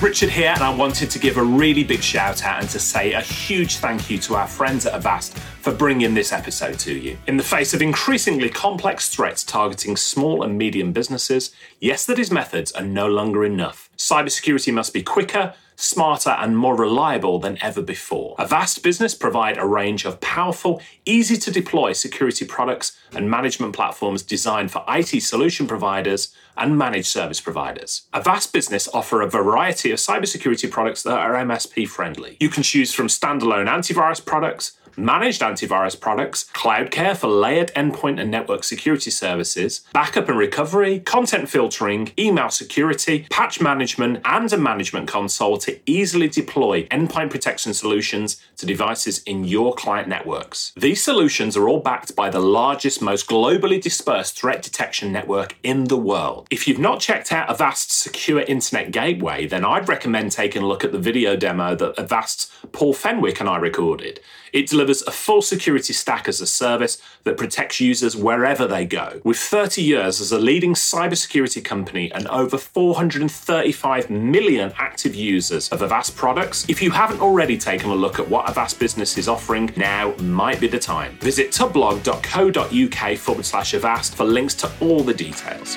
Richard 0.00 0.30
here, 0.30 0.52
and 0.54 0.62
I 0.62 0.74
wanted 0.74 1.10
to 1.10 1.18
give 1.18 1.36
a 1.36 1.42
really 1.42 1.84
big 1.84 2.02
shout 2.02 2.42
out 2.42 2.62
and 2.62 2.70
to 2.70 2.78
say 2.78 3.12
a 3.12 3.20
huge 3.20 3.76
thank 3.76 4.08
you 4.08 4.16
to 4.20 4.34
our 4.34 4.48
friends 4.48 4.86
at 4.86 4.94
Avast 4.94 5.36
for 5.36 5.74
bringing 5.74 6.14
this 6.14 6.32
episode 6.32 6.78
to 6.78 6.94
you. 6.98 7.18
In 7.26 7.36
the 7.36 7.42
face 7.42 7.74
of 7.74 7.82
increasingly 7.82 8.48
complex 8.48 9.10
threats 9.10 9.44
targeting 9.44 9.98
small 9.98 10.42
and 10.42 10.56
medium 10.56 10.92
businesses, 10.92 11.54
Yesterday's 11.80 12.30
methods 12.30 12.72
are 12.72 12.82
no 12.82 13.08
longer 13.08 13.44
enough. 13.44 13.90
Cybersecurity 13.98 14.72
must 14.72 14.94
be 14.94 15.02
quicker, 15.02 15.52
smarter, 15.76 16.30
and 16.30 16.56
more 16.56 16.76
reliable 16.76 17.38
than 17.38 17.58
ever 17.62 17.82
before. 17.82 18.36
Avast 18.38 18.82
Business 18.82 19.14
provide 19.14 19.58
a 19.58 19.66
range 19.66 20.06
of 20.06 20.18
powerful, 20.20 20.80
easy 21.04 21.36
to 21.36 21.50
deploy 21.50 21.92
security 21.92 22.46
products 22.46 22.98
and 23.12 23.30
management 23.30 23.74
platforms 23.74 24.22
designed 24.22 24.70
for 24.70 24.82
IT 24.88 25.22
solution 25.22 25.66
providers 25.66 26.34
and 26.60 26.76
managed 26.76 27.08
service 27.08 27.40
providers. 27.40 28.02
Avast 28.12 28.52
Business 28.52 28.88
offer 28.92 29.22
a 29.22 29.28
variety 29.28 29.90
of 29.90 29.98
cybersecurity 29.98 30.70
products 30.70 31.02
that 31.02 31.18
are 31.18 31.34
MSP 31.34 31.88
friendly. 31.88 32.36
You 32.38 32.50
can 32.50 32.62
choose 32.62 32.92
from 32.92 33.08
standalone 33.08 33.66
antivirus 33.66 34.24
products 34.24 34.72
managed 34.96 35.42
antivirus 35.42 35.98
products, 35.98 36.50
CloudCare 36.52 37.16
for 37.16 37.28
layered 37.28 37.72
endpoint 37.74 38.20
and 38.20 38.30
network 38.30 38.64
security 38.64 39.10
services, 39.10 39.82
backup 39.92 40.28
and 40.28 40.38
recovery, 40.38 41.00
content 41.00 41.48
filtering, 41.48 42.12
email 42.18 42.48
security, 42.48 43.26
patch 43.30 43.60
management, 43.60 44.20
and 44.24 44.52
a 44.52 44.56
management 44.56 45.08
console 45.08 45.58
to 45.58 45.78
easily 45.86 46.28
deploy 46.28 46.84
endpoint 46.86 47.30
protection 47.30 47.74
solutions 47.74 48.42
to 48.56 48.66
devices 48.66 49.22
in 49.24 49.44
your 49.44 49.74
client 49.74 50.08
networks. 50.08 50.72
These 50.76 51.02
solutions 51.02 51.56
are 51.56 51.68
all 51.68 51.80
backed 51.80 52.14
by 52.14 52.30
the 52.30 52.40
largest, 52.40 53.02
most 53.02 53.28
globally 53.28 53.80
dispersed 53.80 54.38
threat 54.38 54.62
detection 54.62 55.12
network 55.12 55.56
in 55.62 55.84
the 55.84 55.96
world. 55.96 56.46
If 56.50 56.66
you've 56.66 56.78
not 56.78 57.00
checked 57.00 57.32
out 57.32 57.48
Avast's 57.48 57.94
secure 57.94 58.40
internet 58.40 58.90
gateway, 58.90 59.46
then 59.46 59.64
I'd 59.64 59.88
recommend 59.88 60.32
taking 60.32 60.62
a 60.62 60.66
look 60.66 60.84
at 60.84 60.92
the 60.92 60.98
video 60.98 61.36
demo 61.36 61.74
that 61.74 61.96
Avast's 61.96 62.50
Paul 62.72 62.94
Fenwick 62.94 63.40
and 63.40 63.48
I 63.48 63.56
recorded. 63.56 64.20
It 64.52 64.68
delivers 64.68 65.02
a 65.02 65.10
full 65.10 65.42
security 65.42 65.92
stack 65.92 66.28
as 66.28 66.40
a 66.40 66.46
service 66.46 67.00
that 67.24 67.36
protects 67.36 67.80
users 67.80 68.16
wherever 68.16 68.66
they 68.66 68.84
go. 68.86 69.20
With 69.24 69.38
30 69.38 69.82
years 69.82 70.20
as 70.20 70.32
a 70.32 70.38
leading 70.38 70.74
cybersecurity 70.74 71.64
company 71.64 72.12
and 72.12 72.26
over 72.28 72.58
435 72.58 74.10
million 74.10 74.72
active 74.78 75.14
users 75.14 75.68
of 75.70 75.82
Avast 75.82 76.16
products, 76.16 76.68
if 76.68 76.82
you 76.82 76.90
haven't 76.90 77.20
already 77.20 77.58
taken 77.58 77.90
a 77.90 77.94
look 77.94 78.18
at 78.18 78.28
what 78.28 78.48
Avast 78.48 78.78
Business 78.78 79.16
is 79.18 79.28
offering, 79.28 79.72
now 79.76 80.14
might 80.16 80.60
be 80.60 80.68
the 80.68 80.78
time. 80.78 81.16
Visit 81.18 81.50
tubblog.co.uk 81.50 83.18
forward 83.18 83.44
slash 83.44 83.74
Avast 83.74 84.14
for 84.14 84.24
links 84.24 84.54
to 84.54 84.70
all 84.80 85.02
the 85.02 85.14
details. 85.14 85.76